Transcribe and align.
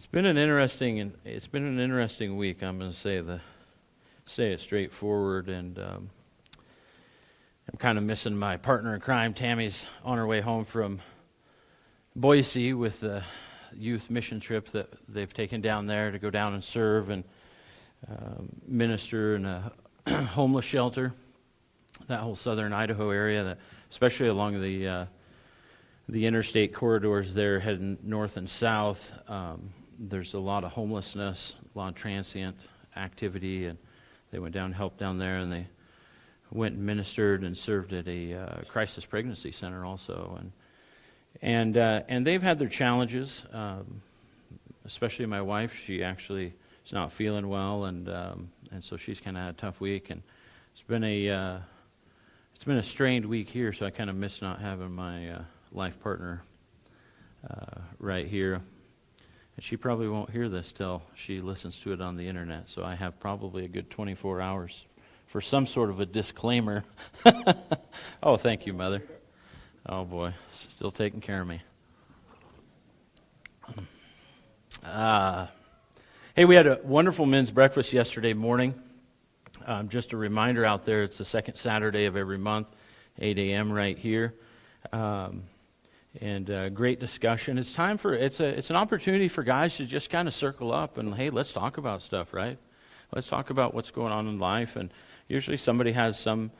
It's 0.00 0.06
been 0.06 0.24
an 0.24 0.38
interesting 0.38 1.12
it's 1.26 1.46
been 1.46 1.66
an 1.66 1.78
interesting 1.78 2.38
week. 2.38 2.62
I'm 2.62 2.78
going 2.78 2.90
to 2.90 2.96
say 2.96 3.20
the 3.20 3.42
say 4.24 4.50
it 4.52 4.60
straightforward, 4.60 5.50
and 5.50 5.78
um, 5.78 6.10
I'm 7.70 7.76
kind 7.78 7.98
of 7.98 8.04
missing 8.04 8.34
my 8.34 8.56
partner 8.56 8.94
in 8.94 9.02
crime. 9.02 9.34
Tammy's 9.34 9.84
on 10.02 10.16
her 10.16 10.26
way 10.26 10.40
home 10.40 10.64
from 10.64 11.00
Boise 12.16 12.72
with 12.72 13.00
the 13.00 13.22
youth 13.74 14.08
mission 14.08 14.40
trip 14.40 14.70
that 14.70 14.88
they've 15.06 15.34
taken 15.34 15.60
down 15.60 15.84
there 15.84 16.10
to 16.10 16.18
go 16.18 16.30
down 16.30 16.54
and 16.54 16.64
serve 16.64 17.10
and 17.10 17.22
um, 18.08 18.48
minister 18.66 19.36
in 19.36 19.44
a 19.44 19.70
homeless 20.08 20.64
shelter. 20.64 21.12
That 22.06 22.20
whole 22.20 22.36
southern 22.36 22.72
Idaho 22.72 23.10
area, 23.10 23.44
that, 23.44 23.58
especially 23.90 24.28
along 24.28 24.62
the 24.62 24.88
uh, 24.88 25.04
the 26.08 26.24
interstate 26.24 26.72
corridors 26.72 27.34
there, 27.34 27.60
heading 27.60 27.98
north 28.02 28.38
and 28.38 28.48
south. 28.48 29.12
Um, 29.28 29.74
there's 30.00 30.32
a 30.32 30.38
lot 30.38 30.64
of 30.64 30.72
homelessness, 30.72 31.54
a 31.74 31.78
lot 31.78 31.88
of 31.88 31.94
transient 31.94 32.56
activity, 32.96 33.66
and 33.66 33.78
they 34.30 34.38
went 34.38 34.54
down, 34.54 34.72
helped 34.72 34.98
down 34.98 35.18
there, 35.18 35.36
and 35.36 35.52
they 35.52 35.66
went 36.50 36.74
and 36.74 36.84
ministered 36.84 37.44
and 37.44 37.56
served 37.56 37.92
at 37.92 38.08
a 38.08 38.34
uh, 38.34 38.60
crisis 38.68 39.04
pregnancy 39.04 39.52
center 39.52 39.84
also, 39.84 40.38
and 40.40 40.52
and 41.42 41.76
uh, 41.76 42.02
and 42.08 42.26
they've 42.26 42.42
had 42.42 42.58
their 42.58 42.68
challenges. 42.68 43.44
Um, 43.52 44.00
especially 44.86 45.26
my 45.26 45.42
wife, 45.42 45.78
she 45.78 46.02
actually 46.02 46.54
is 46.84 46.92
not 46.92 47.12
feeling 47.12 47.48
well, 47.48 47.84
and 47.84 48.08
um, 48.08 48.50
and 48.72 48.82
so 48.82 48.96
she's 48.96 49.20
kind 49.20 49.36
of 49.36 49.42
had 49.42 49.50
a 49.50 49.58
tough 49.58 49.80
week, 49.80 50.08
and 50.08 50.22
it's 50.72 50.82
been 50.82 51.04
a 51.04 51.28
uh, 51.28 51.58
it's 52.54 52.64
been 52.64 52.78
a 52.78 52.82
strained 52.82 53.26
week 53.26 53.50
here, 53.50 53.72
so 53.74 53.84
I 53.84 53.90
kind 53.90 54.08
of 54.08 54.16
miss 54.16 54.40
not 54.40 54.60
having 54.60 54.92
my 54.92 55.30
uh, 55.30 55.42
life 55.72 56.00
partner 56.00 56.42
uh, 57.48 57.80
right 57.98 58.26
here. 58.26 58.62
And 59.60 59.64
she 59.66 59.76
probably 59.76 60.08
won't 60.08 60.30
hear 60.30 60.48
this 60.48 60.72
till 60.72 61.02
she 61.14 61.42
listens 61.42 61.78
to 61.80 61.92
it 61.92 62.00
on 62.00 62.16
the 62.16 62.26
internet. 62.26 62.70
So 62.70 62.82
I 62.82 62.94
have 62.94 63.20
probably 63.20 63.66
a 63.66 63.68
good 63.68 63.90
24 63.90 64.40
hours 64.40 64.86
for 65.26 65.42
some 65.42 65.66
sort 65.66 65.90
of 65.90 66.00
a 66.00 66.06
disclaimer. 66.06 66.82
oh, 68.22 68.38
thank 68.38 68.64
you, 68.64 68.72
Mother. 68.72 69.02
Oh, 69.84 70.06
boy. 70.06 70.32
Still 70.54 70.90
taking 70.90 71.20
care 71.20 71.42
of 71.42 71.46
me. 71.46 71.60
Uh, 74.82 75.48
hey, 76.34 76.46
we 76.46 76.54
had 76.54 76.66
a 76.66 76.80
wonderful 76.82 77.26
men's 77.26 77.50
breakfast 77.50 77.92
yesterday 77.92 78.32
morning. 78.32 78.72
Um, 79.66 79.90
just 79.90 80.14
a 80.14 80.16
reminder 80.16 80.64
out 80.64 80.86
there, 80.86 81.02
it's 81.02 81.18
the 81.18 81.26
second 81.26 81.56
Saturday 81.56 82.06
of 82.06 82.16
every 82.16 82.38
month, 82.38 82.68
8 83.18 83.38
a.m. 83.38 83.70
right 83.70 83.98
here. 83.98 84.32
Um, 84.90 85.42
and 86.18 86.50
uh, 86.50 86.68
great 86.70 86.98
discussion. 86.98 87.58
It's 87.58 87.72
time 87.72 87.96
for 87.96 88.14
it's 88.14 88.40
a 88.40 88.46
it's 88.46 88.70
an 88.70 88.76
opportunity 88.76 89.28
for 89.28 89.42
guys 89.42 89.76
to 89.76 89.84
just 89.84 90.10
kind 90.10 90.26
of 90.26 90.34
circle 90.34 90.72
up 90.72 90.98
and 90.98 91.14
hey, 91.14 91.30
let's 91.30 91.52
talk 91.52 91.78
about 91.78 92.02
stuff, 92.02 92.32
right? 92.32 92.58
Let's 93.12 93.26
talk 93.26 93.50
about 93.50 93.74
what's 93.74 93.90
going 93.90 94.12
on 94.12 94.26
in 94.26 94.38
life. 94.38 94.76
And 94.76 94.92
usually 95.28 95.56
somebody 95.56 95.92
has 95.92 96.18
some 96.18 96.50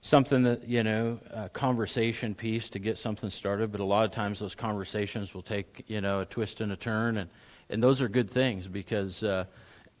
something 0.00 0.42
that 0.42 0.68
you 0.68 0.82
know 0.82 1.18
a 1.30 1.48
conversation 1.48 2.34
piece 2.34 2.68
to 2.70 2.78
get 2.78 2.98
something 2.98 3.30
started. 3.30 3.72
But 3.72 3.80
a 3.80 3.84
lot 3.84 4.04
of 4.04 4.10
times 4.10 4.40
those 4.40 4.54
conversations 4.54 5.34
will 5.34 5.42
take 5.42 5.84
you 5.86 6.00
know 6.00 6.20
a 6.20 6.26
twist 6.26 6.60
and 6.60 6.72
a 6.72 6.76
turn, 6.76 7.16
and 7.16 7.30
and 7.70 7.82
those 7.82 8.02
are 8.02 8.08
good 8.08 8.30
things 8.30 8.68
because. 8.68 9.22
Uh, 9.22 9.44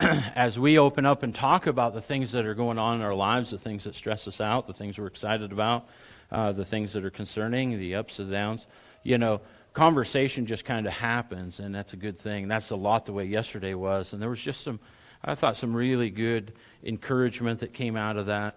as 0.36 0.56
we 0.56 0.78
open 0.78 1.04
up 1.04 1.24
and 1.24 1.34
talk 1.34 1.66
about 1.66 1.92
the 1.92 2.00
things 2.00 2.30
that 2.30 2.46
are 2.46 2.54
going 2.54 2.78
on 2.78 2.94
in 2.94 3.02
our 3.02 3.16
lives, 3.16 3.50
the 3.50 3.58
things 3.58 3.82
that 3.82 3.96
stress 3.96 4.28
us 4.28 4.40
out, 4.40 4.68
the 4.68 4.72
things 4.72 4.96
we're 4.96 5.08
excited 5.08 5.50
about, 5.50 5.88
uh, 6.30 6.52
the 6.52 6.64
things 6.64 6.92
that 6.92 7.04
are 7.04 7.10
concerning, 7.10 7.76
the 7.76 7.96
ups 7.96 8.20
and 8.20 8.30
downs, 8.30 8.68
you 9.02 9.18
know, 9.18 9.40
conversation 9.72 10.46
just 10.46 10.64
kind 10.64 10.86
of 10.86 10.92
happens, 10.92 11.60
and 11.60 11.74
that's 11.74 11.92
a 11.92 11.96
good 11.96 12.18
thing. 12.18 12.48
That's 12.48 12.70
a 12.70 12.76
lot 12.76 13.06
the 13.06 13.12
way 13.12 13.24
yesterday 13.24 13.74
was. 13.74 14.12
And 14.12 14.20
there 14.20 14.28
was 14.28 14.40
just 14.40 14.62
some, 14.62 14.80
I 15.24 15.34
thought, 15.34 15.56
some 15.56 15.74
really 15.74 16.10
good 16.10 16.52
encouragement 16.82 17.60
that 17.60 17.72
came 17.72 17.96
out 17.96 18.16
of 18.16 18.26
that. 18.26 18.56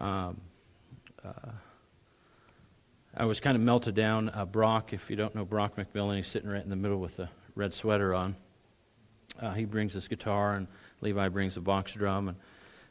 Um, 0.00 0.40
uh, 1.24 1.50
I 3.14 3.24
was 3.24 3.40
kind 3.40 3.56
of 3.56 3.62
melted 3.62 3.94
down. 3.94 4.30
Uh, 4.30 4.44
Brock, 4.44 4.92
if 4.92 5.10
you 5.10 5.16
don't 5.16 5.34
know 5.34 5.44
Brock 5.44 5.76
McMillan, 5.76 6.16
he's 6.16 6.26
sitting 6.26 6.48
right 6.48 6.62
in 6.62 6.70
the 6.70 6.76
middle 6.76 7.00
with 7.00 7.18
a 7.18 7.30
red 7.54 7.72
sweater 7.72 8.14
on. 8.14 8.36
Uh, 9.40 9.52
he 9.52 9.64
brings 9.64 9.92
his 9.92 10.08
guitar, 10.08 10.54
and 10.54 10.66
Levi 11.00 11.28
brings 11.28 11.56
a 11.56 11.60
box 11.60 11.92
drum. 11.92 12.28
And 12.28 12.36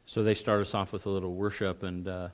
so 0.05 0.23
they 0.23 0.33
start 0.33 0.61
us 0.61 0.73
off 0.73 0.93
with 0.93 1.05
a 1.05 1.09
little 1.09 1.33
worship, 1.33 1.83
and 1.83 2.07
uh, 2.07 2.29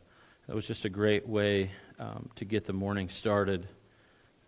that 0.47 0.55
was 0.55 0.67
just 0.67 0.85
a 0.85 0.89
great 0.89 1.27
way 1.27 1.71
um, 1.99 2.29
to 2.35 2.45
get 2.45 2.65
the 2.65 2.73
morning 2.73 3.07
started 3.07 3.67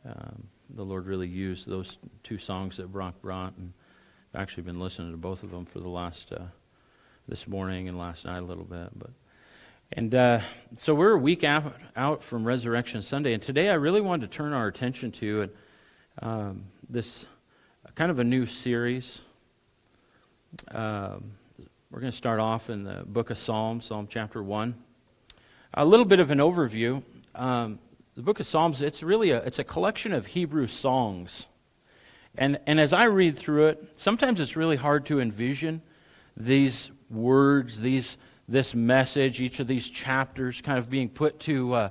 um, 0.05 0.47
the 0.69 0.83
Lord 0.83 1.05
really 1.05 1.27
used 1.27 1.67
those 1.67 1.97
two 2.23 2.37
songs 2.37 2.77
that 2.77 2.91
Brock 2.91 3.21
brought, 3.21 3.55
and 3.57 3.73
I've 4.33 4.41
actually 4.41 4.63
been 4.63 4.79
listening 4.79 5.11
to 5.11 5.17
both 5.17 5.43
of 5.43 5.51
them 5.51 5.65
for 5.65 5.79
the 5.79 5.89
last 5.89 6.31
uh, 6.31 6.45
this 7.27 7.47
morning 7.47 7.87
and 7.87 7.97
last 7.97 8.25
night 8.25 8.39
a 8.39 8.45
little 8.45 8.63
bit. 8.65 8.89
But 8.97 9.11
and 9.91 10.15
uh, 10.15 10.39
so 10.75 10.95
we're 10.95 11.11
a 11.11 11.17
week 11.17 11.43
out, 11.43 11.75
out 11.95 12.23
from 12.23 12.45
Resurrection 12.45 13.01
Sunday, 13.01 13.33
and 13.33 13.43
today 13.43 13.69
I 13.69 13.75
really 13.75 14.01
wanted 14.01 14.31
to 14.31 14.35
turn 14.35 14.51
our 14.51 14.67
attention 14.67 15.11
to 15.13 15.49
um, 16.21 16.65
this 16.89 17.25
kind 17.95 18.09
of 18.09 18.19
a 18.19 18.23
new 18.23 18.45
series. 18.45 19.21
Um, 20.71 21.33
we're 21.91 21.99
going 21.99 22.11
to 22.11 22.17
start 22.17 22.39
off 22.39 22.71
in 22.71 22.83
the 22.83 23.03
book 23.05 23.29
of 23.29 23.37
Psalms, 23.37 23.85
Psalm 23.85 24.07
chapter 24.09 24.41
one. 24.41 24.73
A 25.75 25.85
little 25.85 26.05
bit 26.05 26.19
of 26.19 26.31
an 26.31 26.39
overview. 26.39 27.03
Um, 27.35 27.77
the 28.15 28.21
book 28.21 28.39
of 28.39 28.45
Psalms, 28.45 28.81
it's 28.81 29.01
really 29.01 29.31
a, 29.31 29.37
it's 29.39 29.57
a 29.57 29.63
collection 29.63 30.13
of 30.13 30.27
Hebrew 30.27 30.67
songs. 30.67 31.47
And, 32.37 32.59
and 32.67 32.79
as 32.79 32.93
I 32.93 33.05
read 33.05 33.37
through 33.37 33.67
it, 33.67 33.93
sometimes 33.97 34.39
it's 34.39 34.55
really 34.55 34.75
hard 34.75 35.05
to 35.07 35.19
envision 35.19 35.81
these 36.37 36.91
words, 37.09 37.79
these, 37.79 38.17
this 38.47 38.75
message, 38.75 39.41
each 39.41 39.59
of 39.59 39.67
these 39.67 39.89
chapters 39.89 40.61
kind 40.61 40.77
of 40.77 40.89
being 40.89 41.09
put 41.09 41.39
to, 41.41 41.73
uh, 41.73 41.89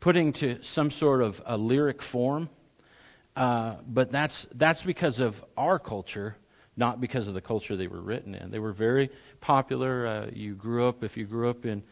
putting 0.00 0.32
to 0.34 0.60
some 0.62 0.90
sort 0.90 1.22
of 1.22 1.40
a 1.46 1.56
lyric 1.56 2.02
form. 2.02 2.48
Uh, 3.36 3.76
but 3.86 4.10
that's, 4.10 4.48
that's 4.54 4.82
because 4.82 5.20
of 5.20 5.44
our 5.56 5.78
culture, 5.78 6.36
not 6.76 7.00
because 7.00 7.28
of 7.28 7.34
the 7.34 7.40
culture 7.40 7.76
they 7.76 7.86
were 7.86 8.00
written 8.00 8.34
in. 8.34 8.50
They 8.50 8.58
were 8.58 8.72
very 8.72 9.10
popular. 9.40 10.06
Uh, 10.06 10.30
you 10.32 10.56
grew 10.56 10.88
up, 10.88 11.04
if 11.04 11.16
you 11.16 11.26
grew 11.26 11.48
up 11.48 11.64
in 11.64 11.84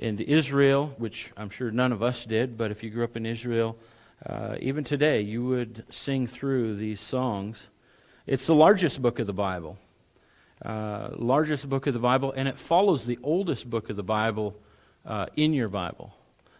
in 0.00 0.18
Israel, 0.18 0.94
which 0.96 1.30
I'm 1.36 1.50
sure 1.50 1.70
none 1.70 1.92
of 1.92 2.02
us 2.02 2.24
did, 2.24 2.56
but 2.56 2.70
if 2.70 2.82
you 2.82 2.88
grew 2.88 3.04
up 3.04 3.16
in 3.16 3.26
Israel, 3.26 3.76
uh, 4.24 4.56
even 4.58 4.82
today, 4.82 5.20
you 5.20 5.44
would 5.44 5.84
sing 5.90 6.26
through 6.26 6.76
these 6.76 7.00
songs. 7.00 7.68
It's 8.26 8.46
the 8.46 8.54
largest 8.54 9.02
book 9.02 9.18
of 9.18 9.26
the 9.26 9.34
Bible. 9.34 9.76
Uh, 10.64 11.10
largest 11.16 11.68
book 11.68 11.86
of 11.86 11.92
the 11.92 12.00
Bible, 12.00 12.32
and 12.32 12.48
it 12.48 12.58
follows 12.58 13.04
the 13.04 13.18
oldest 13.22 13.68
book 13.68 13.90
of 13.90 13.96
the 13.96 14.02
Bible 14.02 14.56
uh, 15.04 15.26
in 15.36 15.52
your 15.52 15.68
Bible. 15.68 16.14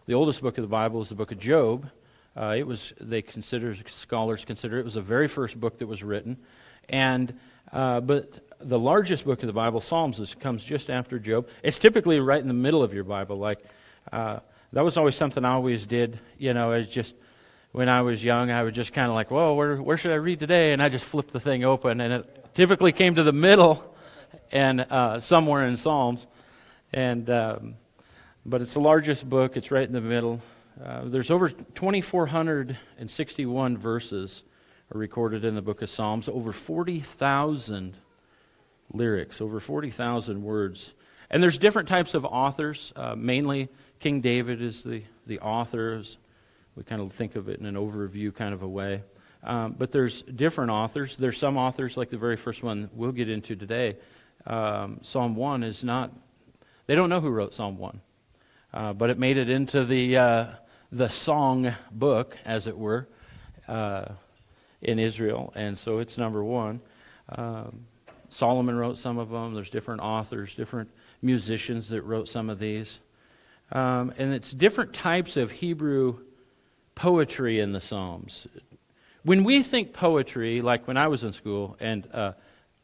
The 0.05 0.13
oldest 0.13 0.41
book 0.41 0.59
of 0.59 0.61
the 0.61 0.67
Bible 0.67 1.01
is 1.01 1.09
the 1.09 1.15
book 1.15 1.31
of 1.31 1.39
Job. 1.39 1.89
Uh, 2.37 2.53
it 2.55 2.67
was, 2.67 2.93
they 3.01 3.23
consider, 3.23 3.75
scholars 3.87 4.45
consider 4.45 4.77
it 4.77 4.83
was 4.83 4.93
the 4.93 5.01
very 5.01 5.27
first 5.27 5.59
book 5.59 5.79
that 5.79 5.87
was 5.87 6.03
written. 6.03 6.37
And, 6.89 7.39
uh, 7.71 8.01
but 8.01 8.59
the 8.59 8.79
largest 8.79 9.25
book 9.25 9.41
of 9.41 9.47
the 9.47 9.53
Bible, 9.53 9.81
Psalms, 9.81 10.19
is, 10.19 10.35
comes 10.35 10.63
just 10.63 10.89
after 10.89 11.19
Job. 11.19 11.47
It's 11.63 11.77
typically 11.77 12.19
right 12.19 12.41
in 12.41 12.47
the 12.47 12.53
middle 12.53 12.83
of 12.83 12.93
your 12.93 13.03
Bible. 13.03 13.37
Like 13.37 13.59
uh, 14.11 14.39
that 14.73 14.83
was 14.83 14.97
always 14.97 15.15
something 15.15 15.45
I 15.45 15.53
always 15.53 15.85
did. 15.85 16.19
You 16.37 16.53
know, 16.53 16.71
it's 16.71 16.91
just 16.91 17.15
when 17.71 17.89
I 17.89 18.01
was 18.01 18.23
young, 18.23 18.51
I 18.51 18.63
would 18.63 18.73
just 18.73 18.93
kind 18.93 19.07
of 19.07 19.15
like, 19.15 19.31
"Well, 19.31 19.55
where 19.55 19.81
where 19.81 19.97
should 19.97 20.11
I 20.11 20.15
read 20.15 20.39
today?" 20.39 20.73
And 20.73 20.83
I 20.83 20.89
just 20.89 21.05
flipped 21.05 21.31
the 21.31 21.39
thing 21.39 21.63
open, 21.63 22.01
and 22.01 22.13
it 22.13 22.53
typically 22.53 22.91
came 22.91 23.15
to 23.15 23.23
the 23.23 23.33
middle, 23.33 23.95
and 24.51 24.81
uh, 24.81 25.19
somewhere 25.19 25.65
in 25.65 25.77
Psalms, 25.77 26.27
and 26.93 27.29
um, 27.29 27.75
but 28.45 28.61
it's 28.61 28.73
the 28.73 28.81
largest 28.81 29.29
book. 29.29 29.57
It's 29.57 29.71
right 29.71 29.87
in 29.87 29.93
the 29.93 30.01
middle. 30.01 30.41
Uh, 30.83 31.03
there's 31.05 31.29
over 31.29 31.47
2,461 31.49 33.77
verses 33.77 34.41
are 34.93 34.97
recorded 34.97 35.45
in 35.45 35.55
the 35.55 35.61
book 35.61 35.81
of 35.81 35.89
Psalms. 35.89 36.27
Over 36.27 36.51
40,000 36.51 37.95
lyrics, 38.91 39.39
over 39.39 39.59
40,000 39.59 40.43
words. 40.43 40.93
And 41.29 41.41
there's 41.41 41.57
different 41.57 41.87
types 41.87 42.13
of 42.13 42.25
authors. 42.25 42.91
Uh, 42.95 43.15
mainly, 43.15 43.69
King 43.99 44.19
David 44.21 44.61
is 44.61 44.83
the, 44.83 45.03
the 45.25 45.39
author. 45.39 46.01
We 46.75 46.83
kind 46.83 47.01
of 47.01 47.13
think 47.13 47.35
of 47.35 47.47
it 47.47 47.59
in 47.59 47.65
an 47.65 47.75
overview 47.75 48.35
kind 48.35 48.53
of 48.53 48.63
a 48.63 48.67
way. 48.67 49.03
Um, 49.43 49.75
but 49.77 49.91
there's 49.91 50.21
different 50.23 50.71
authors. 50.71 51.15
There's 51.15 51.37
some 51.37 51.57
authors, 51.57 51.95
like 51.95 52.09
the 52.09 52.17
very 52.17 52.37
first 52.37 52.61
one 52.61 52.89
we'll 52.93 53.11
get 53.11 53.29
into 53.29 53.55
today. 53.55 53.95
Um, 54.45 54.99
Psalm 55.03 55.35
1 55.35 55.63
is 55.63 55.83
not, 55.83 56.11
they 56.87 56.95
don't 56.95 57.09
know 57.09 57.21
who 57.21 57.29
wrote 57.29 57.53
Psalm 57.53 57.77
1. 57.77 58.01
Uh, 58.73 58.93
but 58.93 59.09
it 59.09 59.17
made 59.17 59.37
it 59.37 59.49
into 59.49 59.83
the, 59.83 60.17
uh, 60.17 60.45
the 60.91 61.09
song 61.09 61.73
book, 61.91 62.37
as 62.45 62.67
it 62.67 62.77
were, 62.77 63.07
uh, 63.67 64.05
in 64.81 64.99
Israel. 64.99 65.51
And 65.55 65.77
so 65.77 65.99
it's 65.99 66.17
number 66.17 66.43
one. 66.43 66.81
Um, 67.29 67.85
Solomon 68.29 68.75
wrote 68.75 68.97
some 68.97 69.17
of 69.17 69.29
them. 69.29 69.53
There's 69.53 69.69
different 69.69 70.01
authors, 70.01 70.55
different 70.55 70.89
musicians 71.21 71.89
that 71.89 72.01
wrote 72.03 72.27
some 72.27 72.49
of 72.49 72.59
these. 72.59 72.99
Um, 73.71 74.13
and 74.17 74.33
it's 74.33 74.51
different 74.51 74.93
types 74.93 75.37
of 75.37 75.51
Hebrew 75.51 76.19
poetry 76.95 77.59
in 77.59 77.71
the 77.71 77.81
Psalms. 77.81 78.47
When 79.23 79.43
we 79.43 79.63
think 79.63 79.93
poetry, 79.93 80.61
like 80.61 80.87
when 80.87 80.97
I 80.97 81.07
was 81.07 81.23
in 81.23 81.31
school, 81.31 81.77
and 81.79 82.07
uh, 82.13 82.33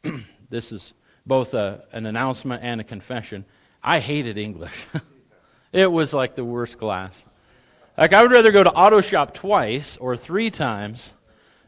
this 0.50 0.72
is 0.72 0.94
both 1.28 1.54
a, 1.54 1.84
an 1.92 2.06
announcement 2.06 2.64
and 2.64 2.80
a 2.80 2.84
confession. 2.84 3.46
I 3.84 4.00
hated 4.00 4.38
English. 4.38 4.86
it 5.72 5.92
was 5.92 6.14
like 6.14 6.36
the 6.36 6.46
worst 6.46 6.78
class. 6.78 7.26
Like, 7.98 8.14
I 8.14 8.22
would 8.22 8.32
rather 8.32 8.52
go 8.52 8.64
to 8.64 8.72
auto 8.72 9.02
shop 9.02 9.34
twice 9.34 9.98
or 9.98 10.16
three 10.16 10.50
times 10.50 11.14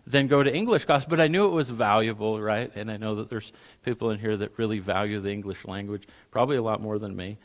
than 0.07 0.27
go 0.27 0.41
to 0.43 0.53
English 0.53 0.85
class, 0.85 1.05
but 1.05 1.19
I 1.19 1.27
knew 1.27 1.45
it 1.45 1.51
was 1.51 1.69
valuable, 1.69 2.41
right? 2.41 2.71
And 2.75 2.89
I 2.91 2.97
know 2.97 3.15
that 3.15 3.29
there's 3.29 3.51
people 3.83 4.11
in 4.11 4.19
here 4.19 4.35
that 4.37 4.57
really 4.57 4.79
value 4.79 5.19
the 5.19 5.31
English 5.31 5.65
language, 5.65 6.07
probably 6.31 6.57
a 6.57 6.61
lot 6.61 6.81
more 6.81 6.97
than 6.99 7.15
me. 7.15 7.37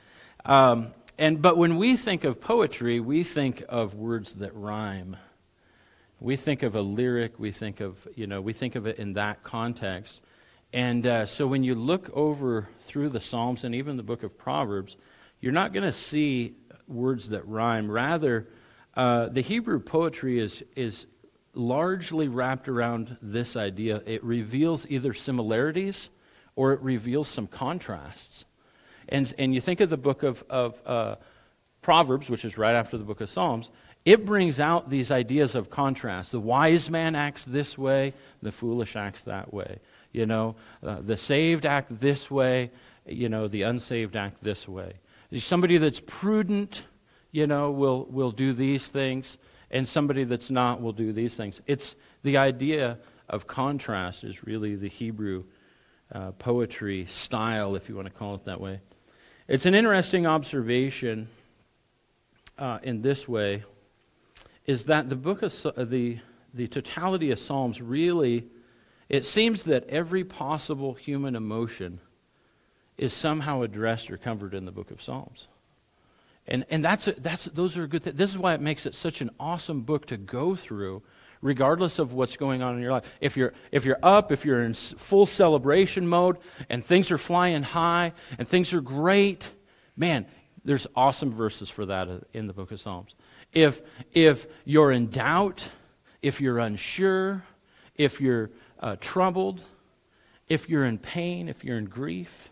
Um, 0.45 0.93
and, 1.19 1.41
but 1.41 1.57
when 1.57 1.77
we 1.77 1.97
think 1.97 2.25
of 2.25 2.41
poetry, 2.41 3.01
we 3.01 3.23
think 3.23 3.65
of 3.69 3.95
words 3.95 4.35
that 4.35 4.55
rhyme. 4.55 5.17
We 6.21 6.37
think 6.37 6.63
of 6.63 6.75
a 6.75 6.81
lyric, 6.81 7.39
we 7.39 7.53
think 7.53 7.81
of, 7.81 8.09
you 8.15 8.27
know, 8.27 8.41
we 8.41 8.53
think 8.53 8.77
of 8.77 8.87
it 8.87 8.99
in 8.99 9.13
that 9.15 9.43
context. 9.43 10.23
And 10.73 11.07
uh, 11.07 11.27
so 11.27 11.47
when 11.47 11.63
you 11.63 11.75
look 11.75 12.11
over 12.15 12.69
through 12.81 13.11
the 13.11 13.21
Psalms 13.21 13.63
and 13.63 13.75
even 13.75 13.97
the 13.97 14.03
book 14.03 14.23
of 14.23 14.37
Proverbs, 14.37 14.97
you're 15.41 15.53
not 15.53 15.73
going 15.73 15.85
to 15.85 15.93
see 15.93 16.57
words 16.89 17.29
that 17.29 17.47
rhyme. 17.47 17.91
Rather, 17.91 18.49
uh, 18.97 19.29
the 19.29 19.41
Hebrew 19.41 19.79
poetry 19.79 20.39
is, 20.39 20.65
is 20.75 21.07
largely 21.55 22.29
wrapped 22.29 22.69
around 22.69 23.17
this 23.23 23.57
idea. 23.57 24.03
It 24.07 24.23
reveals 24.25 24.87
either 24.89 25.15
similarities 25.15 26.11
or 26.57 26.73
it 26.73 26.81
reveals 26.81 27.29
some 27.29 27.47
contrasts. 27.47 28.45
And, 29.09 29.33
and 29.39 29.55
you 29.55 29.61
think 29.61 29.81
of 29.81 29.91
the 29.91 29.97
book 29.97 30.23
of, 30.23 30.45
of 30.49 30.81
uh, 30.87 31.17
Proverbs, 31.83 32.31
which 32.31 32.45
is 32.45 32.57
right 32.57 32.75
after 32.75 32.97
the 32.97 33.05
book 33.05 33.21
of 33.21 33.29
Psalms, 33.29 33.71
it 34.05 34.27
brings 34.27 34.61
out 34.61 34.91
these 34.91 35.11
ideas 35.11 35.55
of 35.55 35.71
contrast. 35.71 36.33
The 36.33 36.41
wise 36.41 36.91
man 36.91 37.15
acts 37.15 37.45
this 37.45 37.79
way, 37.79 38.13
the 38.43 38.53
foolish 38.53 38.97
acts 38.97 39.23
that 39.25 39.53
way. 39.53 39.79
You 40.13 40.27
know, 40.27 40.57
uh, 40.83 41.01
the 41.01 41.17
saved 41.17 41.67
act 41.67 42.01
this 42.01 42.31
way, 42.31 42.71
you 43.07 43.29
know, 43.29 43.49
the 43.49 43.63
unsaved 43.63 44.15
act 44.15 44.43
this 44.43 44.69
way. 44.69 44.95
Somebody 45.39 45.79
that's 45.79 46.01
prudent, 46.01 46.85
you 47.33 47.47
know, 47.47 47.71
will, 47.71 48.05
will 48.05 48.31
do 48.31 48.53
these 48.53 48.87
things, 48.87 49.39
and 49.75 49.87
somebody 49.87 50.23
that's 50.25 50.51
not 50.51 50.81
will 50.81 50.93
do 50.93 51.13
these 51.13 51.35
things. 51.35 51.61
It's 51.67 51.97
the 52.23 52.39
idea 52.39 52.99
of 53.29 53.47
contrast 53.47 54.23
is 54.23 54.45
really 54.45 54.77
the 54.77 54.89
Hebrew 54.89 55.45
uh, 56.13 56.31
poetry 56.33 57.07
style, 57.07 57.75
if 57.75 57.89
you 57.89 57.97
want 57.97 58.07
to 58.07 58.15
call 58.15 58.37
it 58.37 58.45
that 58.45 58.61
way. 58.61 58.81
It's 59.49 59.67
an 59.67 59.75
interesting 59.75 60.27
observation 60.27 61.29
uh, 62.57 62.79
in 62.85 63.03
this 63.03 63.29
way 63.29 63.65
is 64.65 64.85
that 64.85 65.09
the 65.09 65.17
book 65.17 65.43
of 65.43 65.53
the, 65.91 66.19
the 66.55 66.69
totality 66.69 67.33
of 67.33 67.39
Psalms 67.39 67.83
really 67.83 68.47
it 69.09 69.27
seems 69.27 69.65
that 69.65 69.87
every 69.89 70.25
possible 70.25 70.95
human 70.95 71.37
emotion 71.37 72.01
is 72.97 73.13
somehow 73.13 73.63
addressed 73.63 74.11
or 74.11 74.17
covered 74.17 74.55
in 74.55 74.65
the 74.65 74.73
book 74.73 74.91
of 74.91 75.03
Psalms. 75.03 75.47
And, 76.47 76.65
and 76.69 76.85
that's, 76.85 77.09
a, 77.09 77.13
that's, 77.13 77.45
those 77.47 77.79
are 77.79 77.87
good 77.87 78.03
things. 78.03 78.17
This 78.17 78.31
is 78.31 78.39
why 78.39 78.55
it 78.55 78.61
makes 78.61 78.87
it 78.87 78.95
such 78.95 79.21
an 79.21 79.31
awesome 79.41 79.81
book 79.81 80.07
to 80.07 80.17
go 80.17 80.55
through, 80.55 81.03
regardless 81.41 81.99
of 81.99 82.13
what's 82.13 82.37
going 82.37 82.63
on 82.63 82.77
in 82.77 82.83
your 82.83 82.93
life. 82.93 83.11
If 83.21 83.37
you're, 83.37 83.55
if 83.73 83.85
you're 83.85 83.99
up, 84.03 84.31
if 84.31 84.45
you're 84.45 84.63
in 84.63 84.75
full 84.75 85.27
celebration 85.27 86.07
mode, 86.07 86.37
and 86.69 86.85
things 86.85 87.11
are 87.11 87.19
flying 87.19 87.63
high, 87.63 88.13
and 88.39 88.47
things 88.47 88.75
are 88.75 88.83
great, 88.83 89.51
man, 89.97 90.27
there's 90.65 90.87
awesome 90.95 91.33
verses 91.33 91.71
for 91.71 91.87
that 91.87 92.09
in 92.33 92.47
the 92.47 92.53
book 92.53 92.73
of 92.73 92.81
Psalms. 92.81 93.15
If, 93.53 93.83
if 94.13 94.47
you're 94.65 94.93
in 94.93 95.09
doubt, 95.09 95.67
if 96.21 96.41
you're 96.41 96.59
unsure, 96.59 97.43
if 97.95 98.21
you're 98.21 98.51
uh, 98.81 98.97
troubled, 99.01 99.63
if 100.49 100.69
you're 100.69 100.85
in 100.85 100.99
pain, 100.99 101.49
if 101.49 101.65
you're 101.65 101.79
in 101.79 101.87
grief, 101.87 102.51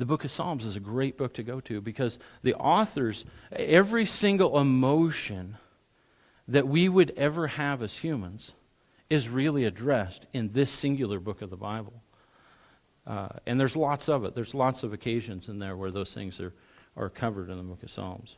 the 0.00 0.06
book 0.06 0.24
of 0.24 0.30
Psalms 0.30 0.64
is 0.64 0.76
a 0.76 0.80
great 0.80 1.18
book 1.18 1.34
to 1.34 1.42
go 1.42 1.60
to 1.60 1.82
because 1.82 2.18
the 2.42 2.54
authors, 2.54 3.26
every 3.52 4.06
single 4.06 4.58
emotion 4.58 5.58
that 6.48 6.66
we 6.66 6.88
would 6.88 7.12
ever 7.18 7.48
have 7.48 7.82
as 7.82 7.98
humans 7.98 8.52
is 9.10 9.28
really 9.28 9.64
addressed 9.64 10.24
in 10.32 10.48
this 10.52 10.70
singular 10.70 11.20
book 11.20 11.42
of 11.42 11.50
the 11.50 11.56
Bible. 11.56 12.02
Uh, 13.06 13.28
and 13.44 13.60
there's 13.60 13.76
lots 13.76 14.08
of 14.08 14.24
it. 14.24 14.34
There's 14.34 14.54
lots 14.54 14.82
of 14.82 14.94
occasions 14.94 15.48
in 15.50 15.58
there 15.58 15.76
where 15.76 15.90
those 15.90 16.14
things 16.14 16.40
are, 16.40 16.54
are 16.96 17.10
covered 17.10 17.50
in 17.50 17.58
the 17.58 17.62
book 17.62 17.82
of 17.82 17.90
Psalms. 17.90 18.36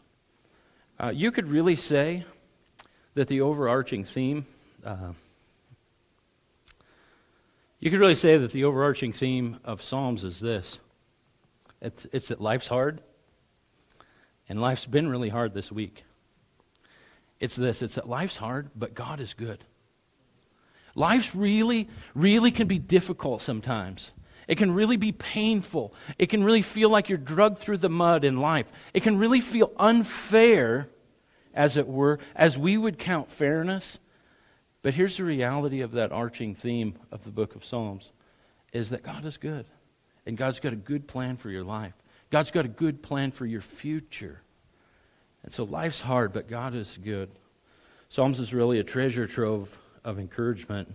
Uh, 0.98 1.12
you 1.14 1.30
could 1.30 1.46
really 1.46 1.76
say 1.76 2.24
that 3.14 3.28
the 3.28 3.40
overarching 3.40 4.04
theme. 4.04 4.46
Uh, 4.84 5.12
you 7.78 7.90
could 7.90 8.00
really 8.00 8.16
say 8.16 8.36
that 8.36 8.50
the 8.50 8.64
overarching 8.64 9.12
theme 9.12 9.58
of 9.64 9.80
Psalms 9.80 10.24
is 10.24 10.40
this 10.40 10.80
it's, 11.82 12.06
it's 12.12 12.28
that 12.28 12.40
life's 12.40 12.68
hard, 12.68 13.02
and 14.48 14.60
life's 14.60 14.86
been 14.86 15.08
really 15.08 15.28
hard 15.28 15.52
this 15.52 15.70
week. 15.70 16.04
It's 17.40 17.56
this 17.56 17.82
it's 17.82 17.96
that 17.96 18.08
life's 18.08 18.36
hard, 18.36 18.70
but 18.76 18.94
God 18.94 19.18
is 19.18 19.34
good. 19.34 19.64
Life's 20.94 21.34
really, 21.34 21.88
really 22.14 22.52
can 22.52 22.68
be 22.68 22.78
difficult 22.78 23.42
sometimes. 23.42 24.12
It 24.46 24.58
can 24.58 24.72
really 24.72 24.96
be 24.96 25.12
painful. 25.12 25.94
It 26.18 26.26
can 26.26 26.44
really 26.44 26.62
feel 26.62 26.88
like 26.88 27.08
you're 27.08 27.18
drugged 27.18 27.58
through 27.58 27.78
the 27.78 27.88
mud 27.88 28.24
in 28.24 28.36
life. 28.36 28.70
It 28.94 29.02
can 29.02 29.18
really 29.18 29.40
feel 29.40 29.72
unfair, 29.76 30.88
as 31.54 31.76
it 31.76 31.88
were, 31.88 32.18
as 32.36 32.56
we 32.56 32.76
would 32.76 32.98
count 32.98 33.30
fairness. 33.30 33.98
But 34.82 34.94
here's 34.94 35.16
the 35.16 35.24
reality 35.24 35.80
of 35.80 35.92
that 35.92 36.12
arching 36.12 36.54
theme 36.54 36.94
of 37.10 37.24
the 37.24 37.30
book 37.30 37.56
of 37.56 37.64
Psalms 37.64 38.12
is 38.72 38.90
that 38.90 39.02
God 39.02 39.24
is 39.24 39.36
good. 39.36 39.66
And 40.26 40.36
God's 40.36 40.60
got 40.60 40.72
a 40.72 40.76
good 40.76 41.06
plan 41.08 41.36
for 41.36 41.50
your 41.50 41.64
life. 41.64 41.94
God's 42.30 42.50
got 42.50 42.64
a 42.64 42.68
good 42.68 43.02
plan 43.02 43.32
for 43.32 43.44
your 43.44 43.60
future. 43.60 44.40
And 45.42 45.52
so 45.52 45.64
life's 45.64 46.00
hard, 46.00 46.32
but 46.32 46.48
God 46.48 46.74
is 46.74 46.98
good. 47.02 47.30
Psalms 48.08 48.38
is 48.38 48.54
really 48.54 48.78
a 48.78 48.84
treasure 48.84 49.26
trove 49.26 49.80
of 50.04 50.18
encouragement 50.18 50.94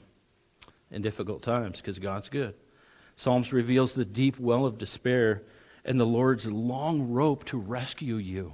in 0.91 1.01
difficult 1.01 1.41
times 1.41 1.81
because 1.81 1.99
God's 1.99 2.29
good. 2.29 2.55
Psalms 3.15 3.51
reveals 3.51 3.93
the 3.93 4.05
deep 4.05 4.39
well 4.39 4.65
of 4.65 4.77
despair 4.77 5.43
and 5.83 5.99
the 5.99 6.05
Lord's 6.05 6.45
long 6.45 7.11
rope 7.11 7.45
to 7.45 7.57
rescue 7.57 8.15
you 8.15 8.53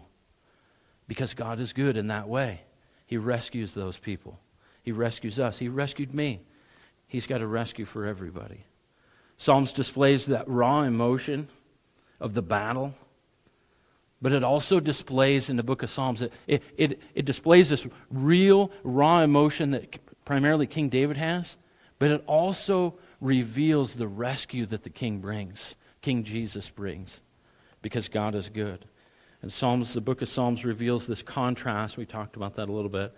because 1.07 1.33
God 1.33 1.59
is 1.59 1.73
good 1.73 1.97
in 1.97 2.07
that 2.07 2.29
way. 2.29 2.61
He 3.05 3.17
rescues 3.17 3.73
those 3.73 3.97
people. 3.97 4.39
He 4.81 4.91
rescues 4.91 5.39
us. 5.39 5.59
He 5.59 5.67
rescued 5.67 6.13
me. 6.13 6.41
He's 7.07 7.27
got 7.27 7.41
a 7.41 7.47
rescue 7.47 7.85
for 7.85 8.05
everybody. 8.05 8.65
Psalms 9.43 9.73
displays 9.73 10.27
that 10.27 10.47
raw 10.47 10.83
emotion 10.83 11.49
of 12.21 12.33
the 12.33 12.41
battle, 12.41 12.93
but 14.21 14.31
it 14.31 14.41
also 14.41 14.79
displays 14.79 15.49
in 15.49 15.57
the 15.57 15.63
book 15.63 15.83
of 15.83 15.89
Psalms, 15.89 16.21
it, 16.21 16.31
it, 16.47 16.63
it, 16.77 17.01
it 17.13 17.25
displays 17.25 17.69
this 17.69 17.85
real, 18.09 18.71
raw 18.83 19.19
emotion 19.19 19.71
that 19.71 19.99
primarily 20.23 20.65
King 20.65 20.87
David 20.87 21.17
has, 21.17 21.57
but 21.99 22.09
it 22.09 22.23
also 22.25 22.95
reveals 23.19 23.95
the 23.95 24.07
rescue 24.07 24.65
that 24.67 24.83
the 24.83 24.89
king 24.89 25.19
brings, 25.19 25.75
King 26.01 26.23
Jesus 26.23 26.69
brings, 26.69 27.19
because 27.81 28.07
God 28.07 28.35
is 28.35 28.47
good. 28.47 28.85
And 29.41 29.51
Psalms, 29.51 29.91
the 29.91 29.99
book 29.99 30.21
of 30.21 30.29
Psalms 30.29 30.63
reveals 30.63 31.05
this 31.05 31.21
contrast. 31.21 31.97
We 31.97 32.05
talked 32.05 32.37
about 32.37 32.55
that 32.55 32.69
a 32.69 32.71
little 32.71 32.89
bit 32.89 33.13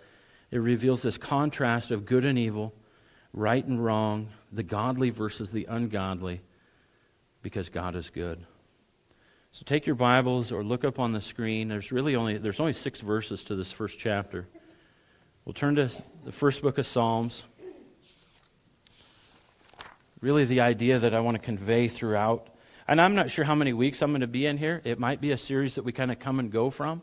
it 0.50 0.58
reveals 0.58 1.02
this 1.02 1.18
contrast 1.18 1.92
of 1.92 2.04
good 2.04 2.24
and 2.24 2.36
evil, 2.36 2.74
right 3.32 3.64
and 3.64 3.84
wrong, 3.84 4.28
the 4.52 4.62
godly 4.62 5.10
versus 5.10 5.50
the 5.50 5.66
ungodly, 5.66 6.40
because 7.42 7.68
God 7.68 7.96
is 7.96 8.10
good. 8.10 8.44
So 9.52 9.62
take 9.64 9.86
your 9.86 9.96
Bibles 9.96 10.52
or 10.52 10.62
look 10.62 10.84
up 10.84 10.98
on 10.98 11.12
the 11.12 11.20
screen. 11.20 11.68
There's 11.68 11.90
really 11.90 12.14
only 12.14 12.36
there's 12.36 12.60
only 12.60 12.74
six 12.74 13.00
verses 13.00 13.44
to 13.44 13.54
this 13.54 13.72
first 13.72 13.98
chapter. 13.98 14.46
We'll 15.44 15.54
turn 15.54 15.76
to 15.76 15.90
the 16.24 16.32
first 16.32 16.60
book 16.60 16.76
of 16.76 16.86
Psalms. 16.86 17.44
Really, 20.20 20.44
the 20.44 20.60
idea 20.60 20.98
that 20.98 21.14
I 21.14 21.20
want 21.20 21.36
to 21.36 21.42
convey 21.42 21.88
throughout. 21.88 22.48
And 22.88 23.00
I'm 23.00 23.14
not 23.14 23.30
sure 23.30 23.44
how 23.44 23.54
many 23.54 23.72
weeks 23.72 24.02
I'm 24.02 24.10
going 24.10 24.20
to 24.20 24.26
be 24.26 24.46
in 24.46 24.58
here. 24.58 24.80
It 24.84 24.98
might 24.98 25.20
be 25.20 25.30
a 25.30 25.38
series 25.38 25.76
that 25.76 25.84
we 25.84 25.92
kind 25.92 26.10
of 26.10 26.18
come 26.18 26.38
and 26.38 26.50
go 26.50 26.70
from. 26.70 27.02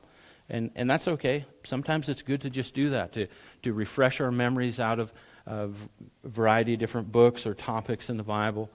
And, 0.49 0.71
and 0.75 0.89
that's 0.89 1.07
okay. 1.07 1.45
Sometimes 1.63 2.09
it's 2.09 2.21
good 2.21 2.41
to 2.41 2.49
just 2.49 2.73
do 2.73 2.89
that, 2.91 3.13
to, 3.13 3.27
to 3.63 3.73
refresh 3.73 4.19
our 4.19 4.31
memories 4.31 4.79
out 4.79 4.99
of 4.99 5.13
a 5.45 5.69
variety 6.23 6.73
of 6.73 6.79
different 6.79 7.11
books 7.11 7.45
or 7.45 7.53
topics 7.53 8.09
in 8.09 8.17
the 8.17 8.23
Bible, 8.23 8.69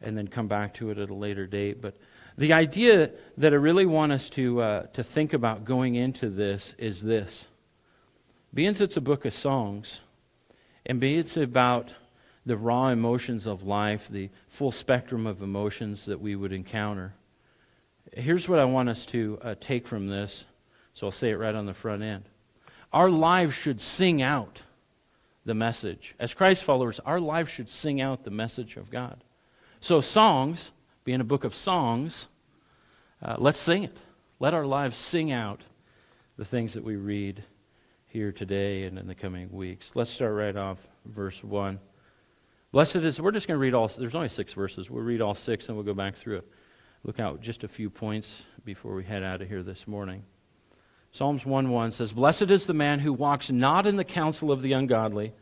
and 0.00 0.16
then 0.16 0.28
come 0.28 0.48
back 0.48 0.74
to 0.74 0.90
it 0.90 0.98
at 0.98 1.10
a 1.10 1.14
later 1.14 1.46
date. 1.46 1.80
But 1.80 1.96
the 2.36 2.52
idea 2.52 3.10
that 3.38 3.52
I 3.52 3.56
really 3.56 3.86
want 3.86 4.12
us 4.12 4.30
to, 4.30 4.60
uh, 4.60 4.82
to 4.94 5.02
think 5.02 5.32
about 5.32 5.64
going 5.64 5.94
into 5.94 6.28
this 6.28 6.74
is 6.78 7.02
this. 7.02 7.46
Being 8.54 8.74
it's 8.78 8.96
a 8.96 9.00
book 9.00 9.24
of 9.24 9.32
songs, 9.32 10.00
and 10.84 11.00
being 11.00 11.18
it's 11.18 11.36
about 11.36 11.94
the 12.44 12.56
raw 12.56 12.88
emotions 12.88 13.46
of 13.46 13.62
life, 13.62 14.08
the 14.08 14.30
full 14.48 14.72
spectrum 14.72 15.26
of 15.26 15.42
emotions 15.42 16.06
that 16.06 16.20
we 16.20 16.36
would 16.36 16.52
encounter, 16.52 17.14
here's 18.12 18.48
what 18.48 18.58
I 18.58 18.64
want 18.64 18.88
us 18.88 19.06
to 19.06 19.38
uh, 19.42 19.54
take 19.60 19.86
from 19.86 20.08
this 20.08 20.44
so 20.94 21.06
I'll 21.06 21.12
say 21.12 21.30
it 21.30 21.38
right 21.38 21.54
on 21.54 21.66
the 21.66 21.74
front 21.74 22.02
end. 22.02 22.24
Our 22.92 23.10
lives 23.10 23.54
should 23.54 23.80
sing 23.80 24.20
out 24.20 24.62
the 25.44 25.54
message. 25.54 26.14
As 26.18 26.34
Christ 26.34 26.62
followers, 26.62 27.00
our 27.00 27.20
lives 27.20 27.50
should 27.50 27.68
sing 27.68 28.00
out 28.00 28.24
the 28.24 28.30
message 28.30 28.76
of 28.76 28.90
God. 28.90 29.24
So, 29.80 30.00
songs, 30.00 30.70
being 31.04 31.20
a 31.20 31.24
book 31.24 31.44
of 31.44 31.54
songs, 31.54 32.28
uh, 33.22 33.36
let's 33.38 33.58
sing 33.58 33.84
it. 33.84 33.96
Let 34.38 34.54
our 34.54 34.66
lives 34.66 34.96
sing 34.96 35.32
out 35.32 35.62
the 36.36 36.44
things 36.44 36.74
that 36.74 36.84
we 36.84 36.96
read 36.96 37.44
here 38.06 38.32
today 38.32 38.84
and 38.84 38.98
in 38.98 39.06
the 39.06 39.14
coming 39.14 39.50
weeks. 39.50 39.92
Let's 39.94 40.10
start 40.10 40.34
right 40.34 40.56
off, 40.56 40.88
verse 41.04 41.42
1. 41.42 41.80
Blessed 42.70 42.96
is, 42.96 43.20
we're 43.20 43.32
just 43.32 43.48
going 43.48 43.56
to 43.56 43.60
read 43.60 43.74
all, 43.74 43.88
there's 43.88 44.14
only 44.14 44.28
six 44.28 44.52
verses. 44.52 44.90
We'll 44.90 45.04
read 45.04 45.20
all 45.20 45.34
six 45.34 45.68
and 45.68 45.76
we'll 45.76 45.84
go 45.84 45.94
back 45.94 46.16
through 46.16 46.38
it. 46.38 46.48
Look 47.04 47.20
out 47.20 47.40
just 47.40 47.64
a 47.64 47.68
few 47.68 47.90
points 47.90 48.42
before 48.64 48.94
we 48.94 49.04
head 49.04 49.22
out 49.22 49.42
of 49.42 49.48
here 49.48 49.62
this 49.62 49.86
morning. 49.86 50.24
Psalms 51.12 51.44
1 51.44 51.68
1 51.68 51.92
says, 51.92 52.12
Blessed 52.12 52.50
is 52.50 52.64
the 52.64 52.72
man 52.72 53.00
who 53.00 53.12
walks 53.12 53.50
not 53.50 53.86
in 53.86 53.96
the 53.96 54.04
counsel 54.04 54.50
of 54.50 54.62
the 54.62 54.72
ungodly, 54.72 55.34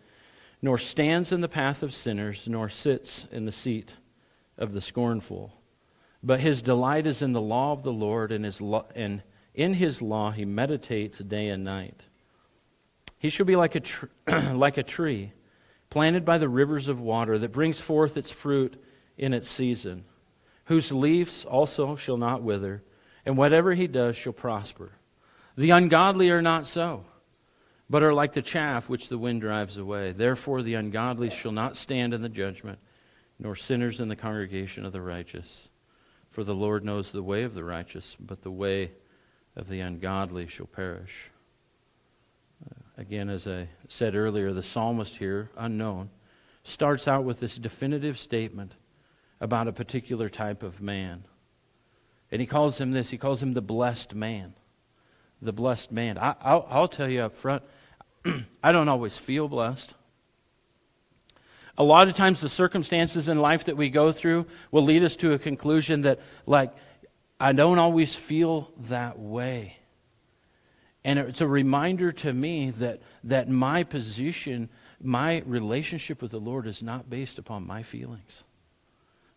nor 0.61 0.77
stands 0.77 1.31
in 1.31 1.41
the 1.41 1.49
path 1.49 1.85
of 1.85 1.95
sinners, 1.95 2.49
nor 2.49 2.69
sits 2.69 3.27
in 3.31 3.45
the 3.45 3.53
seat 3.53 3.95
of 4.59 4.73
the 4.73 4.81
scornful. 4.81 5.55
But 6.25 6.41
his 6.41 6.61
delight 6.61 7.07
is 7.07 7.23
in 7.23 7.33
the 7.33 7.41
law 7.41 7.73
of 7.73 7.85
the 7.85 7.93
Lord, 7.93 8.33
and, 8.33 8.45
his 8.45 8.61
lo- 8.61 8.89
and 8.97 9.23
in 9.55 9.75
his 9.75 10.03
law 10.03 10.33
he 10.33 10.45
meditates 10.45 11.19
day 11.19 11.49
and 11.49 11.63
night. 11.63 12.09
He 13.17 13.29
shall 13.29 13.47
be 13.47 13.57
like 13.57 13.77
a, 13.77 13.81
tr- 13.81 14.07
like 14.53 14.77
a 14.77 14.83
tree 14.83 15.33
planted 15.89 16.25
by 16.25 16.39
the 16.39 16.49
rivers 16.49 16.89
of 16.89 17.01
water 17.01 17.39
that 17.39 17.53
brings 17.53 17.79
forth 17.79 18.17
its 18.17 18.31
fruit 18.31 18.83
in 19.17 19.33
its 19.33 19.49
season, 19.49 20.05
whose 20.65 20.91
leaves 20.91 21.45
also 21.45 21.95
shall 21.95 22.17
not 22.17 22.43
wither, 22.43 22.83
and 23.25 23.37
whatever 23.37 23.75
he 23.75 23.87
does 23.87 24.17
shall 24.17 24.33
prosper. 24.33 24.93
The 25.61 25.73
ungodly 25.73 26.31
are 26.31 26.41
not 26.41 26.67
so, 26.67 27.05
but 27.91 28.03
are 28.03 28.15
like 28.15 28.33
the 28.33 28.41
chaff 28.41 28.89
which 28.89 29.11
the 29.11 29.19
wind 29.19 29.43
drives 29.43 29.77
away. 29.77 30.13
Therefore, 30.13 30.63
the 30.63 30.73
ungodly 30.73 31.29
shall 31.29 31.53
not 31.53 31.77
stand 31.77 32.15
in 32.15 32.23
the 32.23 32.31
judgment 32.31 32.79
nor 33.39 33.55
sinners 33.55 34.01
in 34.01 34.09
the 34.09 34.17
congregation 34.17 34.87
of 34.87 34.95
the 34.95 35.03
righteous. 35.03 35.69
For 36.31 36.45
the 36.45 36.55
Lord 36.55 36.83
knows 36.83 37.13
the 37.13 37.23
way 37.23 37.43
of 37.43 37.53
the 37.53 37.63
righteous, 37.63 38.17
but 38.19 38.41
the 38.41 38.51
way 38.51 38.93
of 39.55 39.69
the 39.69 39.81
ungodly 39.81 40.47
shall 40.47 40.65
perish. 40.65 41.31
Uh, 42.65 42.81
again, 42.97 43.29
as 43.29 43.47
I 43.47 43.69
said 43.87 44.15
earlier, 44.15 44.55
the 44.55 44.63
psalmist 44.63 45.19
here, 45.19 45.51
unknown, 45.59 46.09
starts 46.65 47.07
out 47.07 47.25
with 47.25 47.39
this 47.39 47.57
definitive 47.57 48.19
statement 48.19 48.77
about 49.43 49.69
a 49.69 49.73
particular 49.73 50.31
type 50.31 50.63
of 50.63 50.81
man. 50.81 51.25
And 52.33 52.41
he 52.41 52.47
calls 52.47 52.81
him 52.81 52.93
this 52.93 53.11
he 53.11 53.19
calls 53.19 53.43
him 53.43 53.53
the 53.53 53.61
blessed 53.61 54.15
man. 54.15 54.55
The 55.43 55.53
blessed 55.53 55.91
man. 55.93 56.19
I, 56.19 56.55
will 56.55 56.89
tell 56.89 57.09
you 57.09 57.23
up 57.23 57.35
front, 57.35 57.63
I 58.63 58.73
don't 58.73 58.89
always 58.89 59.17
feel 59.17 59.49
blessed. 59.49 59.95
A 61.79 61.85
lot 61.85 62.09
of 62.09 62.15
times, 62.15 62.41
the 62.41 62.49
circumstances 62.49 63.29
in 63.29 63.41
life 63.41 63.65
that 63.65 63.77
we 63.77 63.89
go 63.89 64.13
through 64.13 64.47
will 64.71 64.85
lead 64.85 65.03
us 65.03 65.17
to 65.17 65.33
a 65.33 65.39
conclusion 65.39 66.03
that, 66.03 66.21
like, 66.45 66.73
I 67.39 67.53
don't 67.53 67.79
always 67.79 68.15
feel 68.15 68.71
that 68.89 69.19
way. 69.19 69.79
And 71.05 71.19
it's 71.19 71.41
a 71.41 71.47
reminder 71.47 72.13
to 72.13 72.33
me 72.33 72.71
that, 72.73 73.01
that 73.25 73.49
my 73.49 73.85
position, 73.85 74.69
my 75.03 75.43
relationship 75.47 76.21
with 76.21 76.33
the 76.33 76.41
Lord 76.41 76.67
is 76.67 76.83
not 76.83 77.09
based 77.09 77.39
upon 77.39 77.67
my 77.67 77.83
feelings. 77.83 78.45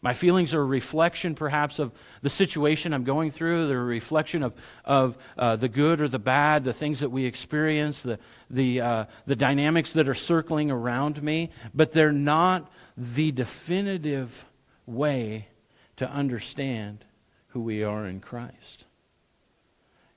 My 0.04 0.14
feelings 0.14 0.54
are 0.54 0.60
a 0.60 0.66
reflection, 0.66 1.34
perhaps, 1.34 1.80
of 1.80 1.94
the 2.22 2.30
situation 2.30 2.94
I'm 2.94 3.06
going 3.06 3.32
through. 3.32 3.68
They're 3.68 3.80
a 3.80 3.86
reflection 3.86 4.44
of, 4.44 4.54
of 4.84 5.18
uh, 5.38 5.56
the 5.56 5.70
good 5.70 6.02
or 6.02 6.10
the 6.10 6.20
bad, 6.20 6.66
the 6.66 6.74
things 6.74 7.00
that 7.00 7.10
we 7.10 7.24
experience, 7.24 8.04
the, 8.04 8.20
the, 8.50 8.82
uh, 8.82 9.06
the 9.26 9.38
dynamics 9.38 9.94
that 9.94 10.10
are 10.10 10.14
circling 10.14 10.70
around 10.70 11.24
me. 11.24 11.52
But 11.74 11.94
they're 11.94 12.12
not 12.12 12.70
the 12.98 13.32
definitive 13.32 14.46
way 14.86 15.48
to 15.96 16.10
understand 16.10 17.06
who 17.48 17.62
we 17.62 17.82
are 17.82 18.06
in 18.06 18.20
Christ. 18.20 18.84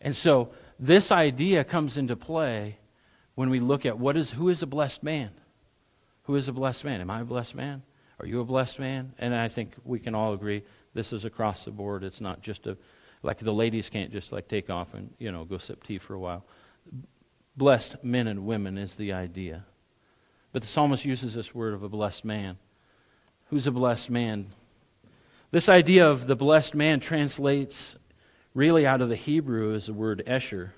And 0.00 0.16
so, 0.16 0.50
this 0.80 1.12
idea 1.12 1.62
comes 1.62 1.96
into 1.96 2.16
play 2.16 2.78
when 3.36 3.50
we 3.50 3.60
look 3.60 3.86
at 3.86 4.00
what 4.00 4.16
is, 4.16 4.32
who 4.32 4.48
is 4.48 4.64
a 4.64 4.66
blessed 4.66 5.04
man? 5.04 5.30
Who 6.24 6.34
is 6.34 6.48
a 6.48 6.52
blessed 6.52 6.84
man? 6.84 7.00
Am 7.00 7.08
I 7.08 7.20
a 7.20 7.24
blessed 7.24 7.54
man? 7.54 7.84
Are 8.18 8.26
you 8.26 8.40
a 8.40 8.44
blessed 8.44 8.78
man? 8.78 9.12
And 9.18 9.34
I 9.34 9.48
think 9.48 9.74
we 9.84 9.98
can 9.98 10.14
all 10.14 10.32
agree 10.32 10.62
this 10.94 11.12
is 11.12 11.24
across 11.24 11.64
the 11.64 11.70
board. 11.70 12.02
It's 12.02 12.20
not 12.20 12.40
just 12.40 12.66
a, 12.66 12.76
like 13.22 13.38
the 13.38 13.52
ladies 13.52 13.88
can't 13.88 14.12
just 14.12 14.32
like 14.32 14.48
take 14.48 14.70
off 14.70 14.94
and, 14.94 15.12
you 15.18 15.30
know, 15.30 15.44
go 15.44 15.58
sip 15.58 15.84
tea 15.84 15.98
for 15.98 16.14
a 16.14 16.18
while. 16.18 16.44
Blessed 17.56 18.02
men 18.02 18.26
and 18.26 18.46
women 18.46 18.78
is 18.78 18.96
the 18.96 19.12
idea. 19.12 19.64
But 20.52 20.62
the 20.62 20.68
psalmist 20.68 21.04
uses 21.04 21.34
this 21.34 21.54
word 21.54 21.74
of 21.74 21.82
a 21.82 21.88
blessed 21.88 22.24
man. 22.24 22.56
Who's 23.50 23.66
a 23.66 23.72
blessed 23.72 24.10
man? 24.10 24.46
This 25.50 25.68
idea 25.68 26.08
of 26.08 26.26
the 26.26 26.36
blessed 26.36 26.74
man 26.74 26.98
translates 26.98 27.96
really 28.54 28.86
out 28.86 29.02
of 29.02 29.10
the 29.10 29.16
Hebrew 29.16 29.74
as 29.74 29.86
the 29.86 29.92
word 29.92 30.22
esher, 30.26 30.74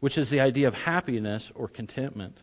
which 0.00 0.16
is 0.16 0.30
the 0.30 0.40
idea 0.40 0.66
of 0.66 0.74
happiness 0.74 1.52
or 1.54 1.68
contentment. 1.68 2.42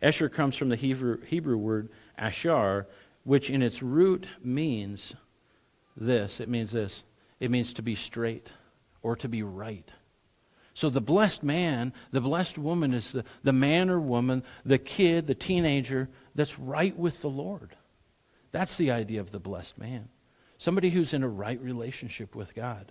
Esher 0.00 0.28
comes 0.28 0.56
from 0.56 0.70
the 0.70 0.76
Hebrew, 0.76 1.20
Hebrew 1.22 1.56
word 1.56 1.90
ashar, 2.18 2.86
which 3.24 3.50
in 3.50 3.62
its 3.62 3.82
root 3.82 4.28
means 4.42 5.14
this 5.96 6.40
it 6.40 6.48
means 6.48 6.72
this 6.72 7.04
it 7.40 7.50
means 7.50 7.74
to 7.74 7.82
be 7.82 7.94
straight 7.94 8.52
or 9.02 9.16
to 9.16 9.28
be 9.28 9.42
right. 9.42 9.90
So 10.72 10.90
the 10.90 11.00
blessed 11.00 11.44
man, 11.44 11.92
the 12.10 12.20
blessed 12.20 12.58
woman 12.58 12.94
is 12.94 13.12
the, 13.12 13.24
the 13.44 13.52
man 13.52 13.90
or 13.90 14.00
woman, 14.00 14.42
the 14.64 14.78
kid, 14.78 15.26
the 15.26 15.34
teenager 15.34 16.08
that's 16.34 16.58
right 16.58 16.96
with 16.98 17.20
the 17.20 17.30
Lord. 17.30 17.76
That's 18.50 18.76
the 18.76 18.90
idea 18.90 19.20
of 19.20 19.30
the 19.30 19.38
blessed 19.38 19.78
man. 19.78 20.08
Somebody 20.58 20.90
who's 20.90 21.14
in 21.14 21.22
a 21.22 21.28
right 21.28 21.60
relationship 21.60 22.34
with 22.34 22.54
God. 22.54 22.90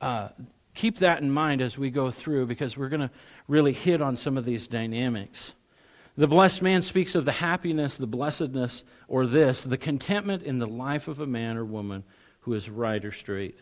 Uh, 0.00 0.30
keep 0.74 0.98
that 0.98 1.20
in 1.20 1.30
mind 1.30 1.60
as 1.60 1.76
we 1.76 1.90
go 1.90 2.10
through 2.10 2.46
because 2.46 2.76
we're 2.76 2.88
going 2.88 3.00
to 3.00 3.10
really 3.46 3.72
hit 3.72 4.00
on 4.00 4.16
some 4.16 4.36
of 4.36 4.44
these 4.44 4.66
dynamics. 4.66 5.54
The 6.18 6.26
blessed 6.26 6.62
man 6.62 6.82
speaks 6.82 7.14
of 7.14 7.24
the 7.24 7.30
happiness, 7.30 7.96
the 7.96 8.08
blessedness, 8.08 8.82
or 9.06 9.24
this, 9.24 9.62
the 9.62 9.78
contentment 9.78 10.42
in 10.42 10.58
the 10.58 10.66
life 10.66 11.06
of 11.06 11.20
a 11.20 11.28
man 11.28 11.56
or 11.56 11.64
woman 11.64 12.02
who 12.40 12.54
is 12.54 12.68
right 12.68 13.04
or 13.04 13.12
straight 13.12 13.56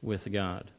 with 0.00 0.30
God. 0.30 0.70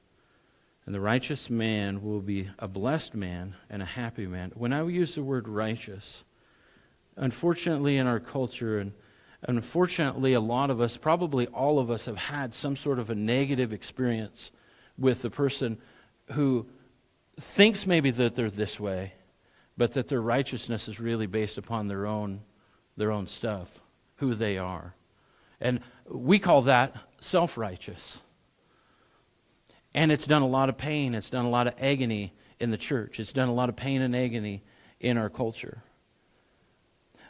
And 0.86 0.96
the 0.96 1.02
righteous 1.02 1.50
man 1.50 2.04
will 2.04 2.22
be 2.22 2.50
a 2.58 2.70
blessed 2.70 3.16
man 3.16 3.56
and 3.70 3.82
a 3.82 3.86
happy 3.86 4.28
man. 4.28 4.54
When 4.56 4.72
I 4.72 4.82
use 4.88 5.16
the 5.16 5.22
word 5.22 5.50
righteous, 5.50 6.24
unfortunately, 7.18 7.98
in 7.98 8.08
our 8.08 8.22
culture, 8.22 8.80
and 8.80 8.94
unfortunately, 9.42 10.32
a 10.32 10.40
lot 10.40 10.70
of 10.70 10.80
us, 10.80 10.96
probably 10.96 11.48
all 11.48 11.80
of 11.80 11.92
us, 11.92 12.06
have 12.06 12.16
had 12.16 12.54
some 12.54 12.78
sort 12.78 12.98
of 12.98 13.10
a 13.10 13.16
negative 13.16 13.74
experience 13.74 14.52
with 14.98 15.22
the 15.22 15.30
person 15.30 15.80
who 16.32 16.66
thinks 17.42 17.86
maybe 17.86 18.10
that 18.10 18.38
they're 18.38 18.50
this 18.50 18.80
way 18.80 19.16
but 19.80 19.94
that 19.94 20.10
their 20.10 20.22
righteousness 20.22 20.90
is 20.90 21.00
really 21.00 21.26
based 21.26 21.58
upon 21.58 21.88
their 21.88 22.06
own, 22.06 22.42
their 22.98 23.14
own 23.14 23.26
stuff, 23.26 23.80
who 24.18 24.36
they 24.36 24.58
are. 24.58 24.94
And 25.62 25.80
we 26.06 26.38
call 26.38 26.64
that 26.64 26.98
self 27.22 27.58
righteous. 27.58 28.20
And 29.96 30.12
it's 30.12 30.28
done 30.28 30.42
a 30.42 30.48
lot 30.48 30.68
of 30.68 30.78
pain, 30.78 31.16
it's 31.16 31.30
done 31.30 31.46
a 31.46 31.50
lot 31.50 31.66
of 31.66 31.76
agony 31.80 32.34
in 32.60 32.72
the 32.72 32.78
church, 32.78 33.22
it's 33.22 33.32
done 33.32 33.48
a 33.48 33.54
lot 33.54 33.70
of 33.70 33.78
pain 33.78 34.02
and 34.02 34.14
agony 34.14 34.64
in 35.00 35.18
our 35.18 35.30
culture. 35.30 35.82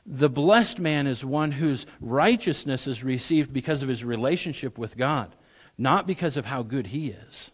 The 0.03 0.29
blessed 0.29 0.79
man 0.79 1.05
is 1.05 1.23
one 1.23 1.51
whose 1.51 1.85
righteousness 2.01 2.87
is 2.87 3.03
received 3.03 3.53
because 3.53 3.83
of 3.83 3.89
his 3.89 4.03
relationship 4.03 4.75
with 4.75 4.97
God, 4.97 5.35
not 5.77 6.07
because 6.07 6.35
of 6.35 6.47
how 6.47 6.63
good 6.63 6.87
he 6.87 7.09
is, 7.09 7.51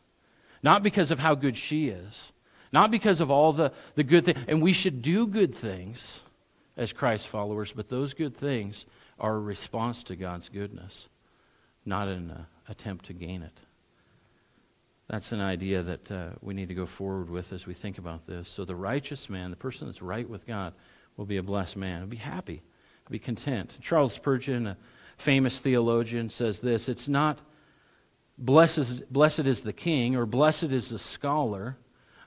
not 0.63 0.83
because 0.83 1.11
of 1.11 1.19
how 1.19 1.35
good 1.35 1.57
she 1.57 1.89
is, 1.89 2.31
not 2.75 2.91
because 2.91 3.22
of 3.22 3.32
all 3.32 3.53
the, 3.53 3.72
the 3.96 4.03
good 4.03 4.25
things. 4.25 4.38
And 4.50 4.62
we 4.62 4.74
should 4.74 5.01
do 5.01 5.27
good 5.27 5.55
things 5.55 6.20
as 6.75 6.91
Christ 6.91 7.25
followers, 7.25 7.72
but 7.72 7.88
those 7.88 8.13
good 8.13 8.36
things 8.36 8.86
are 9.17 9.38
a 9.38 9.39
response 9.39 10.03
to 10.03 10.15
God's 10.17 10.50
goodness, 10.50 11.08
not 11.86 12.10
an 12.10 12.32
uh, 12.32 12.44
attempt 12.67 13.05
to 13.05 13.13
gain 13.13 13.44
it. 13.44 13.62
That's 15.08 15.32
an 15.32 15.39
idea 15.39 15.84
that 15.84 16.12
uh, 16.12 16.29
we 16.41 16.53
need 16.53 16.67
to 16.67 16.75
go 16.75 16.86
forward 16.86 17.29
with 17.29 17.53
as 17.53 17.65
we 17.65 17.74
think 17.74 17.98
about 17.98 18.27
this. 18.27 18.50
So, 18.50 18.65
the 18.65 18.75
righteous 18.75 19.29
man, 19.29 19.51
the 19.51 19.55
person 19.55 19.88
that's 19.88 20.01
right 20.01 20.29
with 20.29 20.46
God, 20.46 20.74
will 21.15 21.25
be 21.25 21.38
a 21.38 21.44
blessed 21.44 21.77
man. 21.77 22.00
He'll 22.00 22.10
be 22.10 22.17
happy, 22.17 22.62
He'll 23.08 23.12
be 23.12 23.20
content. 23.20 23.77
Charles 23.82 24.13
Spurgeon, 24.13 24.67
a 24.67 24.77
famous 25.17 25.60
theologian, 25.60 26.29
says 26.29 26.60
this 26.60 26.89
It's 26.89 27.08
not 27.08 27.39
blessed, 28.38 29.13
blessed 29.13 29.48
is 29.48 29.62
the 29.62 29.72
king 29.72 30.17
or 30.17 30.25
blessed 30.25 30.74
is 30.74 30.89
the 30.89 31.00
scholar 31.00 31.77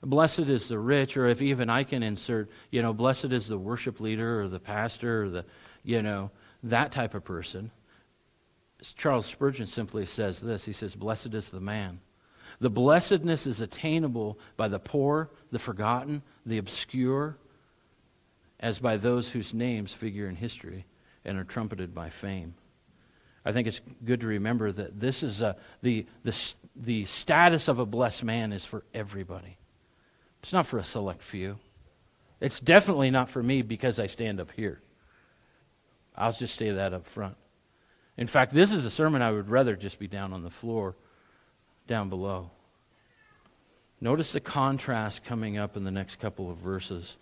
Blessed 0.02 0.40
is 0.40 0.68
the 0.68 0.78
rich, 0.78 1.16
or 1.16 1.26
if 1.26 1.42
even 1.42 1.68
I 1.68 1.82
can 1.82 2.02
insert, 2.02 2.50
you 2.70 2.82
know, 2.82 2.92
blessed 2.92 3.26
is 3.26 3.48
the 3.48 3.58
worship 3.58 4.00
leader 4.00 4.42
or 4.42 4.48
the 4.48 4.60
pastor 4.60 5.24
or 5.24 5.28
the, 5.28 5.44
you 5.82 6.02
know, 6.02 6.30
that 6.62 6.92
type 6.92 7.14
of 7.14 7.24
person. 7.24 7.70
Charles 8.96 9.26
Spurgeon 9.26 9.66
simply 9.66 10.06
says 10.06 10.40
this 10.40 10.64
He 10.64 10.72
says, 10.72 10.94
Blessed 10.94 11.34
is 11.34 11.48
the 11.48 11.60
man. 11.60 12.00
The 12.60 12.70
blessedness 12.70 13.46
is 13.46 13.60
attainable 13.60 14.38
by 14.56 14.68
the 14.68 14.78
poor, 14.78 15.30
the 15.50 15.58
forgotten, 15.58 16.22
the 16.46 16.58
obscure, 16.58 17.36
as 18.58 18.78
by 18.78 18.96
those 18.96 19.28
whose 19.28 19.54
names 19.54 19.92
figure 19.92 20.28
in 20.28 20.36
history 20.36 20.86
and 21.24 21.38
are 21.38 21.44
trumpeted 21.44 21.94
by 21.94 22.10
fame. 22.10 22.54
I 23.44 23.52
think 23.52 23.68
it's 23.68 23.80
good 24.04 24.20
to 24.20 24.26
remember 24.26 24.72
that 24.72 24.98
this 24.98 25.22
is 25.22 25.42
a, 25.42 25.56
the, 25.82 26.06
the, 26.24 26.34
the 26.74 27.04
status 27.04 27.68
of 27.68 27.78
a 27.78 27.86
blessed 27.86 28.24
man 28.24 28.52
is 28.52 28.64
for 28.64 28.84
everybody. 28.92 29.57
It's 30.42 30.52
not 30.52 30.66
for 30.66 30.78
a 30.78 30.84
select 30.84 31.22
few. 31.22 31.58
It's 32.40 32.60
definitely 32.60 33.10
not 33.10 33.28
for 33.28 33.42
me 33.42 33.62
because 33.62 33.98
I 33.98 34.06
stand 34.06 34.40
up 34.40 34.52
here. 34.52 34.80
I'll 36.16 36.32
just 36.32 36.56
say 36.56 36.70
that 36.70 36.94
up 36.94 37.06
front. 37.06 37.36
In 38.16 38.26
fact, 38.26 38.52
this 38.52 38.72
is 38.72 38.84
a 38.84 38.90
sermon 38.90 39.22
I 39.22 39.30
would 39.30 39.48
rather 39.48 39.76
just 39.76 39.98
be 39.98 40.08
down 40.08 40.32
on 40.32 40.42
the 40.42 40.50
floor, 40.50 40.96
down 41.86 42.08
below. 42.08 42.50
Notice 44.00 44.32
the 44.32 44.40
contrast 44.40 45.24
coming 45.24 45.56
up 45.56 45.76
in 45.76 45.84
the 45.84 45.90
next 45.90 46.16
couple 46.16 46.50
of 46.50 46.58
verses. 46.58 47.16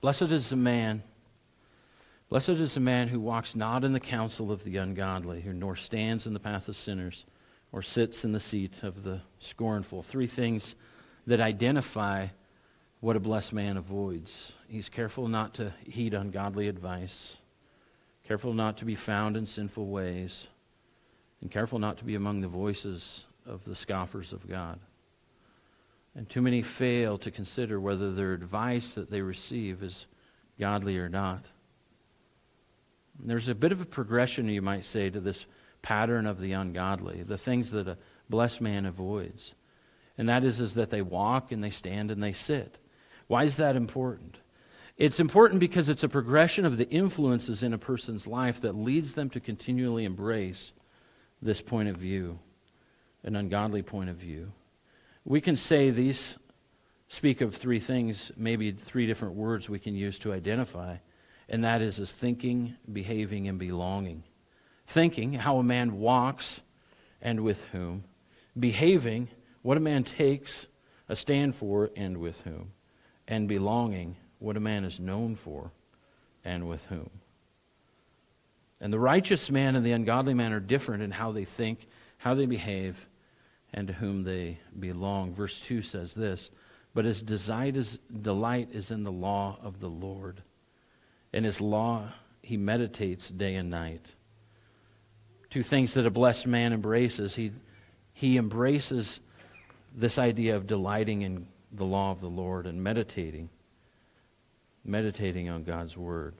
Blessed 0.00 0.22
is 0.22 0.50
the 0.50 0.56
man, 0.56 1.02
blessed 2.28 2.48
is 2.50 2.74
the 2.74 2.80
man 2.80 3.06
who 3.06 3.20
walks 3.20 3.54
not 3.54 3.84
in 3.84 3.92
the 3.92 4.00
counsel 4.00 4.50
of 4.50 4.64
the 4.64 4.76
ungodly, 4.76 5.42
who 5.42 5.52
nor 5.52 5.76
stands 5.76 6.26
in 6.26 6.32
the 6.32 6.40
path 6.40 6.68
of 6.68 6.76
sinners, 6.76 7.24
or 7.72 7.82
sits 7.82 8.24
in 8.24 8.32
the 8.32 8.40
seat 8.40 8.82
of 8.82 9.02
the 9.02 9.22
scornful. 9.40 10.02
Three 10.02 10.26
things 10.26 10.74
that 11.26 11.40
identify 11.40 12.28
what 13.00 13.16
a 13.16 13.20
blessed 13.20 13.52
man 13.52 13.76
avoids. 13.76 14.52
He's 14.68 14.88
careful 14.88 15.26
not 15.26 15.54
to 15.54 15.72
heed 15.84 16.14
ungodly 16.14 16.68
advice, 16.68 17.38
careful 18.24 18.54
not 18.54 18.76
to 18.76 18.84
be 18.84 18.94
found 18.94 19.36
in 19.36 19.46
sinful 19.46 19.86
ways, 19.86 20.46
and 21.40 21.50
careful 21.50 21.78
not 21.78 21.98
to 21.98 22.04
be 22.04 22.14
among 22.14 22.40
the 22.40 22.48
voices 22.48 23.24
of 23.44 23.64
the 23.64 23.74
scoffers 23.74 24.32
of 24.32 24.48
God. 24.48 24.78
And 26.14 26.28
too 26.28 26.42
many 26.42 26.62
fail 26.62 27.18
to 27.18 27.30
consider 27.30 27.80
whether 27.80 28.12
their 28.12 28.34
advice 28.34 28.92
that 28.92 29.10
they 29.10 29.22
receive 29.22 29.82
is 29.82 30.06
godly 30.60 30.98
or 30.98 31.08
not. 31.08 31.50
And 33.18 33.28
there's 33.28 33.48
a 33.48 33.54
bit 33.54 33.72
of 33.72 33.80
a 33.80 33.86
progression, 33.86 34.48
you 34.48 34.62
might 34.62 34.84
say, 34.84 35.10
to 35.10 35.20
this 35.20 35.46
pattern 35.82 36.26
of 36.26 36.40
the 36.40 36.52
ungodly, 36.52 37.22
the 37.22 37.38
things 37.38 37.70
that 37.72 37.88
a 37.88 37.98
blessed 38.30 38.60
man 38.60 38.86
avoids. 38.86 39.54
And 40.16 40.28
that 40.28 40.44
is, 40.44 40.60
is 40.60 40.74
that 40.74 40.90
they 40.90 41.02
walk 41.02 41.52
and 41.52 41.62
they 41.62 41.70
stand 41.70 42.10
and 42.10 42.22
they 42.22 42.32
sit. 42.32 42.78
Why 43.26 43.44
is 43.44 43.56
that 43.56 43.76
important? 43.76 44.38
It's 44.96 45.20
important 45.20 45.60
because 45.60 45.88
it's 45.88 46.04
a 46.04 46.08
progression 46.08 46.64
of 46.64 46.76
the 46.76 46.88
influences 46.88 47.62
in 47.62 47.72
a 47.72 47.78
person's 47.78 48.26
life 48.26 48.60
that 48.60 48.74
leads 48.74 49.12
them 49.12 49.30
to 49.30 49.40
continually 49.40 50.04
embrace 50.04 50.72
this 51.40 51.60
point 51.60 51.88
of 51.88 51.96
view, 51.96 52.38
an 53.24 53.34
ungodly 53.34 53.82
point 53.82 54.10
of 54.10 54.16
view. 54.16 54.52
We 55.24 55.40
can 55.40 55.56
say 55.56 55.90
these 55.90 56.38
speak 57.08 57.40
of 57.40 57.54
three 57.54 57.80
things, 57.80 58.32
maybe 58.36 58.72
three 58.72 59.06
different 59.06 59.34
words 59.34 59.68
we 59.68 59.78
can 59.78 59.94
use 59.94 60.18
to 60.20 60.32
identify, 60.32 60.96
and 61.48 61.64
that 61.64 61.82
is 61.82 61.98
as 61.98 62.12
thinking, 62.12 62.76
behaving, 62.90 63.48
and 63.48 63.58
belonging. 63.58 64.22
Thinking, 64.92 65.32
how 65.32 65.56
a 65.56 65.62
man 65.62 65.98
walks 65.98 66.60
and 67.22 67.40
with 67.40 67.64
whom. 67.72 68.04
Behaving, 68.58 69.28
what 69.62 69.78
a 69.78 69.80
man 69.80 70.04
takes 70.04 70.66
a 71.08 71.16
stand 71.16 71.56
for 71.56 71.90
and 71.96 72.18
with 72.18 72.42
whom. 72.42 72.72
And 73.26 73.48
belonging, 73.48 74.16
what 74.38 74.58
a 74.58 74.60
man 74.60 74.84
is 74.84 75.00
known 75.00 75.34
for 75.34 75.72
and 76.44 76.68
with 76.68 76.84
whom. 76.86 77.08
And 78.82 78.92
the 78.92 78.98
righteous 78.98 79.50
man 79.50 79.76
and 79.76 79.86
the 79.86 79.92
ungodly 79.92 80.34
man 80.34 80.52
are 80.52 80.60
different 80.60 81.02
in 81.02 81.10
how 81.10 81.32
they 81.32 81.46
think, 81.46 81.86
how 82.18 82.34
they 82.34 82.44
behave, 82.44 83.08
and 83.72 83.88
to 83.88 83.94
whom 83.94 84.24
they 84.24 84.58
belong. 84.78 85.34
Verse 85.34 85.58
2 85.60 85.80
says 85.80 86.12
this 86.12 86.50
But 86.92 87.06
his 87.06 87.22
delight 87.22 88.68
is 88.72 88.90
in 88.90 89.04
the 89.04 89.10
law 89.10 89.58
of 89.62 89.80
the 89.80 89.88
Lord, 89.88 90.42
and 91.32 91.46
his 91.46 91.62
law 91.62 92.12
he 92.42 92.58
meditates 92.58 93.30
day 93.30 93.54
and 93.54 93.70
night. 93.70 94.12
Two 95.52 95.62
things 95.62 95.92
that 95.92 96.06
a 96.06 96.10
blessed 96.10 96.46
man 96.46 96.72
embraces. 96.72 97.34
He, 97.34 97.52
he 98.14 98.38
embraces 98.38 99.20
this 99.94 100.16
idea 100.16 100.56
of 100.56 100.66
delighting 100.66 101.20
in 101.20 101.46
the 101.70 101.84
law 101.84 102.10
of 102.10 102.22
the 102.22 102.28
Lord 102.30 102.66
and 102.66 102.82
meditating, 102.82 103.50
meditating 104.82 105.50
on 105.50 105.64
God's 105.64 105.94
word. 105.94 106.36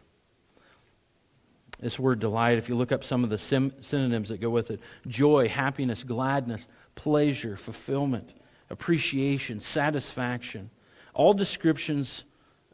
This 1.78 1.98
word 1.98 2.20
delight, 2.20 2.56
if 2.56 2.70
you 2.70 2.74
look 2.74 2.90
up 2.90 3.04
some 3.04 3.22
of 3.22 3.28
the 3.28 3.36
sim- 3.36 3.74
synonyms 3.82 4.30
that 4.30 4.40
go 4.40 4.48
with 4.48 4.70
it 4.70 4.80
joy, 5.06 5.46
happiness, 5.46 6.04
gladness, 6.04 6.66
pleasure, 6.94 7.58
fulfillment, 7.58 8.32
appreciation, 8.70 9.60
satisfaction. 9.60 10.70
All 11.12 11.34
descriptions 11.34 12.24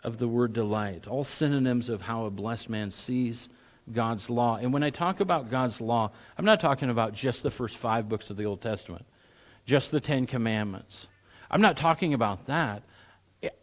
of 0.04 0.18
the 0.18 0.28
word 0.28 0.52
delight, 0.52 1.08
all 1.08 1.24
synonyms 1.24 1.88
of 1.88 2.02
how 2.02 2.26
a 2.26 2.30
blessed 2.30 2.70
man 2.70 2.92
sees 2.92 3.48
God's 3.92 4.28
law. 4.30 4.56
And 4.56 4.72
when 4.72 4.82
I 4.82 4.90
talk 4.90 5.20
about 5.20 5.50
God's 5.50 5.80
law, 5.80 6.10
I'm 6.36 6.44
not 6.44 6.60
talking 6.60 6.90
about 6.90 7.14
just 7.14 7.42
the 7.42 7.50
first 7.50 7.76
five 7.76 8.08
books 8.08 8.30
of 8.30 8.36
the 8.36 8.44
Old 8.44 8.60
Testament, 8.60 9.06
just 9.64 9.90
the 9.90 10.00
Ten 10.00 10.26
Commandments. 10.26 11.08
I'm 11.50 11.60
not 11.60 11.76
talking 11.76 12.14
about 12.14 12.46
that. 12.46 12.82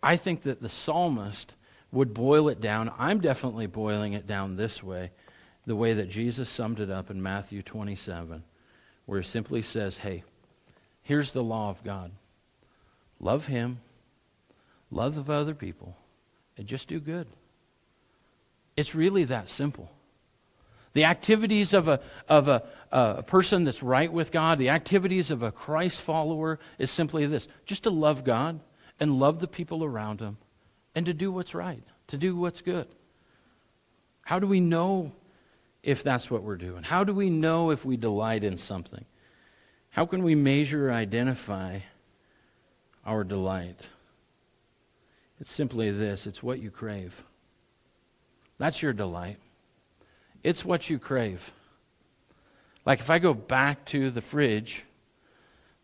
I 0.01 0.15
think 0.17 0.43
that 0.43 0.61
the 0.61 0.69
psalmist 0.69 1.55
would 1.91 2.13
boil 2.13 2.49
it 2.49 2.61
down. 2.61 2.91
I'm 2.97 3.19
definitely 3.19 3.67
boiling 3.67 4.13
it 4.13 4.27
down 4.27 4.55
this 4.55 4.81
way, 4.81 5.11
the 5.65 5.75
way 5.75 5.93
that 5.93 6.09
Jesus 6.09 6.49
summed 6.49 6.79
it 6.79 6.89
up 6.89 7.09
in 7.09 7.21
Matthew 7.21 7.61
27, 7.61 8.43
where 9.05 9.21
he 9.21 9.27
simply 9.27 9.61
says, 9.61 9.97
Hey, 9.97 10.23
Here's 11.05 11.33
the 11.33 11.43
law 11.43 11.69
of 11.69 11.83
God 11.83 12.11
love 13.19 13.45
Him, 13.45 13.79
love 14.89 15.17
of 15.17 15.29
other 15.29 15.53
people, 15.53 15.95
and 16.57 16.67
just 16.67 16.87
do 16.87 16.99
good. 16.99 17.27
It's 18.75 18.95
really 18.95 19.23
that 19.25 19.47
simple. 19.49 19.91
The 20.95 21.03
activities 21.03 21.73
of 21.73 21.89
a, 21.89 21.99
of 22.29 22.47
a, 22.47 22.63
a 22.89 23.21
person 23.21 23.65
that's 23.65 23.83
right 23.83 24.11
with 24.11 24.31
God, 24.31 24.57
the 24.57 24.69
activities 24.69 25.29
of 25.29 25.43
a 25.43 25.51
Christ 25.51 25.99
follower 25.99 26.57
is 26.79 26.89
simply 26.89 27.25
this 27.25 27.49
just 27.65 27.83
to 27.83 27.89
love 27.89 28.23
God 28.23 28.61
and 28.97 29.19
love 29.19 29.41
the 29.41 29.47
people 29.47 29.83
around 29.83 30.21
him 30.21 30.37
and 30.95 31.05
to 31.05 31.13
do 31.13 31.33
what's 31.33 31.53
right, 31.53 31.83
to 32.07 32.17
do 32.17 32.37
what's 32.37 32.61
good. 32.61 32.87
How 34.21 34.39
do 34.39 34.47
we 34.47 34.61
know 34.61 35.11
if 35.83 36.01
that's 36.01 36.31
what 36.31 36.43
we're 36.43 36.55
doing? 36.55 36.83
How 36.83 37.03
do 37.03 37.13
we 37.13 37.29
know 37.29 37.71
if 37.71 37.83
we 37.83 37.97
delight 37.97 38.45
in 38.45 38.57
something? 38.57 39.03
How 39.89 40.05
can 40.05 40.23
we 40.23 40.33
measure 40.33 40.91
or 40.91 40.93
identify 40.93 41.79
our 43.05 43.25
delight? 43.25 43.89
It's 45.41 45.51
simply 45.51 45.91
this 45.91 46.25
it's 46.25 46.41
what 46.41 46.59
you 46.59 46.71
crave. 46.71 47.21
That's 48.57 48.81
your 48.81 48.93
delight. 48.93 49.39
It's 50.45 50.63
what 50.63 50.91
you 50.91 50.99
crave. 50.99 51.51
Like 52.85 52.99
if 52.99 53.09
I 53.09 53.17
go 53.17 53.33
back 53.33 53.83
to 53.85 54.11
the 54.11 54.21
fridge 54.21 54.83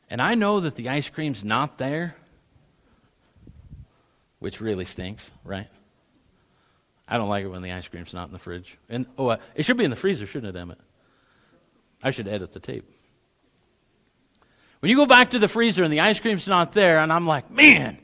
and 0.07 0.21
I 0.21 0.35
know 0.35 0.59
that 0.59 0.75
the 0.75 0.89
ice 0.89 1.09
cream's 1.09 1.43
not 1.43 1.79
there, 1.79 2.15
which 4.37 4.61
really 4.61 4.85
stinks, 4.85 5.31
right? 5.43 5.65
I 7.07 7.17
don't 7.17 7.27
like 7.27 7.43
it 7.43 7.47
when 7.47 7.63
the 7.63 7.71
ice 7.71 7.87
cream's 7.87 8.13
not 8.13 8.27
in 8.27 8.33
the 8.33 8.39
fridge. 8.39 8.77
And 8.87 9.07
oh, 9.17 9.29
uh, 9.29 9.37
it 9.55 9.65
should 9.65 9.77
be 9.77 9.83
in 9.83 9.89
the 9.89 9.95
freezer, 9.95 10.27
shouldn't 10.27 10.55
it, 10.55 10.59
Emmett? 10.59 10.77
I 12.03 12.11
should 12.11 12.27
edit 12.27 12.53
the 12.53 12.59
tape. 12.59 12.87
When 14.79 14.91
you 14.91 14.95
go 14.95 15.07
back 15.07 15.31
to 15.31 15.39
the 15.39 15.47
freezer 15.47 15.83
and 15.83 15.91
the 15.91 16.01
ice 16.01 16.19
cream's 16.19 16.47
not 16.47 16.73
there, 16.73 16.99
and 16.99 17.11
I'm 17.11 17.25
like, 17.25 17.49
man, 17.49 17.97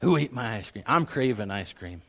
who 0.00 0.16
ate 0.16 0.32
my 0.32 0.58
ice 0.58 0.70
cream? 0.70 0.84
I'm 0.86 1.06
craving 1.06 1.50
ice 1.50 1.72
cream. 1.72 2.02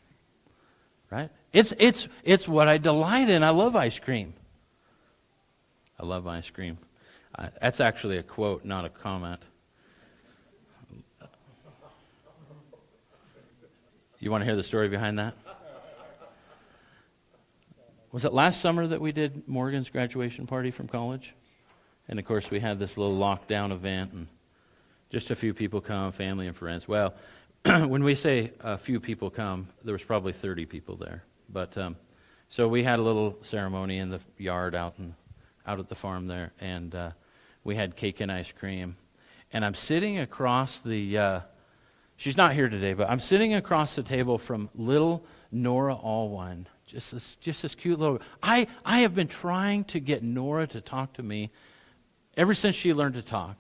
Right? 1.09 1.31
It's, 1.53 1.73
it's, 1.79 2.07
it's 2.23 2.47
what 2.47 2.67
I 2.67 2.77
delight 2.77 3.29
in. 3.29 3.43
I 3.43 3.51
love 3.51 3.75
ice 3.75 3.99
cream. 3.99 4.33
I 5.99 6.05
love 6.05 6.27
ice 6.27 6.49
cream. 6.49 6.77
That's 7.61 7.79
actually 7.79 8.17
a 8.17 8.23
quote, 8.23 8.65
not 8.65 8.85
a 8.85 8.89
comment. 8.89 9.41
You 14.19 14.31
want 14.31 14.41
to 14.41 14.45
hear 14.45 14.55
the 14.55 14.63
story 14.63 14.89
behind 14.89 15.19
that? 15.19 15.35
Was 18.11 18.23
it 18.23 18.33
last 18.33 18.61
summer 18.61 18.87
that 18.87 19.01
we 19.01 19.11
did 19.11 19.47
Morgan's 19.47 19.89
graduation 19.89 20.47
party 20.47 20.71
from 20.71 20.87
college? 20.87 21.35
And 22.07 22.17
of 22.17 22.25
course, 22.25 22.49
we 22.49 22.59
had 22.59 22.79
this 22.79 22.97
little 22.97 23.17
lockdown 23.17 23.71
event, 23.71 24.13
and 24.13 24.27
just 25.09 25.31
a 25.31 25.35
few 25.35 25.53
people 25.53 25.81
come, 25.81 26.11
family 26.11 26.47
and 26.47 26.55
friends. 26.55 26.87
Well, 26.87 27.13
when 27.65 28.03
we 28.03 28.15
say 28.15 28.51
a 28.61 28.77
few 28.77 28.99
people 28.99 29.29
come, 29.29 29.67
there 29.83 29.93
was 29.93 30.03
probably 30.03 30.31
30 30.33 30.65
people 30.65 30.95
there. 30.95 31.23
But 31.49 31.77
um, 31.77 31.95
so 32.49 32.67
we 32.67 32.83
had 32.83 32.99
a 32.99 33.01
little 33.01 33.37
ceremony 33.43 33.97
in 33.97 34.09
the 34.09 34.19
yard 34.37 34.75
out 34.75 34.97
and 34.97 35.13
out 35.65 35.79
at 35.79 35.89
the 35.89 35.95
farm 35.95 36.27
there, 36.27 36.51
and 36.59 36.93
uh, 36.93 37.11
we 37.63 37.75
had 37.75 37.95
cake 37.95 38.21
and 38.21 38.31
ice 38.31 38.51
cream. 38.51 38.95
And 39.51 39.63
I'm 39.65 39.73
sitting 39.73 40.19
across 40.19 40.79
the. 40.79 41.17
Uh, 41.17 41.39
she's 42.17 42.37
not 42.37 42.53
here 42.53 42.69
today, 42.69 42.93
but 42.93 43.09
I'm 43.09 43.19
sitting 43.19 43.53
across 43.53 43.95
the 43.95 44.03
table 44.03 44.37
from 44.37 44.69
little 44.75 45.25
Nora 45.51 45.95
Allwine. 45.95 46.65
Just 46.85 47.11
this, 47.11 47.35
just 47.37 47.61
this 47.61 47.73
cute 47.73 47.99
little. 47.99 48.21
I, 48.43 48.67
I 48.85 48.99
have 48.99 49.15
been 49.15 49.27
trying 49.27 49.85
to 49.85 49.99
get 49.99 50.23
Nora 50.23 50.67
to 50.67 50.81
talk 50.81 51.13
to 51.13 51.23
me 51.23 51.51
ever 52.37 52.53
since 52.53 52.75
she 52.75 52.93
learned 52.93 53.15
to 53.15 53.21
talk. 53.21 53.57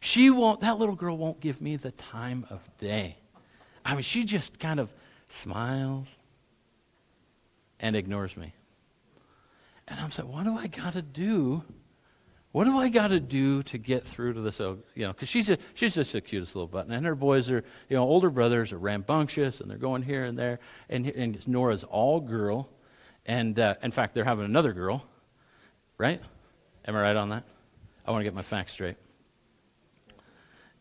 She 0.00 0.30
won't, 0.30 0.60
that 0.60 0.78
little 0.78 0.94
girl 0.94 1.16
won't 1.16 1.40
give 1.40 1.60
me 1.60 1.76
the 1.76 1.90
time 1.90 2.46
of 2.50 2.60
day. 2.78 3.16
I 3.84 3.94
mean, 3.94 4.02
she 4.02 4.24
just 4.24 4.58
kind 4.58 4.80
of 4.80 4.90
smiles 5.28 6.18
and 7.80 7.96
ignores 7.96 8.36
me. 8.36 8.52
And 9.86 9.98
I'm 10.00 10.10
saying, 10.10 10.30
what 10.30 10.44
do 10.44 10.56
I 10.56 10.66
got 10.66 10.94
to 10.94 11.02
do? 11.02 11.64
What 12.52 12.64
do 12.64 12.78
I 12.78 12.88
got 12.88 13.08
to 13.08 13.20
do 13.20 13.62
to 13.64 13.78
get 13.78 14.04
through 14.04 14.34
to 14.34 14.40
this? 14.40 14.58
You 14.58 14.82
know, 14.96 15.12
because 15.12 15.28
she's 15.28 15.50
a, 15.50 15.58
she's 15.74 15.94
just 15.94 16.12
the 16.12 16.20
cutest 16.20 16.56
little 16.56 16.68
button, 16.68 16.92
and 16.92 17.04
her 17.06 17.14
boys 17.14 17.50
are, 17.50 17.62
you 17.88 17.96
know, 17.96 18.02
older 18.02 18.30
brothers 18.30 18.72
are 18.72 18.78
rambunctious, 18.78 19.60
and 19.60 19.70
they're 19.70 19.78
going 19.78 20.02
here 20.02 20.24
and 20.24 20.38
there, 20.38 20.58
and, 20.88 21.06
and 21.06 21.46
Nora's 21.46 21.84
all 21.84 22.20
girl, 22.20 22.68
and 23.26 23.58
uh, 23.58 23.74
in 23.82 23.90
fact, 23.90 24.14
they're 24.14 24.24
having 24.24 24.44
another 24.44 24.72
girl, 24.72 25.06
right? 25.98 26.20
Am 26.86 26.96
I 26.96 27.00
right 27.00 27.16
on 27.16 27.28
that? 27.30 27.44
I 28.06 28.10
want 28.10 28.20
to 28.20 28.24
get 28.24 28.34
my 28.34 28.42
facts 28.42 28.72
straight. 28.72 28.96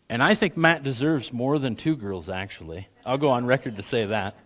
And 0.10 0.24
I 0.24 0.36
think 0.36 0.56
Matt 0.56 0.84
deserves 0.84 1.34
more 1.34 1.60
than 1.60 1.76
two 1.76 1.98
girls, 1.98 2.30
actually. 2.30 2.88
I'll 3.06 3.18
go 3.18 3.30
on 3.30 3.46
record 3.46 3.76
to 3.76 3.84
say 3.84 4.06
that. 4.06 4.38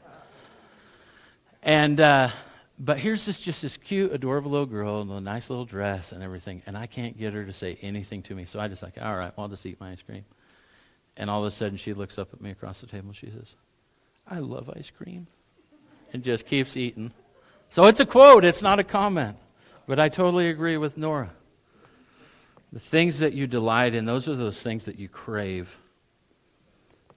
And, 1.63 1.99
uh, 1.99 2.29
but 2.79 2.97
here's 2.97 3.25
this 3.25 3.39
just 3.39 3.61
this 3.61 3.77
cute, 3.77 4.11
adorable 4.11 4.51
little 4.51 4.65
girl 4.65 5.01
in 5.01 5.09
a 5.11 5.21
nice 5.21 5.49
little 5.49 5.65
dress 5.65 6.11
and 6.11 6.23
everything, 6.23 6.63
and 6.65 6.75
I 6.75 6.87
can't 6.87 7.17
get 7.17 7.33
her 7.33 7.45
to 7.45 7.53
say 7.53 7.77
anything 7.81 8.23
to 8.23 8.35
me. 8.35 8.45
So 8.45 8.59
I 8.59 8.67
just 8.67 8.81
like, 8.81 8.99
all 8.99 9.15
right, 9.15 9.31
well, 9.37 9.45
I'll 9.45 9.49
just 9.49 9.65
eat 9.65 9.79
my 9.79 9.91
ice 9.91 10.01
cream. 10.01 10.25
And 11.17 11.29
all 11.29 11.41
of 11.41 11.47
a 11.47 11.51
sudden, 11.51 11.77
she 11.77 11.93
looks 11.93 12.17
up 12.17 12.33
at 12.33 12.41
me 12.41 12.51
across 12.51 12.81
the 12.81 12.87
table 12.87 13.09
and 13.09 13.15
she 13.15 13.29
says, 13.29 13.55
I 14.27 14.39
love 14.39 14.71
ice 14.75 14.89
cream. 14.89 15.27
And 16.13 16.23
just 16.23 16.45
keeps 16.45 16.75
eating. 16.75 17.13
So 17.69 17.85
it's 17.85 17.99
a 17.99 18.05
quote, 18.05 18.43
it's 18.43 18.61
not 18.61 18.79
a 18.79 18.83
comment. 18.83 19.37
But 19.87 19.99
I 19.99 20.09
totally 20.09 20.49
agree 20.49 20.77
with 20.77 20.97
Nora. 20.97 21.31
The 22.73 22.79
things 22.79 23.19
that 23.19 23.33
you 23.33 23.47
delight 23.47 23.93
in, 23.93 24.05
those 24.05 24.27
are 24.27 24.35
those 24.35 24.61
things 24.61 24.85
that 24.85 24.97
you 24.97 25.09
crave. 25.09 25.77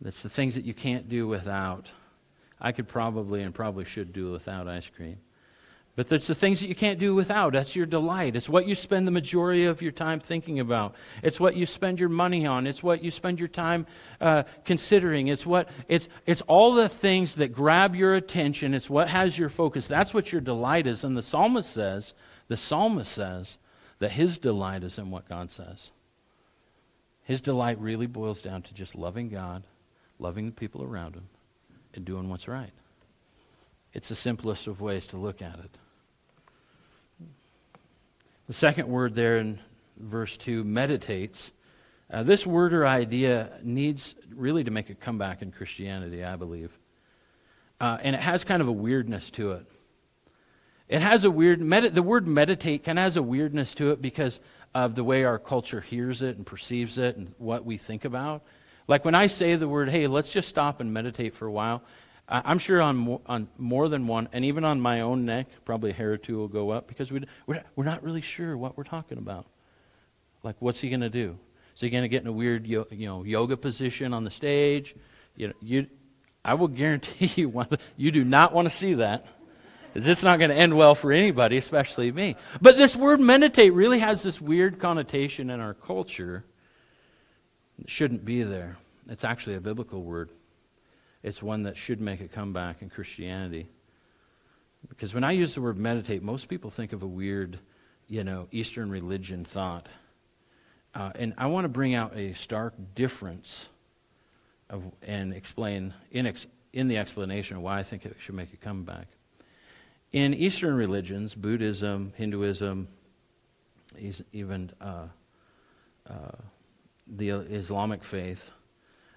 It's 0.05 0.23
the 0.23 0.29
things 0.29 0.55
that 0.57 0.65
you 0.65 0.75
can't 0.75 1.09
do 1.09 1.27
without. 1.27 1.93
I 2.61 2.73
could 2.73 2.89
probably 2.89 3.43
and 3.43 3.55
probably 3.55 3.85
should 3.85 4.13
do 4.13 4.33
without 4.33 4.69
ice 4.69 4.89
cream. 4.89 5.19
But 5.97 6.09
that's 6.09 6.27
the 6.27 6.35
things 6.35 6.59
that 6.59 6.67
you 6.67 6.75
can't 6.75 6.99
do 6.99 7.15
without. 7.15 7.53
That's 7.53 7.77
your 7.77 7.87
delight. 7.87 8.35
It's 8.35 8.49
what 8.49 8.67
you 8.67 8.75
spend 8.75 9.07
the 9.07 9.13
majority 9.13 9.65
of 9.65 9.81
your 9.81 9.93
time 9.93 10.19
thinking 10.19 10.59
about. 10.59 10.97
It's 11.23 11.39
what 11.39 11.55
you 11.55 11.67
spend 11.67 12.01
your 12.01 12.09
money 12.09 12.47
on. 12.47 12.67
It's 12.67 12.83
what 12.83 13.05
you 13.05 13.13
spend 13.13 13.39
your 13.39 13.49
time 13.49 13.87
uh, 14.21 14.43
considering. 14.65 15.29
It's 15.29 15.47
what 15.47 15.69
it's 15.87 16.09
it's 16.27 16.41
all 16.43 16.75
the 16.75 16.89
things 16.89 17.35
that 17.35 17.53
grab 17.53 17.95
your 17.95 18.17
attention. 18.17 18.75
It's 18.75 18.91
what 18.91 19.07
has 19.09 19.39
your 19.39 19.49
focus. 19.49 19.87
That's 19.87 20.13
what 20.13 20.33
your 20.33 20.41
delight 20.41 20.89
is. 20.89 21.05
And 21.05 21.17
the 21.17 21.23
psalmist 21.23 21.71
says, 21.71 22.13
the 22.49 22.57
psalmist 22.57 23.13
says 23.13 23.59
that 24.01 24.11
his 24.11 24.39
delight 24.39 24.83
is 24.83 24.99
in 24.99 25.13
what 25.13 25.29
God 25.29 25.53
says. 25.53 25.93
His 27.23 27.41
delight 27.41 27.81
really 27.81 28.07
boils 28.07 28.43
down 28.43 28.63
to 28.63 28.75
just 28.75 28.97
loving 28.97 29.29
God, 29.29 29.63
loving 30.19 30.47
the 30.47 30.53
people 30.53 30.83
around 30.83 31.15
him, 31.15 31.29
and 31.97 32.05
doing 32.05 32.29
what's 32.29 32.49
right. 32.49 32.73
It's 33.93 34.09
the 34.09 34.15
simplest 34.15 34.67
of 34.67 34.81
ways 34.81 35.07
to 35.09 35.17
look 35.17 35.41
at 35.41 35.59
it. 35.59 35.79
The 38.47 38.53
second 38.53 38.89
word 38.89 39.15
there 39.15 39.39
in 39.39 39.61
verse 39.97 40.37
2, 40.37 40.65
meditates. 40.65 41.53
Uh, 42.11 42.23
this 42.23 42.47
word 42.47 42.75
or 42.75 42.87
idea 42.87 43.53
needs 43.63 44.15
really 44.35 44.65
to 44.65 44.71
make 44.71 44.91
a 44.91 44.95
comeback 44.95 45.43
in 45.43 45.51
Christianity, 45.51 46.23
I 46.23 46.37
believe. 46.37 46.79
Uh, 47.81 47.99
and 48.03 48.15
it 48.15 48.21
has 48.21 48.45
kind 48.45 48.61
of 48.61 48.69
a 48.69 48.73
weirdness 48.73 49.31
to 49.31 49.53
it. 49.53 49.67
It 50.89 51.01
has 51.01 51.25
a 51.25 51.31
weird, 51.31 51.61
med- 51.61 51.95
the 51.95 52.03
word 52.03 52.27
meditate 52.27 52.85
kind 52.85 52.99
of 52.99 53.05
has 53.05 53.17
a 53.17 53.23
weirdness 53.23 53.75
to 53.75 53.91
it 53.91 54.03
because 54.03 54.39
of 54.75 54.95
the 54.95 55.05
way 55.05 55.25
our 55.25 55.39
culture 55.39 55.81
hears 55.81 56.21
it 56.21 56.37
and 56.37 56.45
perceives 56.45 56.99
it 56.99 57.17
and 57.17 57.33
what 57.39 57.65
we 57.65 57.79
think 57.79 58.05
about. 58.05 58.43
Like 58.87 59.05
when 59.05 59.15
I 59.15 59.27
say 59.27 59.55
the 59.55 59.69
word, 59.69 59.89
hey, 59.89 60.07
let's 60.07 60.33
just 60.33 60.49
stop 60.49 60.81
and 60.81 60.93
meditate 60.93 61.35
for 61.35 61.47
a 61.47 61.53
while, 61.53 61.83
I'm 62.29 62.59
sure 62.59 62.81
on 62.81 63.19
on 63.27 63.49
more 63.59 63.89
than 63.89 64.07
one, 64.07 64.29
and 64.33 64.45
even 64.47 64.65
on 64.65 64.81
my 64.81 65.03
own 65.03 65.27
neck, 65.27 65.47
probably 65.65 65.91
a 65.91 65.95
hair 65.95 66.13
or 66.13 66.17
two 66.17 66.39
will 66.39 66.49
go 66.49 66.71
up 66.71 66.89
because 66.89 67.13
we, 67.13 67.25
we're, 67.47 67.63
we're 67.77 67.85
not 67.85 68.03
really 68.03 68.23
sure 68.23 68.57
what 68.57 68.79
we're 68.79 68.85
talking 68.85 69.19
about. 69.19 69.47
Like, 70.43 70.57
what's 70.59 70.81
he 70.81 70.89
going 70.89 71.01
to 71.01 71.11
do? 71.11 71.39
Is 71.75 71.81
he 71.81 71.91
going 71.91 72.03
to 72.03 72.09
get 72.09 72.23
in 72.23 72.29
a 72.29 72.33
weird 72.33 72.67
you 72.67 72.87
know, 72.91 73.25
yoga 73.25 73.57
position 73.57 74.15
on 74.15 74.25
the 74.25 74.31
stage? 74.31 74.95
You 75.37 75.49
know, 75.49 75.55
you, 75.61 75.87
I 76.45 76.55
will 76.55 76.69
guarantee 76.69 77.31
you, 77.41 77.65
you 77.97 78.11
do 78.11 78.25
not 78.25 78.53
want 78.53 78.67
to 78.67 78.75
see 78.75 78.95
that. 78.95 79.27
Because 79.93 80.09
it's 80.09 80.25
not 80.25 80.39
going 80.39 80.51
to 80.51 80.57
end 80.57 80.77
well 80.77 80.97
for 80.97 81.13
anybody, 81.13 81.57
especially 81.57 82.11
me. 82.11 82.37
But 82.61 82.77
this 82.77 82.97
word 82.97 83.21
meditate 83.21 83.73
really 83.73 84.01
has 84.01 84.23
this 84.25 84.41
weird 84.41 84.81
connotation 84.81 85.51
in 85.51 85.61
our 85.61 85.75
culture. 85.75 86.45
Shouldn't 87.87 88.25
be 88.25 88.43
there. 88.43 88.79
It's 89.09 89.25
actually 89.25 89.57
a 89.57 89.61
biblical 89.61 90.03
word 90.03 90.31
it's 91.25 91.43
one 91.43 91.63
that 91.63 91.79
should 91.79 92.03
make 92.03 92.21
a 92.21 92.29
comeback 92.29 92.83
in 92.83 92.91
Christianity. 92.91 93.67
Because 94.91 95.15
when 95.15 95.25
I 95.25 95.33
use 95.33 95.55
the 95.55 95.63
word 95.63 95.79
meditate, 95.79 96.23
most 96.23 96.49
people 96.49 96.71
think 96.71 96.93
of 96.93 97.03
a 97.03 97.07
weird, 97.07 97.59
you 98.07 98.23
know, 98.23 98.47
Eastern 98.53 98.91
religion 98.91 99.43
thought. 99.43 99.89
Uh, 100.95 101.13
and 101.19 101.33
I 101.39 101.47
want 101.47 101.65
to 101.65 101.71
bring 101.71 101.95
out 101.95 102.15
a 102.15 102.35
stark 102.35 102.75
difference 102.95 103.67
of, 104.69 104.85
and 105.03 105.33
explain 105.33 105.95
in, 106.11 106.27
ex, 106.27 106.47
in 106.75 106.89
the 106.89 106.99
explanation 106.99 107.63
why 107.63 107.79
I 107.79 107.85
think 107.85 108.05
it 108.05 108.17
should 108.19 108.35
make 108.35 108.53
a 108.53 108.59
comeback. 108.59 109.09
In 110.13 110.35
Eastern 110.35 110.75
religions, 110.75 111.35
Buddhism, 111.35 112.13
Hinduism, 112.17 112.87
even 114.33 114.71
uh, 114.79 115.07
uh, 116.07 116.13
the 117.07 117.31
Islamic 117.31 118.03
faith, 118.05 118.51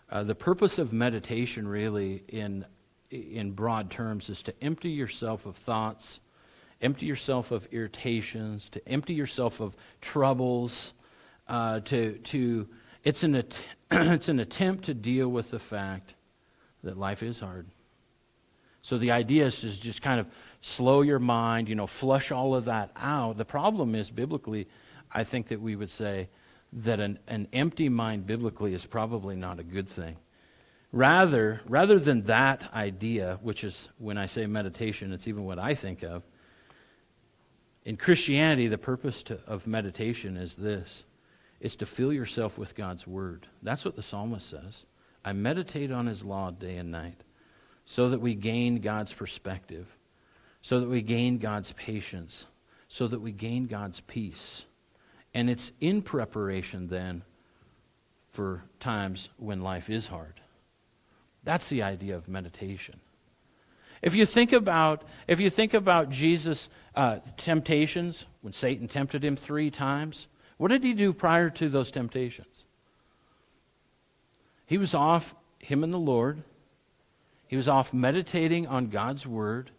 uh, 0.10 0.24
the 0.24 0.36
purpose 0.36 0.80
of 0.80 0.94
meditation, 0.94 1.68
really, 1.68 2.24
in, 2.28 2.66
in 3.10 3.52
broad 3.52 3.92
terms, 3.92 4.30
is 4.30 4.42
to 4.44 4.54
empty 4.64 4.90
yourself 4.90 5.46
of 5.46 5.56
thoughts, 5.56 6.20
empty 6.82 7.06
yourself 7.06 7.52
of 7.52 7.68
irritations, 7.72 8.70
to 8.70 8.88
empty 8.88 9.14
yourself 9.14 9.60
of 9.60 9.76
troubles. 10.02 10.94
Uh, 11.48 11.80
to, 11.82 12.18
to, 12.20 12.68
it's, 13.04 13.24
an 13.24 13.36
att- 13.36 13.64
it's 13.92 14.30
an 14.30 14.40
attempt 14.40 14.86
to 14.86 14.94
deal 14.94 15.28
with 15.28 15.52
the 15.52 15.60
fact 15.60 16.16
that 16.84 16.98
life 16.98 17.24
is 17.24 17.40
hard. 17.40 17.68
So 18.82 18.98
the 18.98 19.12
idea 19.12 19.46
is 19.46 19.60
to 19.62 19.70
just 19.70 20.02
kind 20.02 20.20
of 20.20 20.28
slow 20.62 21.02
your 21.02 21.20
mind, 21.20 21.68
you 21.68 21.76
know, 21.76 21.88
flush 21.88 22.32
all 22.32 22.56
of 22.56 22.66
that 22.66 22.92
out. 22.96 23.38
The 23.38 23.46
problem 23.46 23.96
is, 23.96 24.10
biblically, 24.10 24.68
I 25.12 25.26
think 25.26 25.50
that 25.50 25.60
we 25.60 25.76
would 25.76 25.90
say, 25.90 26.30
that 26.74 27.00
an, 27.00 27.20
an 27.28 27.48
empty 27.54 27.90
mind 27.90 28.28
biblically 28.28 28.74
is 28.74 28.86
probably 28.86 29.36
not 29.36 29.60
a 29.60 29.64
good 29.64 29.88
thing. 29.88 30.18
Rather, 30.92 31.62
rather 31.68 32.00
than 32.00 32.24
that 32.24 32.74
idea, 32.74 33.40
which 33.42 33.64
is 33.64 33.90
when 33.98 34.18
I 34.18 34.26
say 34.26 34.46
meditation, 34.46 35.12
it's 35.12 35.28
even 35.28 35.46
what 35.46 35.60
I 35.60 35.76
think 35.76 36.04
of. 36.04 36.24
In 37.84 37.98
Christianity, 37.98 38.68
the 38.68 38.78
purpose 38.78 39.24
to, 39.24 39.40
of 39.48 39.68
meditation 39.68 40.38
is 40.38 40.56
this 40.56 41.04
is 41.60 41.76
to 41.76 41.86
fill 41.86 42.14
yourself 42.14 42.58
with 42.58 42.76
God's 42.76 43.08
word. 43.08 43.48
That's 43.64 43.84
what 43.84 43.96
the 43.96 44.04
psalmist 44.04 44.48
says. 44.48 44.86
I 45.26 45.34
meditate 45.34 45.92
on 45.92 46.06
his 46.06 46.24
law 46.24 46.52
day 46.52 46.78
and 46.78 46.92
night 46.92 47.24
so 47.84 48.10
that 48.10 48.22
we 48.22 48.36
gain 48.36 48.80
God's 48.80 49.14
perspective, 49.14 49.88
so 50.62 50.80
that 50.80 50.90
we 50.90 51.02
gain 51.02 51.38
God's 51.38 51.72
patience, 51.72 52.46
so 52.88 53.08
that 53.08 53.22
we 53.22 53.32
gain 53.32 53.66
God's 53.66 54.02
peace. 54.02 54.66
And 55.34 55.50
it's 55.50 55.72
in 55.80 56.02
preparation 56.02 56.88
then 56.88 57.24
for 58.32 58.64
times 58.80 59.30
when 59.38 59.62
life 59.62 59.90
is 59.90 60.08
hard. 60.08 60.42
That's 61.44 61.70
the 61.70 61.84
idea 61.84 62.16
of 62.16 62.28
meditation. 62.28 63.00
If 64.02 64.16
you 64.16 64.26
think 64.26 64.54
about, 64.54 65.04
if 65.28 65.40
you 65.40 65.50
think 65.50 65.74
about 65.74 66.10
Jesus' 66.10 66.70
uh, 66.96 67.20
temptations, 67.38 68.26
when 68.42 68.54
Satan 68.54 68.88
tempted 68.88 69.24
him 69.24 69.36
three 69.36 69.72
times, 69.72 70.28
what 70.58 70.70
did 70.70 70.84
he 70.84 70.94
do 70.94 71.14
prior 71.14 71.50
to 71.52 71.70
those 71.70 71.92
temptations? 71.92 72.64
He 74.66 74.78
was 74.78 74.94
off, 74.94 75.34
him 75.60 75.84
and 75.84 75.94
the 75.94 75.98
Lord. 75.98 76.44
He 77.48 77.56
was 77.56 77.68
off 77.68 77.94
meditating 77.94 78.68
on 78.68 78.88
God's 78.88 79.26
word. 79.26 79.72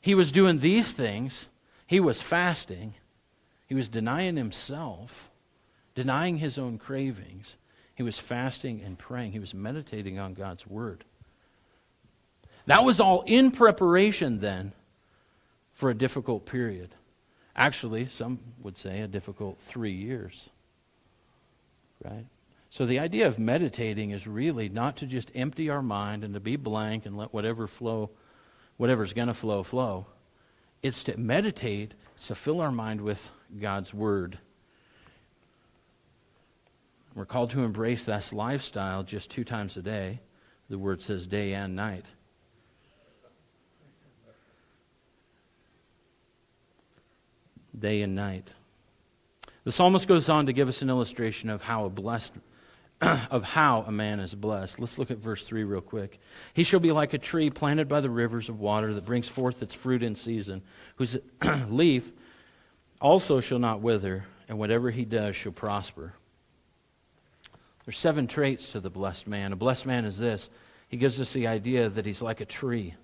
He 0.00 0.14
was 0.14 0.30
doing 0.30 0.60
these 0.60 0.92
things. 0.92 1.48
He 1.86 1.98
was 1.98 2.22
fasting. 2.22 2.94
He 3.68 3.74
was 3.74 3.88
denying 3.88 4.36
himself, 4.36 5.30
denying 5.94 6.38
his 6.38 6.58
own 6.58 6.78
cravings. 6.78 7.56
He 7.94 8.02
was 8.02 8.18
fasting 8.18 8.80
and 8.84 8.98
praying. 8.98 9.32
He 9.32 9.38
was 9.38 9.54
meditating 9.54 10.18
on 10.18 10.34
God's 10.34 10.66
word. 10.66 11.04
That 12.66 12.84
was 12.84 12.98
all 12.98 13.22
in 13.26 13.50
preparation 13.50 14.40
then 14.40 14.72
for 15.72 15.90
a 15.90 15.94
difficult 15.94 16.44
period. 16.46 16.94
Actually, 17.54 18.06
some 18.06 18.38
would 18.62 18.76
say 18.76 19.00
a 19.00 19.08
difficult 19.08 19.58
three 19.60 19.92
years. 19.92 20.50
Right? 22.04 22.26
So 22.70 22.86
the 22.86 22.98
idea 22.98 23.26
of 23.26 23.38
meditating 23.38 24.10
is 24.10 24.26
really 24.26 24.68
not 24.68 24.96
to 24.98 25.06
just 25.06 25.30
empty 25.34 25.70
our 25.70 25.82
mind 25.82 26.24
and 26.24 26.34
to 26.34 26.40
be 26.40 26.56
blank 26.56 27.06
and 27.06 27.16
let 27.16 27.32
whatever 27.32 27.66
flow, 27.66 28.10
whatever's 28.76 29.12
going 29.12 29.28
to 29.28 29.34
flow, 29.34 29.62
flow. 29.62 30.06
It's 30.82 31.02
to 31.04 31.18
meditate, 31.18 31.94
to 32.26 32.34
fill 32.34 32.60
our 32.60 32.72
mind 32.72 33.00
with 33.00 33.30
God's 33.60 33.94
Word. 33.94 34.38
We're 37.14 37.24
called 37.24 37.50
to 37.50 37.62
embrace 37.62 38.04
this 38.04 38.32
lifestyle 38.32 39.02
just 39.02 39.30
two 39.30 39.44
times 39.44 39.76
a 39.76 39.82
day. 39.82 40.20
The 40.68 40.78
Word 40.78 41.00
says 41.00 41.26
day 41.26 41.54
and 41.54 41.74
night. 41.74 42.04
day 47.78 48.02
and 48.02 48.14
night. 48.14 48.54
The 49.64 49.72
psalmist 49.72 50.08
goes 50.08 50.28
on 50.28 50.46
to 50.46 50.52
give 50.52 50.68
us 50.68 50.82
an 50.82 50.88
illustration 50.88 51.50
of 51.50 51.62
how 51.62 51.84
a 51.84 51.90
blessed 51.90 52.32
of 53.30 53.44
how 53.44 53.84
a 53.86 53.92
man 53.92 54.18
is 54.18 54.34
blessed. 54.34 54.80
Let's 54.80 54.98
look 54.98 55.10
at 55.10 55.18
verse 55.18 55.46
3 55.46 55.64
real 55.64 55.80
quick. 55.80 56.18
He 56.52 56.62
shall 56.64 56.80
be 56.80 56.92
like 56.92 57.14
a 57.14 57.18
tree 57.18 57.50
planted 57.50 57.88
by 57.88 58.00
the 58.00 58.10
rivers 58.10 58.48
of 58.48 58.58
water 58.58 58.92
that 58.94 59.04
brings 59.04 59.28
forth 59.28 59.62
its 59.62 59.74
fruit 59.74 60.02
in 60.02 60.16
season, 60.16 60.62
whose 60.96 61.16
leaf 61.68 62.12
also 63.00 63.40
shall 63.40 63.60
not 63.60 63.80
wither, 63.80 64.24
and 64.48 64.58
whatever 64.58 64.90
he 64.90 65.04
does 65.04 65.36
shall 65.36 65.52
prosper. 65.52 66.14
There's 67.84 67.98
seven 67.98 68.26
traits 68.26 68.72
to 68.72 68.80
the 68.80 68.90
blessed 68.90 69.26
man. 69.26 69.52
A 69.52 69.56
blessed 69.56 69.86
man 69.86 70.04
is 70.04 70.18
this 70.18 70.50
he 70.88 70.96
gives 70.96 71.20
us 71.20 71.32
the 71.32 71.46
idea 71.46 71.88
that 71.88 72.06
he's 72.06 72.22
like 72.22 72.40
a 72.40 72.44
tree. 72.44 72.94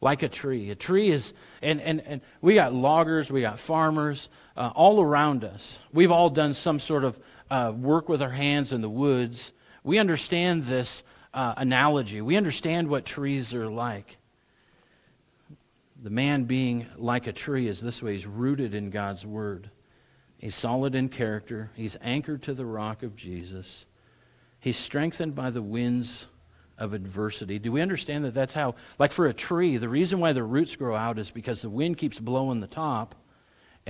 Like 0.00 0.22
a 0.22 0.28
tree. 0.28 0.70
A 0.70 0.74
tree 0.74 1.10
is, 1.10 1.34
and, 1.60 1.80
and, 1.80 2.00
and 2.00 2.20
we 2.40 2.54
got 2.54 2.72
loggers, 2.72 3.30
we 3.30 3.42
got 3.42 3.58
farmers 3.58 4.28
uh, 4.56 4.72
all 4.74 5.02
around 5.02 5.44
us. 5.44 5.78
We've 5.92 6.10
all 6.10 6.30
done 6.30 6.54
some 6.54 6.78
sort 6.78 7.04
of 7.04 7.18
uh, 7.50 7.72
work 7.76 8.08
with 8.08 8.22
our 8.22 8.30
hands 8.30 8.72
in 8.72 8.80
the 8.80 8.88
woods. 8.88 9.52
We 9.82 9.98
understand 9.98 10.64
this 10.64 11.02
uh, 11.34 11.54
analogy. 11.56 12.20
We 12.20 12.36
understand 12.36 12.88
what 12.88 13.04
trees 13.04 13.54
are 13.54 13.68
like. 13.68 14.16
The 16.02 16.10
man 16.10 16.44
being 16.44 16.86
like 16.96 17.26
a 17.26 17.32
tree 17.32 17.68
is 17.68 17.80
this 17.80 18.02
way 18.02 18.12
he's 18.12 18.26
rooted 18.26 18.74
in 18.74 18.90
God's 18.90 19.26
word. 19.26 19.70
He's 20.38 20.54
solid 20.54 20.94
in 20.94 21.10
character. 21.10 21.70
He's 21.74 21.98
anchored 22.00 22.42
to 22.44 22.54
the 22.54 22.64
rock 22.64 23.02
of 23.02 23.14
Jesus. 23.14 23.84
He's 24.58 24.78
strengthened 24.78 25.34
by 25.34 25.50
the 25.50 25.62
winds 25.62 26.26
of 26.78 26.94
adversity. 26.94 27.58
Do 27.58 27.72
we 27.72 27.82
understand 27.82 28.24
that 28.24 28.32
that's 28.32 28.54
how, 28.54 28.74
like 28.98 29.12
for 29.12 29.26
a 29.26 29.34
tree, 29.34 29.76
the 29.76 29.88
reason 29.88 30.18
why 30.18 30.32
the 30.32 30.42
roots 30.42 30.76
grow 30.76 30.96
out 30.96 31.18
is 31.18 31.30
because 31.30 31.60
the 31.60 31.68
wind 31.68 31.98
keeps 31.98 32.18
blowing 32.18 32.60
the 32.60 32.66
top 32.66 33.14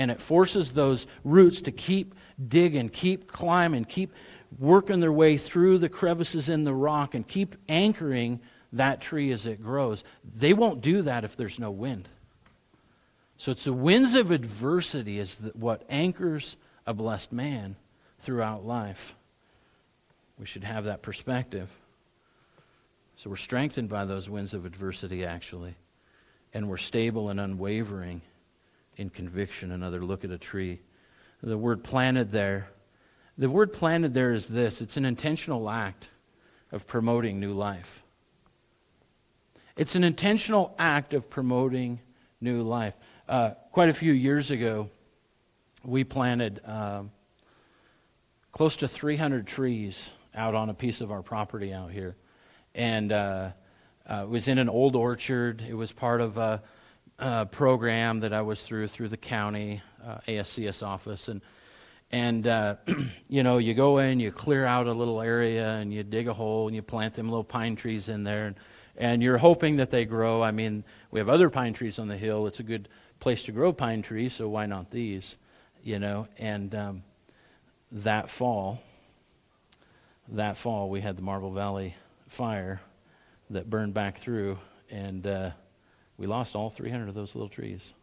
and 0.01 0.11
it 0.11 0.19
forces 0.19 0.71
those 0.71 1.07
roots 1.25 1.61
to 1.61 1.71
keep 1.71 2.15
digging, 2.49 2.89
keep 2.89 3.29
climbing, 3.29 3.85
keep 3.85 4.15
working 4.59 5.01
their 5.01 5.13
way 5.13 5.37
through 5.37 5.77
the 5.77 5.91
crevices 5.91 6.49
in 6.49 6.65
the 6.65 6.73
rock 6.73 7.15
and 7.15 7.29
keep 7.29 7.55
anchoring 7.69 8.41
that 8.73 9.03
tree 9.03 9.31
as 9.31 9.45
it 9.45 9.63
grows. 9.63 10.03
They 10.25 10.55
won't 10.55 10.81
do 10.81 11.03
that 11.03 11.25
if 11.25 11.37
there's 11.37 11.59
no 11.59 11.71
wind. 11.71 12.09
So 13.37 13.53
it's 13.53 13.65
the 13.65 13.75
winds 13.75 14.15
of 14.15 14.31
adversity 14.31 15.19
is 15.19 15.37
what 15.53 15.85
anchors 15.91 16.57
a 16.87 16.95
blessed 16.95 17.31
man 17.31 17.77
throughout 18.21 18.65
life. 18.65 19.15
We 20.39 20.47
should 20.47 20.65
have 20.65 20.85
that 20.85 21.03
perspective. 21.03 21.69
So 23.17 23.29
we're 23.29 23.37
strengthened 23.37 23.91
by 23.91 24.07
those 24.07 24.31
winds 24.31 24.55
of 24.55 24.65
adversity, 24.65 25.27
actually. 25.27 25.75
And 26.55 26.71
we're 26.71 26.79
stable 26.79 27.29
and 27.29 27.39
unwavering 27.39 28.23
in 29.01 29.11
conviction. 29.11 29.73
Another 29.73 30.05
look 30.05 30.25
at 30.25 30.31
a 30.31 30.39
tree. 30.39 30.79
The 31.43 31.57
word 31.57 31.83
planted 31.83 32.31
there, 32.31 32.69
the 33.39 33.49
word 33.49 33.73
planted 33.73 34.13
there 34.13 34.35
is 34.35 34.47
this 34.47 34.83
it's 34.83 34.99
an 34.99 35.07
intentional 35.07 35.71
act 35.71 36.11
of 36.71 36.87
promoting 36.87 37.41
new 37.41 37.55
life. 37.55 38.03
It's 39.77 39.95
an 39.95 40.05
intentional 40.05 40.75
act 40.79 41.15
of 41.15 41.31
promoting 41.31 42.01
new 42.41 42.63
life. 42.63 42.95
Uh, 43.27 43.53
quite 43.73 43.89
a 43.89 43.95
few 43.95 44.13
years 44.13 44.51
ago, 44.51 44.91
we 45.83 46.05
planted 46.05 46.61
uh, 46.67 47.05
close 48.53 48.77
to 48.77 48.89
300 48.89 49.47
trees 49.47 50.13
out 50.35 50.55
on 50.55 50.69
a 50.69 50.75
piece 50.75 51.01
of 51.01 51.11
our 51.11 51.23
property 51.23 51.73
out 51.73 51.91
here 51.91 52.17
and 52.75 53.11
uh, 53.11 53.51
uh, 54.07 54.27
was 54.29 54.49
in 54.49 54.59
an 54.59 54.69
old 54.69 54.95
orchard. 54.95 55.65
It 55.67 55.75
was 55.75 55.91
part 55.91 56.21
of 56.21 56.37
a, 56.37 56.63
a 57.21 57.47
program 57.47 58.21
that 58.21 58.33
I 58.33 58.41
was 58.41 58.63
through 58.63 58.89
through 58.89 59.09
the 59.09 59.17
county 59.17 59.83
uh, 60.05 60.19
ASCS 60.27 60.83
office, 60.83 61.29
and 61.29 61.43
and 62.11 62.47
uh, 62.47 62.77
you 63.29 63.43
know 63.43 63.59
you 63.59 63.75
go 63.75 63.99
in, 63.99 64.19
you 64.21 64.33
clear 64.33 64.65
out 64.65 64.87
a 64.87 64.93
little 64.93 65.21
area, 65.21 65.69
and 65.75 65.93
you 65.93 66.03
dig 66.03 66.29
a 66.29 66.35
hole, 66.35 66.67
and 66.67 66.75
you 66.75 66.83
plant 66.83 67.15
them 67.15 67.29
little 67.29 67.45
pine 67.45 67.77
trees 67.77 68.09
in 68.09 68.25
there, 68.25 68.47
and, 68.47 68.57
and 68.97 69.23
you're 69.23 69.39
hoping 69.39 69.77
that 69.77 69.91
they 69.91 70.05
grow. 70.05 70.43
I 70.43 70.51
mean, 70.51 70.83
we 71.11 71.21
have 71.21 71.29
other 71.29 71.51
pine 71.51 71.75
trees 71.75 71.99
on 71.99 72.09
the 72.09 72.17
hill. 72.17 72.47
It's 72.47 72.61
a 72.61 72.65
good 72.65 72.89
place 73.21 73.43
to 73.45 73.53
grow 73.53 73.73
pine 73.73 74.03
trees, 74.03 74.33
so 74.33 74.49
why 74.49 74.67
not 74.67 74.91
these? 74.91 75.37
You 75.85 75.99
know, 75.99 76.27
and 76.39 76.75
um, 76.75 77.03
that 77.93 78.31
fall, 78.31 78.83
that 80.29 80.57
fall 80.57 80.89
we 80.89 81.03
had 81.03 81.17
the 81.17 81.23
Marble 81.23 81.53
Valley 81.53 81.97
fire 82.29 82.81
that 83.51 83.69
burned 83.69 83.93
back 83.93 84.19
through, 84.19 84.59
and 84.91 85.27
uh, 85.27 85.51
we 86.21 86.27
lost 86.27 86.55
all 86.55 86.69
300 86.69 87.09
of 87.09 87.15
those 87.15 87.35
little 87.35 87.49
trees. 87.49 87.95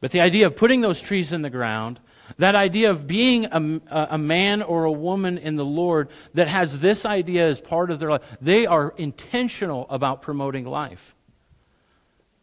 But 0.00 0.12
the 0.12 0.20
idea 0.20 0.46
of 0.46 0.54
putting 0.54 0.80
those 0.80 1.00
trees 1.00 1.32
in 1.32 1.42
the 1.42 1.50
ground, 1.50 1.98
that 2.38 2.54
idea 2.54 2.90
of 2.90 3.06
being 3.06 3.46
a, 3.46 4.06
a 4.12 4.18
man 4.18 4.62
or 4.62 4.84
a 4.84 4.92
woman 4.92 5.36
in 5.36 5.56
the 5.56 5.64
Lord 5.64 6.08
that 6.34 6.46
has 6.46 6.78
this 6.78 7.04
idea 7.04 7.48
as 7.48 7.60
part 7.60 7.90
of 7.90 7.98
their 7.98 8.10
life, 8.10 8.22
they 8.40 8.64
are 8.64 8.94
intentional 8.96 9.86
about 9.90 10.22
promoting 10.22 10.66
life. 10.66 11.16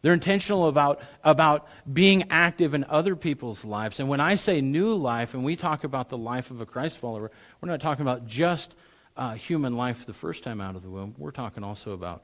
They're 0.02 0.12
intentional 0.12 0.66
about, 0.66 1.00
about 1.24 1.66
being 1.90 2.24
active 2.30 2.74
in 2.74 2.84
other 2.84 3.16
people's 3.16 3.64
lives. 3.64 4.00
And 4.00 4.08
when 4.08 4.20
I 4.20 4.34
say 4.34 4.60
new 4.60 4.94
life, 4.94 5.32
and 5.32 5.44
we 5.44 5.56
talk 5.56 5.84
about 5.84 6.10
the 6.10 6.18
life 6.18 6.50
of 6.50 6.60
a 6.60 6.66
Christ 6.66 6.98
follower, 6.98 7.30
we're 7.60 7.70
not 7.70 7.80
talking 7.80 8.02
about 8.02 8.26
just 8.26 8.74
uh, 9.16 9.32
human 9.32 9.76
life 9.76 10.04
the 10.04 10.12
first 10.12 10.44
time 10.44 10.60
out 10.60 10.76
of 10.76 10.82
the 10.82 10.90
womb. 10.90 11.14
We're 11.16 11.30
talking 11.30 11.64
also 11.64 11.92
about 11.92 12.22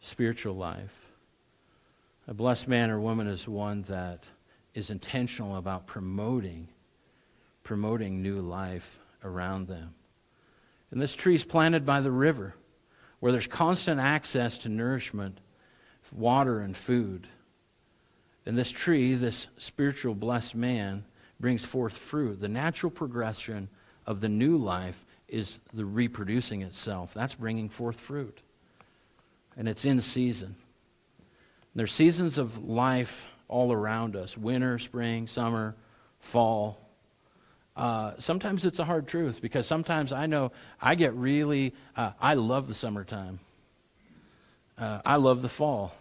spiritual 0.00 0.54
life. 0.54 1.05
A 2.28 2.34
blessed 2.34 2.66
man 2.66 2.90
or 2.90 2.98
woman 2.98 3.26
is 3.26 3.46
one 3.46 3.82
that 3.82 4.24
is 4.74 4.90
intentional 4.90 5.56
about 5.56 5.86
promoting 5.86 6.68
promoting 7.62 8.22
new 8.22 8.40
life 8.40 9.00
around 9.24 9.66
them. 9.66 9.92
And 10.92 11.02
this 11.02 11.16
tree 11.16 11.34
is 11.34 11.42
planted 11.42 11.84
by 11.84 12.00
the 12.00 12.12
river 12.12 12.54
where 13.18 13.32
there's 13.32 13.48
constant 13.48 13.98
access 13.98 14.58
to 14.58 14.68
nourishment, 14.68 15.40
water, 16.12 16.60
and 16.60 16.76
food. 16.76 17.26
And 18.44 18.56
this 18.56 18.70
tree, 18.70 19.14
this 19.14 19.48
spiritual 19.58 20.14
blessed 20.14 20.54
man, 20.54 21.04
brings 21.40 21.64
forth 21.64 21.98
fruit, 21.98 22.40
the 22.40 22.48
natural 22.48 22.90
progression 22.90 23.68
of 24.06 24.20
the 24.20 24.28
new 24.28 24.56
life 24.56 25.04
is 25.26 25.58
the 25.74 25.84
reproducing 25.84 26.62
itself. 26.62 27.12
That's 27.12 27.34
bringing 27.34 27.68
forth 27.68 27.98
fruit. 27.98 28.40
And 29.56 29.68
it's 29.68 29.84
in 29.84 30.00
season. 30.00 30.54
There's 31.76 31.92
seasons 31.92 32.38
of 32.38 32.64
life 32.64 33.28
all 33.48 33.70
around 33.70 34.16
us 34.16 34.36
winter, 34.36 34.78
spring, 34.78 35.26
summer, 35.26 35.76
fall. 36.20 36.80
Uh, 37.76 38.14
sometimes 38.18 38.64
it's 38.64 38.78
a 38.78 38.84
hard 38.84 39.06
truth 39.06 39.42
because 39.42 39.66
sometimes 39.66 40.10
I 40.10 40.24
know 40.24 40.52
I 40.80 40.94
get 40.94 41.12
really, 41.14 41.74
uh, 41.94 42.12
I 42.18 42.32
love 42.32 42.66
the 42.66 42.74
summertime. 42.74 43.40
Uh, 44.78 45.02
I 45.04 45.16
love 45.16 45.42
the 45.42 45.50
fall. 45.50 45.94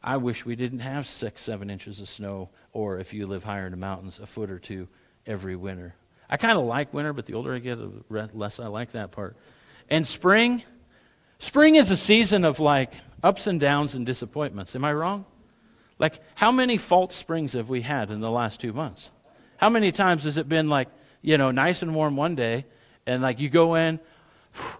I 0.00 0.16
wish 0.16 0.46
we 0.46 0.54
didn't 0.54 0.78
have 0.78 1.08
six, 1.08 1.42
seven 1.42 1.70
inches 1.70 2.00
of 2.00 2.08
snow, 2.08 2.48
or 2.72 3.00
if 3.00 3.12
you 3.12 3.26
live 3.26 3.42
higher 3.42 3.66
in 3.66 3.72
the 3.72 3.76
mountains, 3.76 4.20
a 4.20 4.26
foot 4.26 4.48
or 4.48 4.60
two 4.60 4.86
every 5.26 5.56
winter. 5.56 5.96
I 6.28 6.36
kind 6.36 6.56
of 6.56 6.62
like 6.62 6.94
winter, 6.94 7.12
but 7.12 7.26
the 7.26 7.34
older 7.34 7.52
I 7.52 7.58
get, 7.58 7.78
the 7.78 8.30
less 8.32 8.60
I 8.60 8.68
like 8.68 8.92
that 8.92 9.10
part. 9.10 9.36
And 9.88 10.06
spring, 10.06 10.62
spring 11.40 11.74
is 11.74 11.90
a 11.90 11.96
season 11.96 12.44
of 12.44 12.60
like 12.60 12.92
ups 13.22 13.46
and 13.46 13.60
downs 13.60 13.94
and 13.94 14.06
disappointments. 14.06 14.74
Am 14.74 14.84
I 14.84 14.92
wrong? 14.92 15.24
Like, 15.98 16.20
how 16.34 16.50
many 16.50 16.78
false 16.78 17.14
springs 17.14 17.52
have 17.52 17.68
we 17.68 17.82
had 17.82 18.10
in 18.10 18.20
the 18.20 18.30
last 18.30 18.60
two 18.60 18.72
months? 18.72 19.10
How 19.58 19.68
many 19.68 19.92
times 19.92 20.24
has 20.24 20.38
it 20.38 20.48
been 20.48 20.68
like, 20.68 20.88
you 21.20 21.36
know, 21.36 21.50
nice 21.50 21.82
and 21.82 21.94
warm 21.94 22.16
one 22.16 22.34
day, 22.34 22.64
and 23.06 23.22
like 23.22 23.40
you 23.40 23.50
go 23.50 23.74
in, 23.74 24.00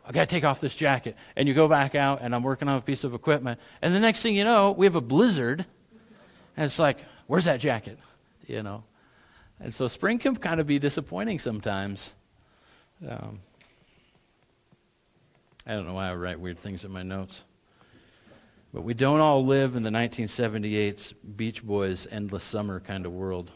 I 0.07 0.13
got 0.13 0.29
to 0.29 0.35
take 0.35 0.45
off 0.45 0.61
this 0.61 0.75
jacket, 0.75 1.17
and 1.37 1.47
you 1.47 1.53
go 1.53 1.69
back 1.69 1.95
out, 1.95 2.21
and 2.23 2.35
I'm 2.35 2.43
working 2.43 2.69
on 2.69 2.79
a 2.79 2.81
piece 2.81 3.05
of 3.05 3.13
equipment, 3.13 3.61
and 3.83 3.95
the 3.95 4.01
next 4.01 4.23
thing 4.23 4.35
you 4.35 4.45
know, 4.45 4.73
we 4.73 4.87
have 4.87 4.97
a 4.97 5.03
blizzard, 5.03 5.67
and 6.57 6.65
it's 6.65 6.79
like, 6.79 6.99
where's 7.27 7.45
that 7.45 7.61
jacket? 7.61 7.99
You 8.47 8.63
know, 8.63 8.85
and 9.61 9.73
so 9.73 9.87
spring 9.87 10.19
can 10.19 10.35
kind 10.37 10.59
of 10.59 10.67
be 10.67 10.79
disappointing 10.79 11.39
sometimes. 11.39 12.15
Um, 13.07 13.41
I 15.67 15.73
don't 15.73 15.87
know 15.87 15.95
why 15.95 16.09
I 16.09 16.15
write 16.15 16.41
weird 16.41 16.59
things 16.59 16.85
in 16.85 16.91
my 16.91 17.03
notes. 17.03 17.45
But 18.73 18.83
we 18.83 18.95
don't 18.95 19.21
all 19.21 19.45
live 19.45 19.75
in 19.75 19.83
the 19.83 19.91
1978's 19.91 21.13
Beach 21.13 21.65
Boys 21.65 22.07
endless 22.11 22.45
summer 22.45 22.79
kind 22.79 23.05
of 23.05 23.13
world. 23.13 23.51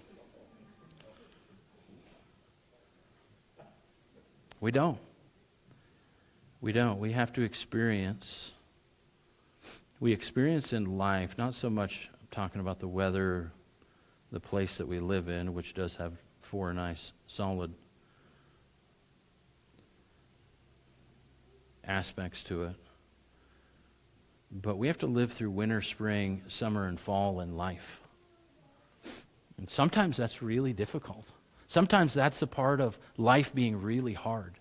We 4.61 4.71
don't. 4.71 4.99
We 6.61 6.73
don't. 6.73 6.99
We 6.99 7.13
have 7.13 7.33
to 7.35 7.43
experience. 7.43 8.55
We 10.01 10.13
experience 10.13 10.73
in 10.73 10.99
life, 10.99 11.39
not 11.39 11.55
so 11.55 11.71
much 11.71 12.11
I'm 12.13 12.29
talking 12.31 12.61
about 12.61 12.81
the 12.81 12.89
weather 12.89 13.53
the 14.35 14.41
place 14.41 14.79
that 14.79 14.89
we 14.89 14.99
live 14.99 15.29
in, 15.29 15.55
which 15.55 15.75
does 15.75 15.95
have 15.97 16.13
four 16.41 16.75
nice, 16.75 17.13
solid 17.29 17.73
aspects 21.85 22.43
to 22.43 22.65
it. 22.65 22.84
But 24.55 24.79
we 24.79 24.87
have 24.87 24.99
to 24.99 25.07
live 25.07 25.33
through 25.33 25.51
winter, 25.51 25.83
spring, 25.83 26.43
summer, 26.47 26.87
and 26.87 26.99
fall 26.99 27.41
in 27.41 27.57
life. 27.57 28.01
And 29.59 29.69
sometimes 29.69 30.17
that's 30.17 30.43
really 30.43 30.73
difficult. 30.73 31.27
Sometimes 31.67 32.15
that's 32.15 32.39
the 32.39 32.47
part 32.47 32.81
of 32.81 32.99
life 33.17 33.53
being 33.53 33.83
really 33.83 34.13
hard. 34.13 34.55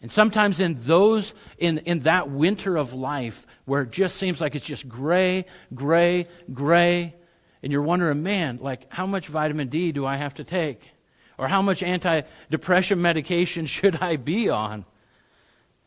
And 0.00 0.10
sometimes 0.10 0.60
in 0.60 0.78
those, 0.82 1.34
in, 1.58 1.78
in 1.78 2.00
that 2.00 2.30
winter 2.30 2.76
of 2.76 2.92
life 2.92 3.46
where 3.64 3.82
it 3.82 3.90
just 3.90 4.16
seems 4.16 4.40
like 4.40 4.54
it's 4.54 4.66
just 4.66 4.88
gray, 4.88 5.46
gray, 5.74 6.28
gray, 6.52 7.14
and 7.62 7.72
you're 7.72 7.82
wondering, 7.82 8.22
man, 8.22 8.58
like 8.60 8.92
how 8.92 9.06
much 9.06 9.28
vitamin 9.28 9.68
D 9.68 9.90
do 9.92 10.04
I 10.04 10.16
have 10.16 10.34
to 10.34 10.44
take? 10.44 10.90
Or 11.38 11.48
how 11.48 11.62
much 11.62 11.80
antidepressant 11.80 12.98
medication 12.98 13.66
should 13.66 13.96
I 13.96 14.16
be 14.16 14.48
on? 14.50 14.84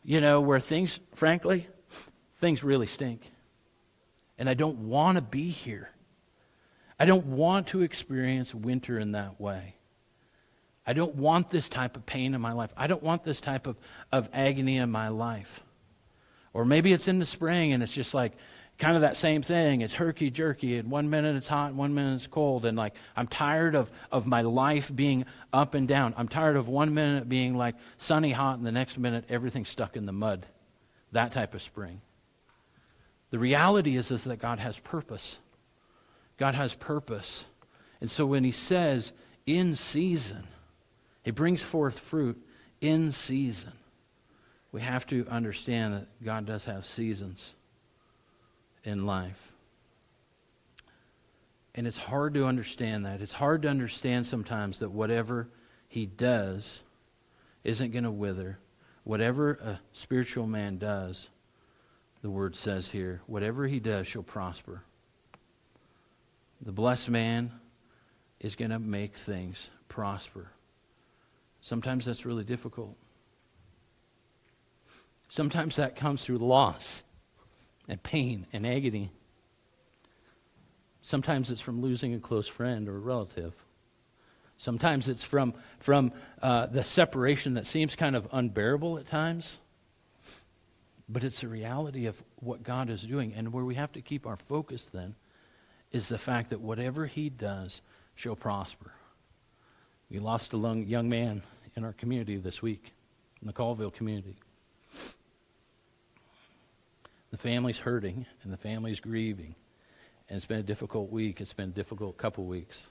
You 0.02 0.20
know, 0.20 0.40
where 0.40 0.60
things, 0.60 0.98
frankly, 1.14 1.68
things 2.38 2.64
really 2.64 2.86
stink. 2.86 3.30
And 4.38 4.48
I 4.48 4.54
don't 4.54 4.78
want 4.88 5.16
to 5.16 5.22
be 5.22 5.50
here. 5.50 5.90
I 6.98 7.04
don't 7.04 7.26
want 7.26 7.68
to 7.68 7.82
experience 7.82 8.54
winter 8.54 8.98
in 8.98 9.12
that 9.12 9.40
way. 9.40 9.74
I 10.86 10.94
don't 10.94 11.16
want 11.16 11.50
this 11.50 11.68
type 11.68 11.96
of 11.96 12.06
pain 12.06 12.34
in 12.34 12.40
my 12.40 12.52
life. 12.52 12.72
I 12.76 12.86
don't 12.86 13.02
want 13.02 13.22
this 13.22 13.40
type 13.40 13.66
of, 13.66 13.76
of 14.10 14.28
agony 14.32 14.78
in 14.78 14.90
my 14.90 15.08
life. 15.08 15.62
Or 16.54 16.64
maybe 16.64 16.92
it's 16.92 17.08
in 17.08 17.18
the 17.18 17.26
spring 17.26 17.72
and 17.72 17.82
it's 17.82 17.92
just 17.92 18.14
like 18.14 18.32
kind 18.78 18.94
of 18.94 19.02
that 19.02 19.16
same 19.16 19.42
thing. 19.42 19.80
It's 19.80 19.94
herky 19.94 20.30
jerky, 20.30 20.78
and 20.78 20.90
one 20.90 21.10
minute 21.10 21.36
it's 21.36 21.48
hot, 21.48 21.70
and 21.70 21.76
one 21.76 21.94
minute 21.94 22.14
it's 22.14 22.26
cold. 22.26 22.64
And 22.64 22.78
like, 22.78 22.94
I'm 23.16 23.26
tired 23.26 23.74
of, 23.74 23.90
of 24.10 24.26
my 24.26 24.42
life 24.42 24.94
being 24.94 25.24
up 25.52 25.74
and 25.74 25.86
down. 25.86 26.14
I'm 26.16 26.28
tired 26.28 26.56
of 26.56 26.68
one 26.68 26.94
minute 26.94 27.28
being 27.28 27.56
like 27.56 27.74
sunny 27.98 28.32
hot, 28.32 28.58
and 28.58 28.66
the 28.66 28.72
next 28.72 28.96
minute 28.96 29.24
everything's 29.28 29.68
stuck 29.68 29.96
in 29.96 30.06
the 30.06 30.12
mud. 30.12 30.46
That 31.12 31.32
type 31.32 31.54
of 31.54 31.62
spring. 31.62 32.00
The 33.30 33.38
reality 33.38 33.96
is, 33.96 34.10
is 34.10 34.24
that 34.24 34.38
God 34.38 34.58
has 34.58 34.78
purpose. 34.78 35.38
God 36.38 36.54
has 36.54 36.74
purpose. 36.74 37.44
And 38.00 38.10
so 38.10 38.24
when 38.24 38.44
He 38.44 38.52
says, 38.52 39.12
in 39.46 39.76
season, 39.76 40.44
He 41.22 41.30
brings 41.30 41.62
forth 41.62 41.98
fruit 41.98 42.42
in 42.80 43.12
season. 43.12 43.72
We 44.72 44.80
have 44.82 45.06
to 45.08 45.26
understand 45.28 45.94
that 45.94 46.24
God 46.24 46.46
does 46.46 46.66
have 46.66 46.84
seasons 46.84 47.54
in 48.84 49.06
life. 49.06 49.52
And 51.74 51.86
it's 51.86 51.98
hard 51.98 52.34
to 52.34 52.46
understand 52.46 53.06
that. 53.06 53.20
It's 53.20 53.32
hard 53.32 53.62
to 53.62 53.68
understand 53.68 54.26
sometimes 54.26 54.78
that 54.78 54.90
whatever 54.90 55.48
He 55.88 56.06
does 56.06 56.82
isn't 57.64 57.92
going 57.92 58.04
to 58.04 58.10
wither. 58.10 58.58
Whatever 59.04 59.52
a 59.52 59.80
spiritual 59.92 60.46
man 60.46 60.78
does 60.78 61.28
the 62.22 62.30
word 62.30 62.56
says 62.56 62.88
here, 62.88 63.22
whatever 63.26 63.66
he 63.66 63.80
does 63.80 64.06
shall 64.06 64.22
prosper. 64.22 64.82
The 66.60 66.72
blessed 66.72 67.10
man 67.10 67.52
is 68.40 68.56
going 68.56 68.70
to 68.70 68.78
make 68.78 69.16
things 69.16 69.70
prosper. 69.88 70.50
Sometimes 71.60 72.04
that's 72.04 72.26
really 72.26 72.44
difficult. 72.44 72.96
Sometimes 75.28 75.76
that 75.76 75.96
comes 75.96 76.24
through 76.24 76.38
loss 76.38 77.02
and 77.88 78.02
pain 78.02 78.46
and 78.52 78.66
agony. 78.66 79.10
Sometimes 81.02 81.50
it's 81.50 81.60
from 81.60 81.80
losing 81.80 82.14
a 82.14 82.18
close 82.18 82.48
friend 82.48 82.88
or 82.88 82.96
a 82.96 83.00
relative. 83.00 83.54
Sometimes 84.56 85.08
it's 85.08 85.22
from, 85.22 85.54
from 85.78 86.12
uh, 86.42 86.66
the 86.66 86.82
separation 86.82 87.54
that 87.54 87.66
seems 87.66 87.94
kind 87.94 88.16
of 88.16 88.26
unbearable 88.32 88.98
at 88.98 89.06
times. 89.06 89.58
But 91.08 91.24
it's 91.24 91.42
a 91.42 91.48
reality 91.48 92.06
of 92.06 92.22
what 92.36 92.62
God 92.62 92.90
is 92.90 93.02
doing. 93.02 93.32
And 93.34 93.52
where 93.52 93.64
we 93.64 93.76
have 93.76 93.92
to 93.92 94.00
keep 94.00 94.26
our 94.26 94.36
focus 94.36 94.84
then 94.92 95.14
is 95.90 96.08
the 96.08 96.18
fact 96.18 96.50
that 96.50 96.60
whatever 96.60 97.06
He 97.06 97.30
does 97.30 97.80
shall 98.14 98.36
prosper. 98.36 98.92
We 100.10 100.18
lost 100.18 100.52
a 100.52 100.58
young 100.86 101.08
man 101.08 101.42
in 101.76 101.84
our 101.84 101.92
community 101.92 102.36
this 102.36 102.60
week, 102.60 102.92
in 103.40 103.46
the 103.46 103.52
Colville 103.52 103.90
community. 103.90 104.36
The 107.30 107.38
family's 107.38 107.78
hurting 107.78 108.26
and 108.42 108.52
the 108.52 108.56
family's 108.56 109.00
grieving. 109.00 109.54
And 110.28 110.36
it's 110.36 110.46
been 110.46 110.60
a 110.60 110.62
difficult 110.62 111.10
week. 111.10 111.40
It's 111.40 111.52
been 111.52 111.70
a 111.70 111.72
difficult 111.72 112.16
couple 112.16 112.44
weeks. 112.44 112.86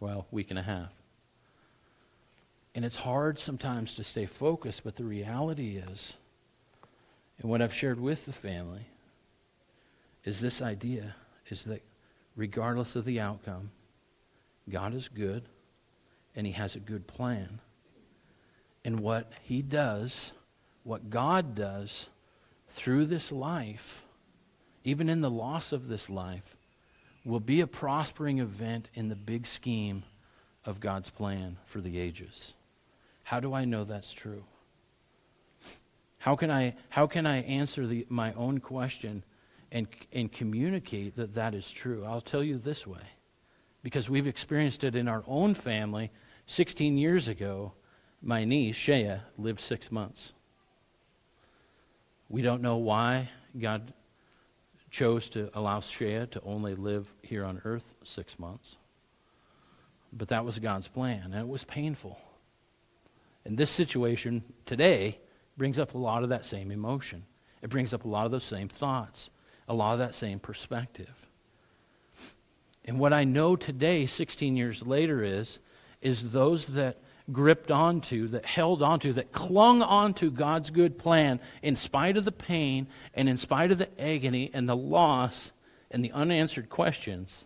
Well, 0.00 0.26
week 0.30 0.50
and 0.50 0.58
a 0.58 0.62
half. 0.62 0.92
And 2.74 2.84
it's 2.84 2.96
hard 2.96 3.38
sometimes 3.38 3.94
to 3.94 4.04
stay 4.04 4.26
focused, 4.26 4.84
but 4.84 4.96
the 4.96 5.04
reality 5.04 5.76
is 5.76 6.16
and 7.40 7.50
what 7.50 7.62
I've 7.62 7.74
shared 7.74 8.00
with 8.00 8.26
the 8.26 8.32
family 8.32 8.86
is 10.24 10.40
this 10.40 10.60
idea 10.60 11.14
is 11.48 11.64
that 11.64 11.82
regardless 12.36 12.96
of 12.96 13.04
the 13.04 13.20
outcome, 13.20 13.70
God 14.68 14.94
is 14.94 15.08
good 15.08 15.44
and 16.34 16.46
he 16.46 16.52
has 16.52 16.76
a 16.76 16.80
good 16.80 17.06
plan. 17.06 17.60
And 18.84 19.00
what 19.00 19.32
he 19.42 19.62
does, 19.62 20.32
what 20.82 21.10
God 21.10 21.54
does 21.54 22.08
through 22.70 23.06
this 23.06 23.32
life, 23.32 24.02
even 24.84 25.08
in 25.08 25.20
the 25.20 25.30
loss 25.30 25.72
of 25.72 25.88
this 25.88 26.10
life, 26.10 26.56
will 27.24 27.40
be 27.40 27.60
a 27.60 27.66
prospering 27.66 28.38
event 28.38 28.88
in 28.94 29.08
the 29.08 29.16
big 29.16 29.46
scheme 29.46 30.02
of 30.64 30.80
God's 30.80 31.10
plan 31.10 31.58
for 31.66 31.80
the 31.80 31.98
ages. 31.98 32.54
How 33.24 33.40
do 33.40 33.52
I 33.52 33.64
know 33.64 33.84
that's 33.84 34.12
true? 34.12 34.44
How 36.28 36.36
can 36.36 36.50
I, 36.50 36.74
how 36.90 37.06
can 37.06 37.24
I 37.24 37.38
answer 37.40 37.86
the, 37.86 38.04
my 38.10 38.34
own 38.34 38.60
question 38.60 39.24
and, 39.72 39.88
and 40.12 40.30
communicate 40.30 41.16
that 41.16 41.32
that 41.36 41.54
is 41.54 41.72
true? 41.72 42.04
I'll 42.04 42.20
tell 42.20 42.42
you 42.42 42.58
this 42.58 42.86
way 42.86 43.00
because 43.82 44.10
we've 44.10 44.26
experienced 44.26 44.84
it 44.84 44.94
in 44.94 45.08
our 45.08 45.24
own 45.26 45.54
family. 45.54 46.10
16 46.46 46.98
years 46.98 47.28
ago, 47.28 47.72
my 48.20 48.44
niece, 48.44 48.76
Shea, 48.76 49.20
lived 49.38 49.60
six 49.60 49.90
months. 49.90 50.34
We 52.28 52.42
don't 52.42 52.60
know 52.60 52.76
why 52.76 53.30
God 53.58 53.94
chose 54.90 55.30
to 55.30 55.48
allow 55.54 55.80
Shea 55.80 56.26
to 56.26 56.42
only 56.42 56.74
live 56.74 57.10
here 57.22 57.46
on 57.46 57.62
earth 57.64 57.94
six 58.04 58.38
months. 58.38 58.76
But 60.12 60.28
that 60.28 60.44
was 60.44 60.58
God's 60.58 60.88
plan, 60.88 61.22
and 61.24 61.34
it 61.34 61.48
was 61.48 61.64
painful. 61.64 62.20
In 63.46 63.56
this 63.56 63.70
situation 63.70 64.44
today, 64.66 65.20
brings 65.58 65.78
up 65.78 65.94
a 65.94 65.98
lot 65.98 66.22
of 66.22 66.30
that 66.30 66.46
same 66.46 66.70
emotion. 66.70 67.24
It 67.60 67.70
brings 67.70 67.92
up 67.92 68.04
a 68.04 68.08
lot 68.08 68.24
of 68.24 68.32
those 68.32 68.44
same 68.44 68.68
thoughts, 68.68 69.30
a 69.68 69.74
lot 69.74 69.92
of 69.92 69.98
that 69.98 70.14
same 70.14 70.38
perspective. 70.38 71.26
And 72.84 72.98
what 72.98 73.12
I 73.12 73.24
know 73.24 73.56
today, 73.56 74.06
16 74.06 74.56
years 74.56 74.86
later, 74.86 75.22
is, 75.22 75.58
is 76.00 76.30
those 76.30 76.66
that 76.68 76.96
gripped 77.30 77.70
onto, 77.70 78.28
that 78.28 78.46
held 78.46 78.82
onto, 78.82 79.12
that 79.12 79.32
clung 79.32 79.82
onto 79.82 80.30
God's 80.30 80.70
good 80.70 80.98
plan 80.98 81.40
in 81.60 81.76
spite 81.76 82.16
of 82.16 82.24
the 82.24 82.32
pain 82.32 82.86
and 83.12 83.28
in 83.28 83.36
spite 83.36 83.70
of 83.70 83.78
the 83.78 84.00
agony 84.00 84.50
and 84.54 84.66
the 84.66 84.76
loss 84.76 85.52
and 85.90 86.02
the 86.02 86.12
unanswered 86.12 86.70
questions, 86.70 87.44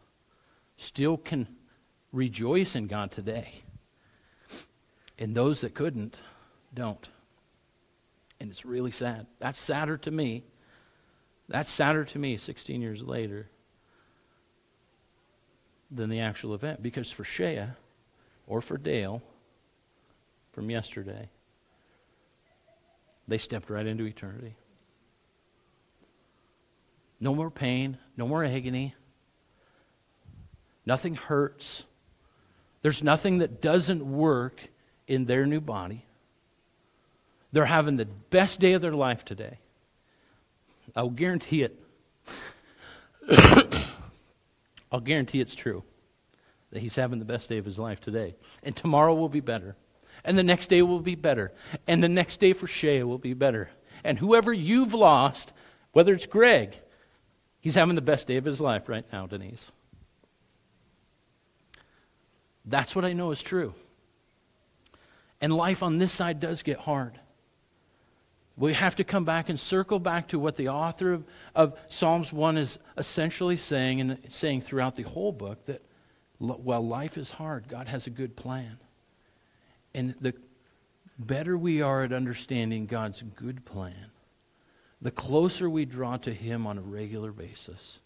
still 0.77 1.16
can 1.16 1.48
rejoice 2.12 2.77
in 2.77 2.87
God 2.87 3.11
today. 3.11 3.62
And 5.18 5.35
those 5.35 5.62
that 5.62 5.75
couldn't, 5.75 6.18
don't. 6.75 7.09
And 8.43 8.51
it's 8.51 8.65
really 8.65 8.91
sad. 8.91 9.29
That's 9.39 9.57
sadder 9.57 9.97
to 9.99 10.11
me. 10.11 10.43
That's 11.49 11.71
sadder 11.71 12.05
to 12.07 12.19
me 12.19 12.37
16 12.37 12.83
years 12.83 13.01
later 13.01 13.49
than 15.93 16.11
the 16.11 16.19
actual 16.19 16.53
event. 16.53 16.83
Because 16.83 17.13
for 17.13 17.23
Shea 17.23 17.69
or 18.49 18.61
for 18.61 18.77
Dale 18.79 19.23
from 20.51 20.71
yesterday, 20.71 21.29
they 23.29 23.39
stepped 23.39 23.71
right 23.71 23.87
into 23.87 24.07
eternity. 24.07 24.57
No 27.21 27.33
more 27.33 27.49
pain, 27.49 27.97
no 28.17 28.27
more 28.27 28.43
agony. 28.43 28.97
Nothing 30.85 31.15
hurts. 31.15 31.85
There's 32.83 33.05
nothing 33.05 33.38
that 33.38 33.63
doesn't 33.63 34.05
work 34.05 34.69
in 35.07 35.27
their 35.27 35.47
new 35.47 35.61
body. 35.61 36.07
They're 37.53 37.67
having 37.67 37.96
the 37.96 38.07
best 38.07 38.61
day 38.61 38.73
of 38.73 38.83
their 38.83 38.94
life 38.94 39.25
today. 39.25 39.59
I'll 40.96 41.11
guarantee 41.11 41.63
it. 41.63 41.79
I'll 44.92 45.00
guarantee 45.00 45.40
it's 45.40 45.55
true 45.55 45.85
that 46.71 46.81
he's 46.81 46.96
having 46.96 47.19
the 47.19 47.25
best 47.25 47.48
day 47.48 47.59
of 47.59 47.65
his 47.65 47.79
life 47.79 48.00
today. 48.00 48.35
And 48.63 48.75
tomorrow 48.75 49.15
will 49.15 49.29
be 49.29 49.40
better. 49.40 49.77
And 50.25 50.38
the 50.38 50.42
next 50.42 50.69
day 50.69 50.83
will 50.83 51.00
be 51.00 51.15
better. 51.15 51.53
And 51.87 52.03
the 52.03 52.09
next 52.09 52.40
day 52.40 52.53
for 52.53 52.67
Shea 52.67 53.03
will 53.03 53.19
be 53.19 53.35
better. 53.35 53.71
And 54.05 54.19
whoever 54.19 54.53
you've 54.53 54.94
lost, 54.94 55.53
whether 55.92 56.15
it's 56.15 56.27
Greg, 56.27 56.75
he's 57.61 57.75
having 57.75 57.94
the 57.94 58.00
best 58.00 58.27
day 58.27 58.37
of 58.37 58.44
his 58.44 58.61
life 58.61 58.88
right 58.88 59.05
now, 59.13 59.27
Denise. 59.27 59.73
That's 62.65 62.96
what 62.96 63.05
I 63.05 63.13
know 63.13 63.31
is 63.33 63.42
true. 63.42 63.75
And 65.40 65.55
life 65.55 65.83
on 65.83 65.98
this 65.98 66.13
side 66.13 66.40
does 66.40 66.63
get 66.63 66.79
hard. 66.79 67.19
We 68.57 68.75
have 68.75 68.96
to 68.96 69.05
come 69.05 69.25
back 69.25 69.48
and 69.48 69.59
circle 69.59 69.98
back 69.98 70.29
to 70.29 70.38
what 70.38 70.57
the 70.57 70.69
author 70.69 71.13
of, 71.13 71.25
of 71.55 71.79
Psalms 71.88 72.33
1 72.33 72.59
is 72.59 72.79
essentially 72.98 73.57
saying 73.57 74.00
and 74.00 74.19
saying 74.29 74.63
throughout 74.63 74.94
the 74.94 75.03
whole 75.03 75.33
book 75.33 75.65
that 75.67 75.83
while 76.38 76.87
life 76.87 77.17
is 77.17 77.31
hard, 77.31 77.69
God 77.69 77.88
has 77.88 78.07
a 78.07 78.11
good 78.11 78.37
plan. 78.37 78.79
And 79.94 80.15
the 80.21 80.35
better 81.19 81.57
we 81.57 81.83
are 81.83 82.05
at 82.05 82.13
understanding 82.13 82.87
God's 82.87 83.23
good 83.23 83.65
plan, 83.65 84.11
the 85.00 85.11
closer 85.11 85.71
we 85.71 85.85
draw 85.85 86.17
to 86.19 86.33
Him 86.33 86.67
on 86.67 86.79
a 86.79 86.83
regular 86.83 87.33
basis. 87.33 88.00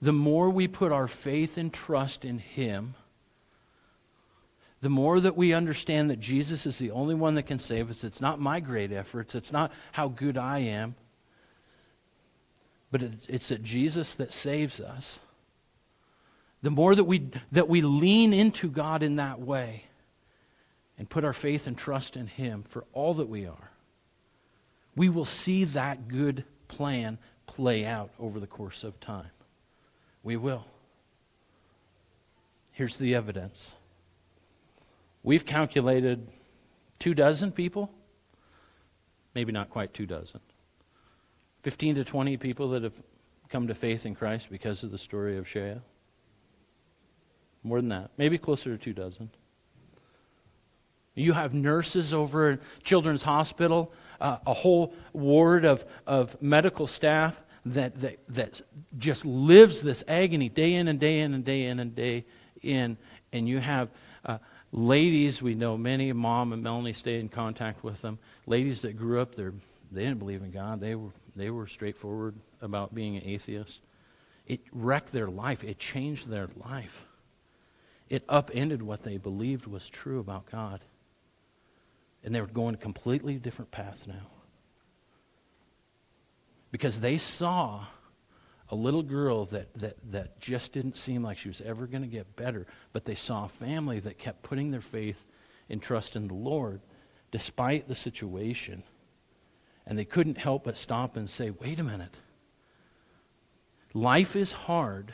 The 0.00 0.12
more 0.12 0.50
we 0.50 0.66
put 0.66 0.92
our 0.92 1.08
faith 1.08 1.56
and 1.56 1.72
trust 1.72 2.24
in 2.24 2.38
Him, 2.38 2.94
the 4.82 4.90
more 4.90 5.20
that 5.20 5.36
we 5.36 5.54
understand 5.54 6.10
that 6.10 6.18
Jesus 6.20 6.66
is 6.66 6.76
the 6.76 6.90
only 6.90 7.14
one 7.14 7.36
that 7.36 7.44
can 7.44 7.60
save 7.60 7.88
us. 7.88 8.02
It's 8.02 8.20
not 8.20 8.40
my 8.40 8.58
great 8.60 8.92
efforts, 8.92 9.34
it's 9.34 9.52
not 9.52 9.72
how 9.92 10.08
good 10.08 10.36
I 10.36 10.58
am, 10.58 10.96
but 12.90 13.00
it's 13.00 13.26
it's 13.28 13.48
that 13.48 13.62
Jesus 13.62 14.14
that 14.14 14.32
saves 14.32 14.80
us. 14.80 15.20
The 16.62 16.70
more 16.70 16.94
that 16.94 17.04
we, 17.04 17.30
that 17.50 17.68
we 17.68 17.80
lean 17.80 18.32
into 18.32 18.68
God 18.68 19.02
in 19.02 19.16
that 19.16 19.40
way 19.40 19.84
and 20.96 21.08
put 21.08 21.24
our 21.24 21.32
faith 21.32 21.66
and 21.66 21.76
trust 21.76 22.16
in 22.16 22.28
Him 22.28 22.62
for 22.62 22.84
all 22.92 23.14
that 23.14 23.28
we 23.28 23.46
are, 23.46 23.70
we 24.94 25.08
will 25.08 25.24
see 25.24 25.64
that 25.64 26.06
good 26.06 26.44
plan 26.68 27.18
play 27.46 27.84
out 27.84 28.10
over 28.18 28.38
the 28.38 28.46
course 28.46 28.84
of 28.84 29.00
time. 29.00 29.30
We 30.22 30.36
will. 30.36 30.66
Here's 32.72 32.96
the 32.96 33.14
evidence. 33.14 33.74
We've 35.22 35.46
calculated 35.46 36.28
two 36.98 37.14
dozen 37.14 37.52
people, 37.52 37.90
maybe 39.34 39.52
not 39.52 39.70
quite 39.70 39.94
two 39.94 40.06
dozen, 40.06 40.40
15 41.62 41.96
to 41.96 42.04
20 42.04 42.36
people 42.36 42.70
that 42.70 42.82
have 42.82 43.00
come 43.48 43.68
to 43.68 43.74
faith 43.74 44.06
in 44.06 44.14
Christ 44.14 44.48
because 44.50 44.82
of 44.82 44.90
the 44.90 44.98
story 44.98 45.36
of 45.36 45.46
Shea. 45.46 45.76
More 47.62 47.80
than 47.80 47.90
that, 47.90 48.10
maybe 48.16 48.38
closer 48.38 48.76
to 48.76 48.78
two 48.78 48.92
dozen. 48.92 49.30
You 51.14 51.34
have 51.34 51.52
nurses 51.52 52.14
over 52.14 52.58
Children's 52.82 53.22
Hospital, 53.22 53.92
uh, 54.20 54.38
a 54.46 54.54
whole 54.54 54.94
ward 55.12 55.64
of, 55.64 55.84
of 56.06 56.40
medical 56.40 56.86
staff 56.86 57.42
that, 57.66 58.00
that, 58.00 58.18
that 58.28 58.60
just 58.98 59.24
lives 59.24 59.82
this 59.82 60.02
agony 60.08 60.48
day 60.48 60.74
in 60.74 60.88
and 60.88 60.98
day 60.98 61.20
in 61.20 61.34
and 61.34 61.44
day 61.44 61.66
in 61.66 61.78
and 61.78 61.94
day 61.94 62.24
in. 62.62 62.96
And 63.32 63.48
you 63.48 63.58
have 63.58 63.88
uh, 64.24 64.38
ladies, 64.72 65.42
we 65.42 65.54
know 65.54 65.76
many, 65.76 66.12
Mom 66.12 66.52
and 66.52 66.62
Melanie 66.62 66.92
stay 66.92 67.18
in 67.20 67.28
contact 67.28 67.84
with 67.84 68.00
them, 68.02 68.18
ladies 68.46 68.82
that 68.82 68.96
grew 68.96 69.20
up 69.20 69.34
there, 69.34 69.52
they 69.90 70.02
didn't 70.02 70.18
believe 70.18 70.42
in 70.42 70.50
God. 70.50 70.80
They 70.80 70.94
were, 70.94 71.10
they 71.36 71.50
were 71.50 71.66
straightforward 71.66 72.34
about 72.60 72.94
being 72.94 73.16
an 73.16 73.24
atheist. 73.24 73.80
It 74.46 74.60
wrecked 74.72 75.12
their 75.12 75.28
life, 75.28 75.62
it 75.62 75.78
changed 75.78 76.28
their 76.28 76.48
life. 76.56 77.06
It 78.08 78.24
upended 78.28 78.82
what 78.82 79.02
they 79.02 79.16
believed 79.16 79.66
was 79.66 79.88
true 79.88 80.20
about 80.20 80.50
God. 80.50 80.84
And 82.24 82.34
they 82.34 82.40
were 82.40 82.46
going 82.46 82.74
a 82.74 82.78
completely 82.78 83.36
different 83.36 83.70
path 83.70 84.06
now. 84.06 84.28
Because 86.70 87.00
they 87.00 87.18
saw 87.18 87.86
a 88.72 88.74
little 88.74 89.02
girl 89.02 89.44
that, 89.44 89.72
that, 89.74 89.96
that 90.10 90.40
just 90.40 90.72
didn't 90.72 90.96
seem 90.96 91.22
like 91.22 91.36
she 91.36 91.48
was 91.48 91.60
ever 91.60 91.86
going 91.86 92.02
to 92.02 92.08
get 92.08 92.34
better, 92.36 92.66
but 92.94 93.04
they 93.04 93.14
saw 93.14 93.44
a 93.44 93.48
family 93.48 94.00
that 94.00 94.18
kept 94.18 94.42
putting 94.42 94.70
their 94.70 94.80
faith 94.80 95.26
and 95.68 95.82
trust 95.82 96.16
in 96.16 96.26
the 96.26 96.34
Lord 96.34 96.80
despite 97.30 97.86
the 97.86 97.94
situation. 97.94 98.82
And 99.86 99.98
they 99.98 100.06
couldn't 100.06 100.38
help 100.38 100.64
but 100.64 100.78
stop 100.78 101.18
and 101.18 101.28
say, 101.28 101.50
wait 101.50 101.78
a 101.78 101.84
minute. 101.84 102.16
Life 103.92 104.36
is 104.36 104.52
hard, 104.52 105.12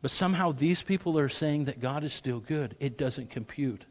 but 0.00 0.10
somehow 0.10 0.50
these 0.50 0.82
people 0.82 1.18
are 1.18 1.28
saying 1.28 1.66
that 1.66 1.78
God 1.78 2.04
is 2.04 2.14
still 2.14 2.40
good. 2.40 2.74
It 2.80 2.96
doesn't 2.96 3.28
compute. 3.28 3.84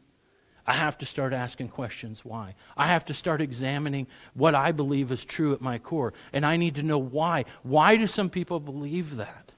I 0.66 0.72
have 0.72 0.98
to 0.98 1.06
start 1.06 1.32
asking 1.32 1.68
questions 1.68 2.24
why. 2.24 2.54
I 2.76 2.86
have 2.88 3.04
to 3.06 3.14
start 3.14 3.40
examining 3.40 4.08
what 4.34 4.54
I 4.54 4.72
believe 4.72 5.12
is 5.12 5.24
true 5.24 5.52
at 5.52 5.60
my 5.60 5.78
core. 5.78 6.12
And 6.32 6.44
I 6.44 6.56
need 6.56 6.74
to 6.74 6.82
know 6.82 6.98
why. 6.98 7.44
Why 7.62 7.96
do 7.96 8.06
some 8.08 8.28
people 8.28 8.58
believe 8.58 9.16
that? 9.16 9.52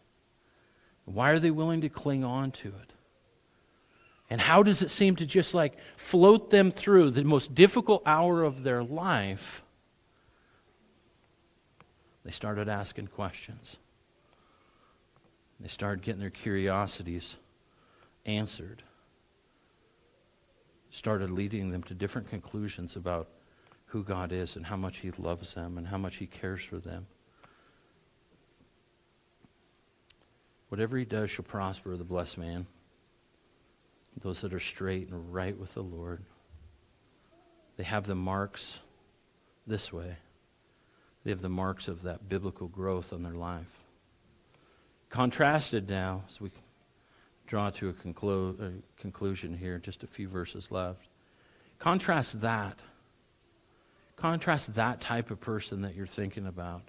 Why 1.06 1.30
are 1.30 1.38
they 1.38 1.50
willing 1.50 1.80
to 1.80 1.88
cling 1.88 2.24
on 2.24 2.50
to 2.52 2.68
it? 2.68 2.92
And 4.28 4.42
how 4.42 4.62
does 4.62 4.82
it 4.82 4.90
seem 4.90 5.16
to 5.16 5.24
just 5.24 5.54
like 5.54 5.78
float 5.96 6.50
them 6.50 6.70
through 6.70 7.12
the 7.12 7.24
most 7.24 7.54
difficult 7.54 8.02
hour 8.04 8.42
of 8.42 8.62
their 8.62 8.84
life? 8.84 9.62
They 12.24 12.30
started 12.30 12.68
asking 12.68 13.06
questions. 13.06 13.78
They 15.58 15.68
started 15.68 16.04
getting 16.04 16.20
their 16.20 16.28
curiosities 16.28 17.38
answered 18.26 18.82
started 20.90 21.30
leading 21.30 21.70
them 21.70 21.82
to 21.84 21.94
different 21.94 22.28
conclusions 22.28 22.96
about 22.96 23.28
who 23.86 24.02
God 24.02 24.32
is 24.32 24.56
and 24.56 24.66
how 24.66 24.76
much 24.76 24.98
He 24.98 25.10
loves 25.12 25.54
them 25.54 25.78
and 25.78 25.86
how 25.86 25.98
much 25.98 26.16
He 26.16 26.26
cares 26.26 26.62
for 26.62 26.78
them. 26.78 27.06
Whatever 30.68 30.98
He 30.98 31.04
does 31.04 31.30
shall 31.30 31.44
prosper 31.44 31.96
the 31.96 32.04
blessed 32.04 32.38
man, 32.38 32.66
those 34.20 34.40
that 34.40 34.52
are 34.52 34.60
straight 34.60 35.08
and 35.08 35.32
right 35.32 35.58
with 35.58 35.74
the 35.74 35.82
Lord. 35.82 36.22
They 37.76 37.84
have 37.84 38.06
the 38.06 38.14
marks 38.14 38.80
this 39.66 39.92
way. 39.92 40.16
They 41.24 41.30
have 41.30 41.42
the 41.42 41.48
marks 41.48 41.88
of 41.88 42.02
that 42.02 42.28
biblical 42.28 42.68
growth 42.68 43.12
on 43.12 43.22
their 43.22 43.34
life. 43.34 43.84
Contrasted 45.10 45.88
now, 45.88 46.24
as 46.28 46.40
we 46.40 46.50
draw 47.48 47.70
to 47.70 47.88
a, 47.88 47.92
conclu- 47.92 48.60
a 48.60 49.00
conclusion 49.00 49.56
here, 49.56 49.78
just 49.78 50.04
a 50.04 50.06
few 50.06 50.28
verses 50.28 50.70
left. 50.70 51.08
Contrast 51.78 52.40
that. 52.42 52.78
Contrast 54.16 54.74
that 54.74 55.00
type 55.00 55.30
of 55.30 55.40
person 55.40 55.82
that 55.82 55.94
you're 55.94 56.06
thinking 56.06 56.46
about 56.46 56.82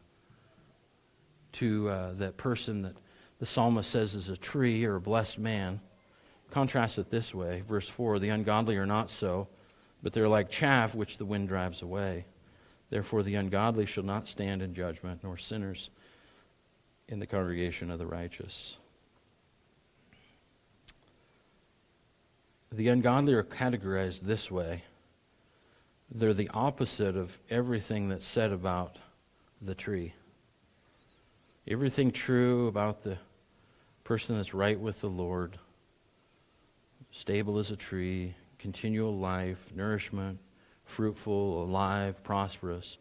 to 1.53 1.89
uh, 1.89 2.13
that 2.13 2.37
person 2.37 2.83
that 2.83 2.95
the 3.39 3.45
psalmist 3.45 3.89
says 3.89 4.13
is 4.13 4.29
a 4.29 4.37
tree 4.37 4.83
or 4.83 4.95
a 4.95 5.01
blessed 5.01 5.39
man. 5.39 5.79
Contrast 6.51 6.97
it 6.97 7.09
this 7.09 7.33
way. 7.33 7.61
Verse 7.65 7.87
4 7.87 8.19
The 8.19 8.29
ungodly 8.29 8.75
are 8.77 8.85
not 8.85 9.09
so, 9.09 9.47
but 10.03 10.13
they're 10.13 10.27
like 10.27 10.49
chaff 10.49 10.93
which 10.93 11.17
the 11.17 11.25
wind 11.25 11.47
drives 11.47 11.81
away. 11.81 12.25
Therefore, 12.89 13.23
the 13.23 13.35
ungodly 13.35 13.85
shall 13.85 14.03
not 14.03 14.27
stand 14.27 14.61
in 14.61 14.73
judgment, 14.73 15.23
nor 15.23 15.37
sinners 15.37 15.89
in 17.07 17.19
the 17.19 17.27
congregation 17.27 17.91
of 17.91 17.99
the 17.99 18.07
righteous. 18.07 18.77
The 22.71 22.87
ungodly 22.89 23.33
are 23.33 23.43
categorized 23.43 24.21
this 24.21 24.51
way 24.51 24.83
they're 26.11 26.33
the 26.33 26.49
opposite 26.53 27.15
of 27.15 27.37
everything 27.49 28.09
that's 28.09 28.25
said 28.25 28.51
about 28.51 28.97
the 29.61 29.75
tree. 29.75 30.13
Everything 31.67 32.11
true 32.11 32.67
about 32.67 33.03
the 33.03 33.17
person 34.03 34.35
that's 34.35 34.55
right 34.55 34.79
with 34.79 35.01
the 35.01 35.09
Lord, 35.09 35.59
stable 37.11 37.59
as 37.59 37.69
a 37.69 37.75
tree, 37.75 38.33
continual 38.57 39.15
life, 39.15 39.71
nourishment, 39.75 40.39
fruitful, 40.83 41.61
alive, 41.61 42.23
prosperous. 42.23 42.97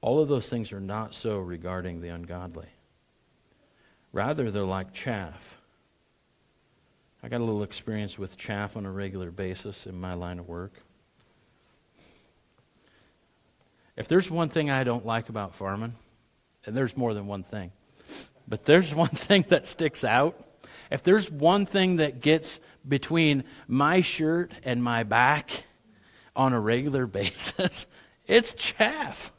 All 0.00 0.20
of 0.20 0.28
those 0.28 0.48
things 0.48 0.72
are 0.72 0.80
not 0.80 1.12
so 1.12 1.38
regarding 1.38 2.00
the 2.00 2.10
ungodly. 2.10 2.68
Rather, 4.12 4.52
they're 4.52 4.62
like 4.62 4.92
chaff 4.92 5.53
I 7.24 7.28
got 7.28 7.40
a 7.40 7.44
little 7.44 7.62
experience 7.62 8.18
with 8.18 8.36
chaff 8.36 8.76
on 8.76 8.84
a 8.84 8.90
regular 8.90 9.30
basis 9.30 9.86
in 9.86 9.98
my 9.98 10.12
line 10.12 10.38
of 10.38 10.46
work. 10.46 10.74
If 13.96 14.08
there's 14.08 14.30
one 14.30 14.50
thing 14.50 14.68
I 14.68 14.84
don't 14.84 15.06
like 15.06 15.30
about 15.30 15.54
farming, 15.54 15.94
and 16.66 16.76
there's 16.76 16.98
more 16.98 17.14
than 17.14 17.26
one 17.26 17.42
thing, 17.42 17.72
but 18.46 18.66
there's 18.66 18.94
one 18.94 19.08
thing 19.08 19.46
that 19.48 19.64
sticks 19.64 20.04
out. 20.04 20.38
If 20.90 21.02
there's 21.02 21.30
one 21.30 21.64
thing 21.64 21.96
that 21.96 22.20
gets 22.20 22.60
between 22.86 23.44
my 23.66 24.02
shirt 24.02 24.52
and 24.62 24.84
my 24.84 25.02
back 25.02 25.64
on 26.36 26.52
a 26.52 26.60
regular 26.60 27.06
basis, 27.06 27.86
it's 28.26 28.52
chaff. 28.52 29.32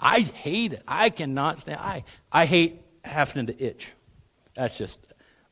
I 0.00 0.22
hate 0.22 0.72
it. 0.72 0.82
I 0.88 1.10
cannot 1.10 1.60
stand 1.60 1.78
I 1.78 2.02
I 2.32 2.46
hate 2.46 2.82
having 3.04 3.46
to 3.46 3.62
itch. 3.64 3.92
That's 4.54 4.76
just 4.76 4.98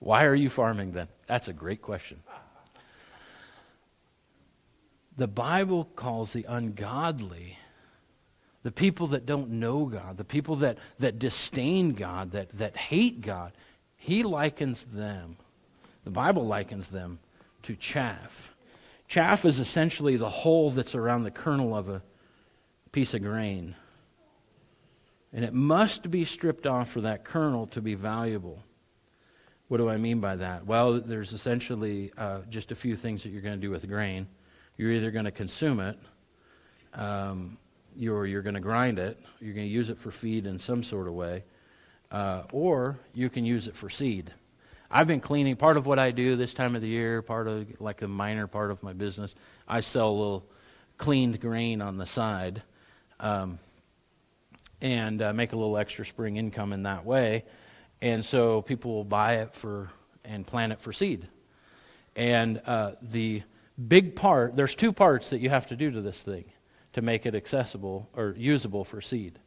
why 0.01 0.25
are 0.25 0.35
you 0.35 0.51
farming 0.51 0.91
then? 0.91 1.07
That's 1.27 1.49
a 1.49 1.53
great 1.53 1.83
question. 1.83 2.23
The 5.17 5.29
Bible 5.29 5.85
calls 5.97 6.33
the 6.33 6.45
ungodly, 6.49 7.59
the 8.63 8.73
people 8.73 9.09
that 9.09 9.27
don't 9.27 9.51
know 9.51 9.87
God, 9.87 10.17
the 10.17 10.25
people 10.25 10.57
that, 10.57 10.79
that 10.99 11.19
disdain 11.19 11.93
God, 11.95 12.33
that, 12.33 12.51
that 12.59 12.77
hate 12.77 13.21
God, 13.21 13.53
he 13.97 14.23
likens 14.23 14.85
them, 14.85 15.37
the 16.03 16.11
Bible 16.11 16.47
likens 16.47 16.89
them 16.89 17.21
to 17.63 17.77
chaff. 17.77 18.53
Chaff 19.07 19.45
is 19.45 19.61
essentially 19.61 20.17
the 20.17 20.29
hole 20.29 20.71
that's 20.71 20.95
around 20.95 21.23
the 21.23 21.31
kernel 21.31 21.77
of 21.77 21.89
a 21.89 22.03
piece 22.91 23.15
of 23.15 23.23
grain. 23.23 23.75
And 25.33 25.45
it 25.45 25.55
must 25.55 26.11
be 26.11 26.25
stripped 26.25 26.67
off 26.67 26.91
for 26.91 27.03
that 27.03 27.25
kernel 27.25 27.67
to 27.69 27.81
be 27.81 27.95
valuable. 27.95 28.63
What 29.75 29.79
do 29.79 29.89
I 29.89 29.97
mean 29.97 30.21
by 30.21 30.37
that? 30.37 30.67
Well, 30.67 31.01
there's 31.01 31.33
essentially 31.33 32.13
uh, 32.17 32.43
just 32.49 32.71
a 32.71 32.77
few 32.77 32.95
things 32.95 33.25
that 33.25 33.31
you're 33.31 33.43
going 33.43 33.57
to 33.57 33.61
do 33.61 33.73
with 33.73 33.89
grain. 33.89 34.29
You're 34.77 34.93
either 34.93 35.11
going 35.11 35.25
to 35.25 35.33
consume 35.33 35.81
it, 35.81 35.99
um, 36.93 37.59
you're, 37.97 38.25
you're 38.25 38.43
going 38.43 38.55
to 38.55 38.61
grind 38.61 39.01
it, 39.01 39.19
you're 39.41 39.53
going 39.53 39.67
to 39.67 39.73
use 39.73 39.91
it 39.91 39.99
for 39.99 40.13
feed 40.13 40.47
in 40.47 40.61
some 40.61 40.85
sort 40.85 41.09
of 41.09 41.15
way, 41.15 41.43
uh, 42.13 42.45
or 42.53 43.01
you 43.15 43.29
can 43.29 43.45
use 43.45 43.67
it 43.67 43.75
for 43.75 43.91
seed. 43.91 44.33
I've 44.93 45.09
been 45.09 45.19
cleaning. 45.19 45.57
Part 45.57 45.77
of 45.77 45.87
what 45.87 45.99
I 45.99 46.13
do 46.13 46.37
this 46.37 46.55
time 46.55 46.77
of 46.77 46.81
the 46.81 46.87
year, 46.87 47.21
part 47.21 47.49
of 47.49 47.81
like 47.81 48.01
a 48.03 48.07
minor 48.07 48.47
part 48.47 48.71
of 48.71 48.81
my 48.85 48.93
business, 48.93 49.35
I 49.67 49.81
sell 49.81 50.09
a 50.09 50.13
little 50.13 50.47
cleaned 50.99 51.41
grain 51.41 51.83
on 51.83 51.97
the 51.97 52.07
side, 52.07 52.63
um, 53.19 53.59
and 54.81 55.21
uh, 55.21 55.33
make 55.33 55.53
a 55.53 55.57
little 55.57 55.77
extra 55.77 56.07
spring 56.07 56.37
income 56.37 56.73
in 56.73 56.85
that 56.85 57.05
way. 57.05 57.43
And 58.05 58.23
so 58.23 58.61
people 58.61 58.93
will 58.93 59.05
buy 59.05 59.37
it 59.37 59.55
for 59.55 59.89
and 60.27 60.47
plant 60.47 60.73
it 60.73 60.81
for 60.83 60.93
seed. 60.93 61.27
And 62.15 62.61
uh, 62.67 62.93
the 63.01 63.43
big 63.89 64.15
part, 64.15 64.57
there's 64.57 64.75
two 64.75 64.93
parts 64.93 65.31
that 65.31 65.41
you 65.41 65.49
have 65.49 65.69
to 65.69 65.77
do 65.77 65.91
to 65.91 66.03
this 66.03 66.23
thing 66.23 66.45
to 66.93 67.01
make 67.01 67.25
it 67.25 67.35
accessible 67.35 68.11
or 68.15 68.35
usable 68.37 68.85
for 68.85 69.01
seed. 69.01 69.39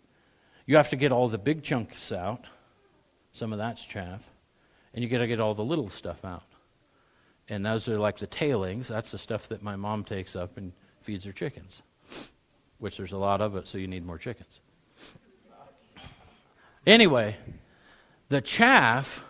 You 0.66 0.76
have 0.78 0.90
to 0.90 0.96
get 0.96 1.12
all 1.12 1.30
the 1.30 1.38
big 1.38 1.62
chunks 1.62 2.12
out. 2.12 2.46
Some 3.32 3.54
of 3.54 3.60
that's 3.60 3.86
chaff 3.86 4.28
and 4.92 5.04
you 5.04 5.10
got 5.12 5.20
to 5.20 5.28
get 5.28 5.40
all 5.40 5.54
the 5.54 5.64
little 5.64 5.92
stuff 5.92 6.26
out. 6.26 6.42
And 7.48 7.64
those 7.64 7.88
are 7.88 8.00
like 8.00 8.18
the 8.18 8.26
tailings. 8.26 8.88
That's 8.88 9.12
the 9.12 9.20
stuff 9.20 9.50
that 9.50 9.62
my 9.62 9.76
mom 9.76 10.04
takes 10.04 10.36
up 10.36 10.58
and 10.58 10.74
feeds 11.02 11.26
her 11.26 11.32
chickens, 11.32 11.84
which 12.80 12.98
there's 12.98 13.12
a 13.12 13.20
lot 13.20 13.40
of 13.40 13.56
it, 13.56 13.68
so 13.68 13.78
you 13.78 13.88
need 13.88 14.04
more 14.04 14.18
chickens. 14.18 14.62
Anyway, 16.88 17.38
the 18.30 18.42
chaff, 18.42 19.24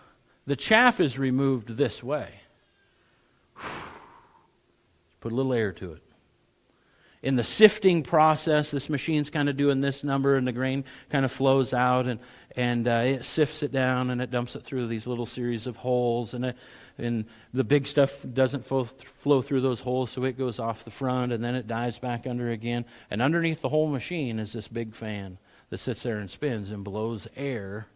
the 0.46 0.56
chaff 0.56 1.00
is 1.00 1.18
removed 1.18 1.76
this 1.76 2.02
way. 2.02 2.28
Put 5.20 5.32
a 5.32 5.34
little 5.34 5.52
air 5.52 5.72
to 5.72 5.92
it 5.92 6.02
in 7.22 7.34
the 7.34 7.44
sifting 7.44 8.02
process, 8.02 8.70
this 8.70 8.88
machine's 8.88 9.28
kind 9.28 9.48
of 9.48 9.56
doing 9.56 9.80
this 9.80 10.04
number, 10.04 10.36
and 10.36 10.46
the 10.46 10.52
grain 10.52 10.84
kind 11.10 11.24
of 11.24 11.32
flows 11.32 11.72
out, 11.74 12.06
and, 12.06 12.20
and 12.54 12.86
uh, 12.86 13.02
it 13.04 13.24
sifts 13.24 13.62
it 13.62 13.72
down, 13.72 14.10
and 14.10 14.22
it 14.22 14.30
dumps 14.30 14.54
it 14.54 14.62
through 14.62 14.86
these 14.86 15.06
little 15.06 15.26
series 15.26 15.66
of 15.66 15.76
holes, 15.76 16.32
and, 16.32 16.44
it, 16.44 16.56
and 16.96 17.24
the 17.52 17.64
big 17.64 17.88
stuff 17.88 18.24
doesn't 18.32 18.64
flow, 18.64 18.84
flow 18.84 19.42
through 19.42 19.60
those 19.60 19.80
holes, 19.80 20.12
so 20.12 20.22
it 20.24 20.38
goes 20.38 20.60
off 20.60 20.84
the 20.84 20.92
front, 20.92 21.32
and 21.32 21.42
then 21.42 21.56
it 21.56 21.66
dives 21.66 21.98
back 21.98 22.26
under 22.26 22.50
again. 22.50 22.84
And 23.10 23.20
underneath 23.20 23.62
the 23.62 23.68
whole 23.68 23.88
machine 23.88 24.38
is 24.38 24.52
this 24.52 24.68
big 24.68 24.94
fan 24.94 25.38
that 25.70 25.78
sits 25.78 26.04
there 26.04 26.18
and 26.18 26.30
spins 26.30 26.70
and 26.70 26.84
blows 26.84 27.26
air. 27.36 27.88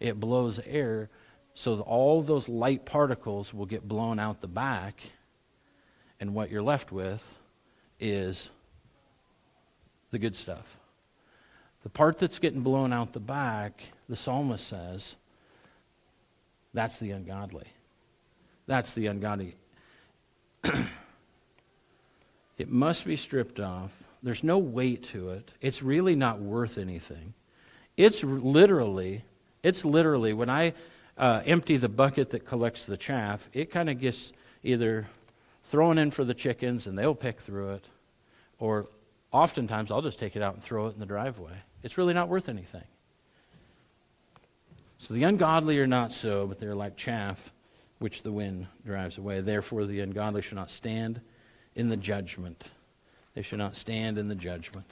It 0.00 0.20
blows 0.20 0.60
air 0.66 1.08
so 1.54 1.80
all 1.80 2.20
those 2.20 2.48
light 2.48 2.84
particles 2.84 3.54
will 3.54 3.66
get 3.66 3.86
blown 3.86 4.18
out 4.18 4.40
the 4.40 4.48
back, 4.48 5.00
and 6.20 6.34
what 6.34 6.50
you're 6.50 6.62
left 6.62 6.90
with 6.90 7.38
is 8.00 8.50
the 10.10 10.18
good 10.18 10.34
stuff. 10.34 10.78
The 11.84 11.88
part 11.88 12.18
that's 12.18 12.40
getting 12.40 12.62
blown 12.62 12.92
out 12.92 13.12
the 13.12 13.20
back, 13.20 13.82
the 14.08 14.16
psalmist 14.16 14.66
says, 14.66 15.14
that's 16.72 16.98
the 16.98 17.12
ungodly. 17.12 17.68
That's 18.66 18.94
the 18.94 19.06
ungodly. 19.06 19.54
it 22.58 22.68
must 22.68 23.04
be 23.04 23.14
stripped 23.14 23.60
off. 23.60 24.02
There's 24.24 24.42
no 24.42 24.58
weight 24.58 25.04
to 25.10 25.30
it. 25.30 25.52
It's 25.60 25.82
really 25.82 26.16
not 26.16 26.40
worth 26.40 26.78
anything. 26.78 27.34
It's 27.96 28.24
literally, 28.24 29.22
it's 29.64 29.84
literally, 29.84 30.32
when 30.32 30.48
I 30.48 30.74
uh, 31.18 31.42
empty 31.44 31.76
the 31.76 31.88
bucket 31.88 32.30
that 32.30 32.46
collects 32.46 32.84
the 32.84 32.96
chaff, 32.96 33.48
it 33.52 33.72
kind 33.72 33.90
of 33.90 33.98
gets 33.98 34.32
either 34.62 35.08
thrown 35.64 35.98
in 35.98 36.12
for 36.12 36.22
the 36.22 36.34
chickens 36.34 36.86
and 36.86 36.96
they'll 36.96 37.14
pick 37.14 37.40
through 37.40 37.70
it, 37.70 37.84
or 38.60 38.86
oftentimes 39.32 39.90
I'll 39.90 40.02
just 40.02 40.20
take 40.20 40.36
it 40.36 40.42
out 40.42 40.54
and 40.54 40.62
throw 40.62 40.86
it 40.86 40.94
in 40.94 41.00
the 41.00 41.06
driveway. 41.06 41.54
It's 41.82 41.98
really 41.98 42.14
not 42.14 42.28
worth 42.28 42.48
anything. 42.48 42.84
So 44.98 45.14
the 45.14 45.24
ungodly 45.24 45.78
are 45.80 45.86
not 45.86 46.12
so, 46.12 46.46
but 46.46 46.58
they're 46.60 46.74
like 46.74 46.96
chaff 46.96 47.52
which 47.98 48.22
the 48.22 48.32
wind 48.32 48.66
drives 48.84 49.18
away. 49.18 49.40
Therefore, 49.40 49.86
the 49.86 50.00
ungodly 50.00 50.42
should 50.42 50.56
not 50.56 50.70
stand 50.70 51.20
in 51.74 51.88
the 51.88 51.96
judgment. 51.96 52.70
They 53.34 53.42
should 53.42 53.58
not 53.58 53.76
stand 53.76 54.18
in 54.18 54.28
the 54.28 54.34
judgment. 54.34 54.86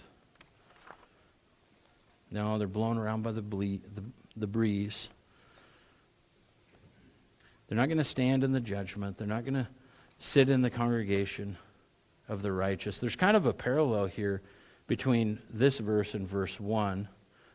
No, 2.31 2.57
they're 2.59 2.67
blown 2.67 2.97
around 2.97 3.23
by 3.23 3.33
the, 3.33 3.43
ble- 3.43 3.81
the, 3.95 4.03
the 4.37 4.47
breeze. 4.47 5.09
They're 7.69 7.79
not 7.79 7.89
going 7.89 7.99
to 7.99 8.05
stand 8.05 8.45
in 8.45 8.53
the 8.53 8.61
judgment. 8.61 9.17
They're 9.17 9.27
not 9.27 9.45
going 9.45 9.55
to 9.55 9.69
sit 10.19 10.51
in 10.51 10.63
the 10.63 10.71
congregation 10.71 11.57
of 12.29 12.43
the 12.43 12.53
righteous. 12.53 12.99
There's 12.99 13.17
kind 13.17 13.37
of 13.37 13.47
a 13.47 13.53
parallel 13.53 14.07
here 14.07 14.43
between 14.87 15.39
this 15.51 15.79
verse 15.79 16.15
and 16.15 16.29
verse 16.29 16.61
1, 16.61 17.09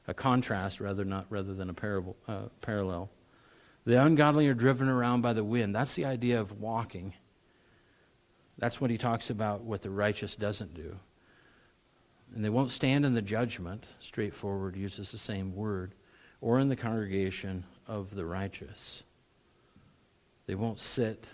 a 0.07 0.13
contrast 0.13 0.79
rather, 0.79 1.05
not, 1.05 1.25
rather 1.29 1.53
than 1.53 1.69
a 1.69 1.73
parable, 1.73 2.15
uh, 2.27 2.43
parallel. 2.61 3.09
The 3.85 4.03
ungodly 4.03 4.47
are 4.47 4.53
driven 4.53 4.89
around 4.89 5.21
by 5.21 5.33
the 5.33 5.43
wind. 5.43 5.73
That's 5.73 5.95
the 5.95 6.05
idea 6.05 6.41
of 6.41 6.59
walking. 6.59 7.13
That's 8.57 8.81
what 8.81 8.89
he 8.89 8.97
talks 8.97 9.29
about 9.29 9.61
what 9.61 9.81
the 9.81 9.89
righteous 9.89 10.35
doesn't 10.35 10.73
do. 10.73 10.97
And 12.35 12.43
they 12.43 12.49
won't 12.49 12.71
stand 12.71 13.05
in 13.05 13.13
the 13.13 13.21
judgment, 13.21 13.85
straightforward 13.99 14.75
uses 14.75 15.11
the 15.11 15.17
same 15.17 15.55
word, 15.55 15.93
or 16.41 16.59
in 16.59 16.69
the 16.69 16.75
congregation 16.75 17.63
of 17.87 18.15
the 18.15 18.25
righteous. 18.25 19.03
They 20.45 20.55
won't 20.55 20.79
sit 20.79 21.29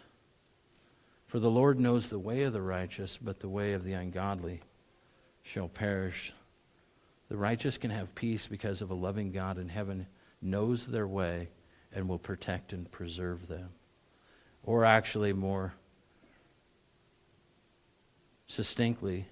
for 1.34 1.40
the 1.40 1.50
Lord 1.50 1.80
knows 1.80 2.10
the 2.10 2.20
way 2.20 2.44
of 2.44 2.54
the 2.54 2.62
righteous, 2.62 3.18
but 3.18 3.40
the 3.40 3.50
way 3.50 3.74
of 3.74 3.84
the 3.84 3.94
ungodly 3.94 4.62
shall 5.42 5.68
perish. 5.68 6.32
The 7.28 7.38
righteous 7.38 7.76
can 7.76 7.90
have 7.90 8.14
peace 8.14 8.46
because 8.46 8.84
of 8.84 8.92
a 8.92 8.94
loving 8.94 9.32
God 9.32 9.58
in 9.58 9.68
heaven 9.68 10.06
knows 10.44 10.86
their 10.86 11.08
way 11.08 11.50
and 11.92 12.08
will 12.08 12.20
protect 12.20 12.72
and 12.72 12.92
preserve 12.92 13.48
them. 13.48 13.70
Or 14.62 14.86
actually, 14.86 15.34
more 15.34 15.74
succinctly, 18.46 19.26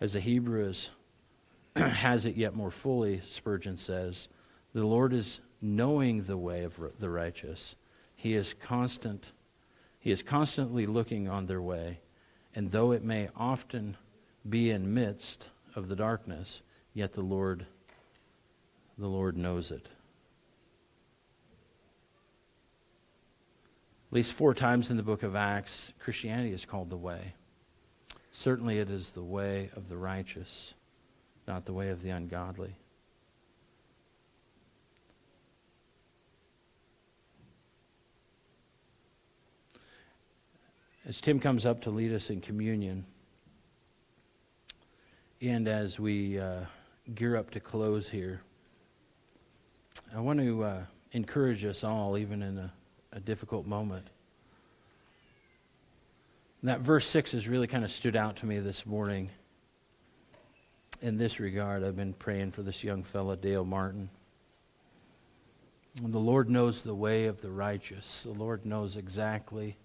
as 0.00 0.14
the 0.14 0.20
Hebrews 0.20 0.88
has 1.76 2.24
it 2.24 2.36
yet 2.36 2.54
more 2.54 2.70
fully, 2.70 3.20
Spurgeon 3.28 3.76
says, 3.76 4.28
the 4.76 4.84
Lord 4.84 5.14
is 5.14 5.40
knowing 5.62 6.24
the 6.24 6.36
way 6.36 6.62
of 6.62 6.78
the 6.98 7.08
righteous. 7.08 7.76
He 8.14 8.34
is 8.34 8.52
constant 8.52 9.32
he 9.98 10.10
is 10.10 10.22
constantly 10.22 10.84
looking 10.84 11.28
on 11.28 11.46
their 11.46 11.62
way, 11.62 11.98
and 12.54 12.70
though 12.70 12.92
it 12.92 13.02
may 13.02 13.30
often 13.34 13.96
be 14.48 14.70
in 14.70 14.92
midst 14.92 15.50
of 15.74 15.88
the 15.88 15.96
darkness, 15.96 16.60
yet 16.92 17.14
the 17.14 17.22
Lord 17.22 17.64
the 18.98 19.06
Lord 19.06 19.38
knows 19.38 19.70
it. 19.70 19.88
At 24.10 24.12
least 24.12 24.34
four 24.34 24.52
times 24.52 24.90
in 24.90 24.98
the 24.98 25.02
book 25.02 25.22
of 25.22 25.34
Acts, 25.34 25.94
Christianity 25.98 26.52
is 26.52 26.66
called 26.66 26.90
the 26.90 26.98
way. 26.98 27.32
Certainly, 28.30 28.78
it 28.78 28.90
is 28.90 29.12
the 29.12 29.24
way 29.24 29.70
of 29.74 29.88
the 29.88 29.96
righteous, 29.96 30.74
not 31.48 31.64
the 31.64 31.72
way 31.72 31.88
of 31.88 32.02
the 32.02 32.10
ungodly. 32.10 32.76
As 41.08 41.20
Tim 41.20 41.38
comes 41.38 41.64
up 41.64 41.82
to 41.82 41.90
lead 41.90 42.12
us 42.12 42.30
in 42.30 42.40
communion, 42.40 43.04
and 45.40 45.68
as 45.68 46.00
we 46.00 46.40
uh, 46.40 46.62
gear 47.14 47.36
up 47.36 47.52
to 47.52 47.60
close 47.60 48.08
here, 48.08 48.40
I 50.12 50.18
want 50.18 50.40
to 50.40 50.64
uh, 50.64 50.82
encourage 51.12 51.64
us 51.64 51.84
all, 51.84 52.18
even 52.18 52.42
in 52.42 52.58
a, 52.58 52.72
a 53.12 53.20
difficult 53.20 53.66
moment. 53.66 54.08
And 56.60 56.70
that 56.70 56.80
verse 56.80 57.06
6 57.06 57.32
has 57.32 57.46
really 57.46 57.68
kind 57.68 57.84
of 57.84 57.92
stood 57.92 58.16
out 58.16 58.34
to 58.38 58.46
me 58.46 58.58
this 58.58 58.84
morning 58.84 59.30
in 61.00 61.18
this 61.18 61.38
regard. 61.38 61.84
I've 61.84 61.94
been 61.94 62.14
praying 62.14 62.50
for 62.50 62.62
this 62.62 62.82
young 62.82 63.04
fellow, 63.04 63.36
Dale 63.36 63.64
Martin. 63.64 64.10
And 66.02 66.12
the 66.12 66.18
Lord 66.18 66.50
knows 66.50 66.82
the 66.82 66.96
way 66.96 67.26
of 67.26 67.42
the 67.42 67.50
righteous. 67.52 68.24
The 68.24 68.30
Lord 68.30 68.66
knows 68.66 68.96
exactly 68.96 69.76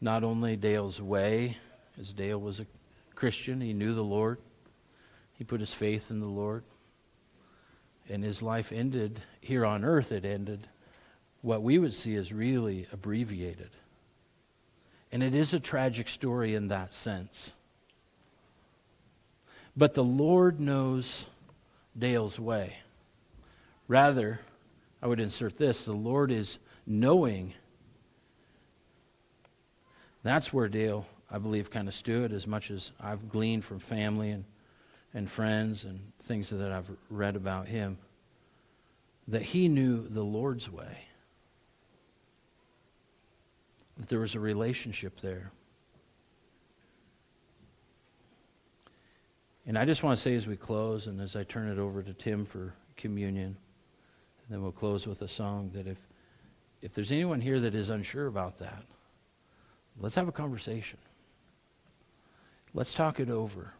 not 0.00 0.24
only 0.24 0.56
Dale's 0.56 1.00
way, 1.00 1.56
as 2.00 2.12
Dale 2.12 2.40
was 2.40 2.60
a 2.60 2.66
Christian, 3.14 3.60
he 3.60 3.72
knew 3.72 3.94
the 3.94 4.02
Lord, 4.02 4.38
he 5.34 5.44
put 5.44 5.60
his 5.60 5.72
faith 5.72 6.10
in 6.10 6.20
the 6.20 6.26
Lord, 6.26 6.64
and 8.08 8.22
his 8.22 8.42
life 8.42 8.72
ended 8.72 9.22
here 9.40 9.64
on 9.64 9.84
earth, 9.84 10.12
it 10.12 10.24
ended 10.24 10.68
what 11.42 11.62
we 11.62 11.78
would 11.78 11.94
see 11.94 12.16
as 12.16 12.32
really 12.32 12.86
abbreviated. 12.92 13.70
And 15.12 15.22
it 15.22 15.34
is 15.34 15.54
a 15.54 15.60
tragic 15.60 16.08
story 16.08 16.54
in 16.54 16.68
that 16.68 16.92
sense. 16.92 17.52
But 19.76 19.94
the 19.94 20.04
Lord 20.04 20.60
knows 20.60 21.26
Dale's 21.96 22.38
way. 22.38 22.78
Rather, 23.88 24.40
I 25.02 25.06
would 25.06 25.20
insert 25.20 25.58
this 25.58 25.84
the 25.84 25.92
Lord 25.92 26.30
is 26.30 26.58
knowing 26.86 27.54
That's 30.24 30.52
where 30.52 30.68
Dale, 30.68 31.06
I 31.30 31.38
believe, 31.38 31.70
kind 31.70 31.86
of 31.86 31.94
stood 31.94 32.32
as 32.32 32.46
much 32.46 32.70
as 32.70 32.92
I've 32.98 33.28
gleaned 33.28 33.62
from 33.62 33.78
family 33.78 34.30
and, 34.30 34.44
and 35.12 35.30
friends 35.30 35.84
and 35.84 36.00
things 36.22 36.48
that 36.48 36.72
I've 36.72 36.90
read 37.10 37.36
about 37.36 37.68
him. 37.68 37.98
That 39.28 39.42
he 39.42 39.68
knew 39.68 40.08
the 40.08 40.24
Lord's 40.24 40.68
way, 40.68 40.98
that 43.98 44.08
there 44.08 44.18
was 44.18 44.34
a 44.34 44.40
relationship 44.40 45.20
there. 45.20 45.52
And 49.66 49.78
I 49.78 49.84
just 49.84 50.02
want 50.02 50.16
to 50.18 50.22
say 50.22 50.34
as 50.34 50.46
we 50.46 50.56
close 50.56 51.06
and 51.06 51.20
as 51.20 51.36
I 51.36 51.44
turn 51.44 51.70
it 51.70 51.78
over 51.78 52.02
to 52.02 52.12
Tim 52.12 52.44
for 52.44 52.74
communion, 52.96 53.44
and 53.46 54.50
then 54.50 54.62
we'll 54.62 54.72
close 54.72 55.06
with 55.06 55.20
a 55.22 55.28
song 55.28 55.70
that 55.74 55.86
if, 55.86 55.98
if 56.80 56.94
there's 56.94 57.12
anyone 57.12 57.40
here 57.40 57.60
that 57.60 57.74
is 57.74 57.90
unsure 57.90 58.26
about 58.26 58.58
that, 58.58 58.84
let's 60.00 60.14
have 60.14 60.28
a 60.28 60.32
conversation. 60.32 60.98
Let's 62.72 62.92
talk 62.92 63.20
it 63.20 63.30
over. 63.30 63.72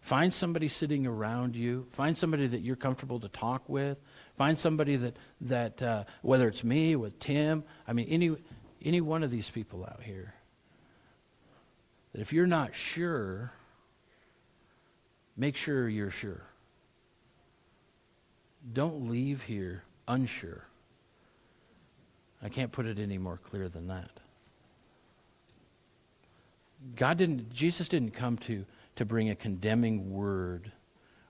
Find 0.00 0.32
somebody 0.32 0.68
sitting 0.68 1.04
around 1.04 1.56
you. 1.56 1.86
Find 1.90 2.16
somebody 2.16 2.46
that 2.46 2.60
you're 2.60 2.76
comfortable 2.76 3.18
to 3.18 3.28
talk 3.28 3.68
with. 3.68 3.98
Find 4.36 4.56
somebody 4.56 4.94
that, 4.94 5.16
that 5.40 5.82
uh, 5.82 6.04
whether 6.22 6.46
it's 6.46 6.62
me, 6.62 6.94
with 6.94 7.18
Tim, 7.18 7.64
I 7.88 7.92
mean, 7.92 8.06
any, 8.08 8.36
any 8.84 9.00
one 9.00 9.24
of 9.24 9.32
these 9.32 9.50
people 9.50 9.84
out 9.84 10.00
here, 10.02 10.34
that 12.12 12.20
if 12.20 12.32
you're 12.32 12.46
not 12.46 12.72
sure, 12.72 13.52
make 15.36 15.56
sure 15.56 15.88
you're 15.88 16.10
sure. 16.10 16.44
Don't 18.72 19.10
leave 19.10 19.42
here 19.42 19.82
unsure. 20.06 20.68
I 22.42 22.48
can't 22.48 22.70
put 22.70 22.86
it 22.86 23.00
any 23.00 23.18
more 23.18 23.38
clear 23.38 23.68
than 23.68 23.88
that. 23.88 24.10
God 26.94 27.18
didn't, 27.18 27.52
Jesus 27.52 27.88
didn't 27.88 28.12
come 28.12 28.36
to, 28.38 28.64
to 28.96 29.04
bring 29.04 29.30
a 29.30 29.34
condemning 29.34 30.12
word 30.12 30.70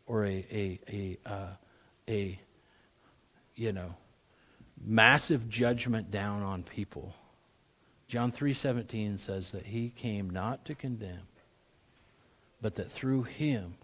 or 0.07 0.25
a, 0.27 0.47
a, 0.51 0.81
a, 0.89 1.19
uh, 1.29 1.49
a, 2.09 2.39
you 3.55 3.73
know, 3.73 3.95
massive 4.85 5.49
judgment 5.49 6.11
down 6.11 6.43
on 6.43 6.63
people. 6.63 7.15
John 8.09 8.31
3:17 8.31 9.19
says 9.19 9.51
that 9.51 9.67
he 9.67 9.91
came 9.91 10.31
not 10.31 10.65
to 10.67 10.75
condemn, 10.75 11.27
but 12.61 12.77
that 12.77 12.91
through 12.93 13.25
him 13.25 13.75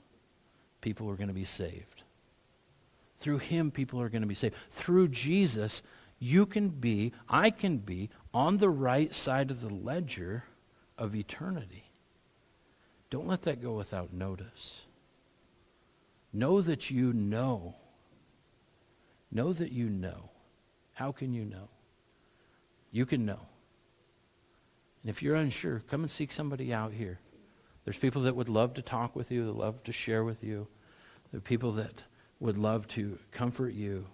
people 0.81 1.09
are 1.11 1.17
going 1.17 1.29
to 1.29 1.35
be 1.35 1.45
saved. 1.45 2.03
Through 3.19 3.39
him, 3.39 3.71
people 3.71 4.01
are 4.01 4.09
going 4.09 4.23
to 4.23 4.29
be 4.29 4.35
saved. 4.35 4.57
Through 4.73 5.09
Jesus, 5.09 5.81
you 6.19 6.45
can 6.45 6.69
be, 6.69 7.13
I 7.29 7.51
can 7.51 7.79
be, 7.79 8.11
on 8.35 8.59
the 8.59 8.69
right 8.69 9.15
side 9.15 9.51
of 9.51 9.61
the 9.61 9.73
ledger 9.73 10.45
of 11.03 11.17
eternity. 11.17 11.91
Don't 13.11 13.27
let 13.27 13.43
that 13.43 13.61
go 13.61 13.73
without 13.73 14.13
notice. 14.13 14.83
Know 16.33 16.61
that 16.61 16.93
you 16.93 17.13
know. 17.13 17.75
Know 19.33 19.53
that 19.53 19.73
you 19.73 19.91
know. 19.91 20.31
How 20.93 21.11
can 21.11 21.35
you 21.35 21.45
know? 21.45 21.69
You 22.93 23.05
can 23.05 23.27
know. 23.27 23.41
And 25.03 25.11
if 25.11 25.25
you're 25.25 25.35
unsure, 25.35 25.83
come 25.91 26.03
and 26.03 26.11
seek 26.11 26.31
somebody 26.31 26.73
out 26.73 26.93
here. 26.93 27.19
There's 27.85 27.99
people 27.99 28.23
that 28.23 28.37
would 28.37 28.49
love 28.49 28.75
to 28.75 28.83
talk 28.83 29.17
with 29.17 29.33
you, 29.33 29.47
that 29.47 29.57
love 29.57 29.83
to 29.83 29.93
share 29.93 30.23
with 30.23 30.45
you. 30.45 30.69
There 31.33 31.39
are 31.39 31.43
people 31.43 31.73
that 31.73 32.05
would 32.39 32.57
love 32.57 32.87
to 32.89 33.19
comfort 33.33 33.75
you 33.75 34.07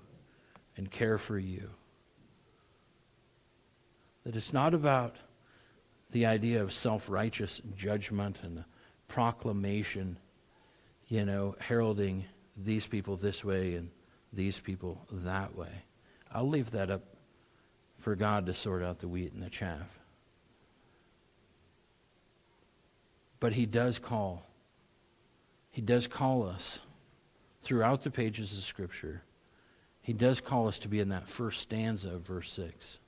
and 0.78 0.90
care 0.90 1.18
for 1.18 1.38
you. 1.38 1.68
That 4.24 4.36
it's 4.36 4.54
not 4.54 4.72
about 4.72 5.16
the 6.10 6.26
idea 6.26 6.62
of 6.62 6.72
self 6.72 7.08
righteous 7.08 7.60
judgment 7.76 8.40
and 8.42 8.64
proclamation, 9.08 10.18
you 11.08 11.24
know, 11.24 11.56
heralding 11.58 12.24
these 12.56 12.86
people 12.86 13.16
this 13.16 13.44
way 13.44 13.74
and 13.74 13.90
these 14.32 14.58
people 14.58 15.06
that 15.10 15.54
way. 15.56 15.84
I'll 16.32 16.48
leave 16.48 16.70
that 16.72 16.90
up 16.90 17.02
for 17.98 18.14
God 18.14 18.46
to 18.46 18.54
sort 18.54 18.82
out 18.82 19.00
the 19.00 19.08
wheat 19.08 19.32
and 19.32 19.42
the 19.42 19.50
chaff. 19.50 19.98
But 23.40 23.54
He 23.54 23.66
does 23.66 23.98
call. 23.98 24.46
He 25.70 25.80
does 25.82 26.06
call 26.06 26.44
us 26.44 26.80
throughout 27.62 28.02
the 28.02 28.10
pages 28.10 28.56
of 28.56 28.64
Scripture. 28.64 29.22
He 30.00 30.12
does 30.12 30.40
call 30.40 30.68
us 30.68 30.78
to 30.80 30.88
be 30.88 31.00
in 31.00 31.10
that 31.10 31.28
first 31.28 31.60
stanza 31.60 32.14
of 32.14 32.26
verse 32.26 32.50
6 32.52 32.98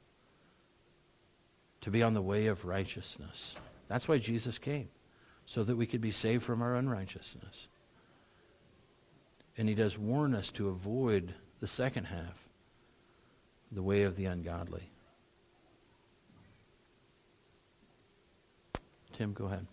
to 1.81 1.91
be 1.91 2.03
on 2.03 2.15
the 2.15 2.23
way 2.23 2.47
of 2.47 2.65
righteousness. 2.65 3.57
That's 3.89 4.07
why 4.07 4.19
Jesus 4.19 4.59
came, 4.59 4.89
so 5.47 5.65
that 5.65 5.77
we 5.77 5.87
could 5.87 6.01
be 6.01 6.11
saved 6.11 6.43
from 6.43 6.63
our 6.63 6.77
unrighteousness. 6.77 7.69
And 9.57 9.69
he 9.69 9.75
does 9.75 9.99
warn 9.99 10.35
us 10.35 10.51
to 10.53 10.69
avoid 10.69 11.35
the 11.61 11.67
second 11.67 12.05
half, 12.05 12.49
the 13.73 13.83
way 13.83 14.03
of 14.03 14.17
the 14.17 14.27
ungodly. 14.27 14.91
Tim, 19.13 19.33
go 19.33 19.47
ahead. 19.47 19.67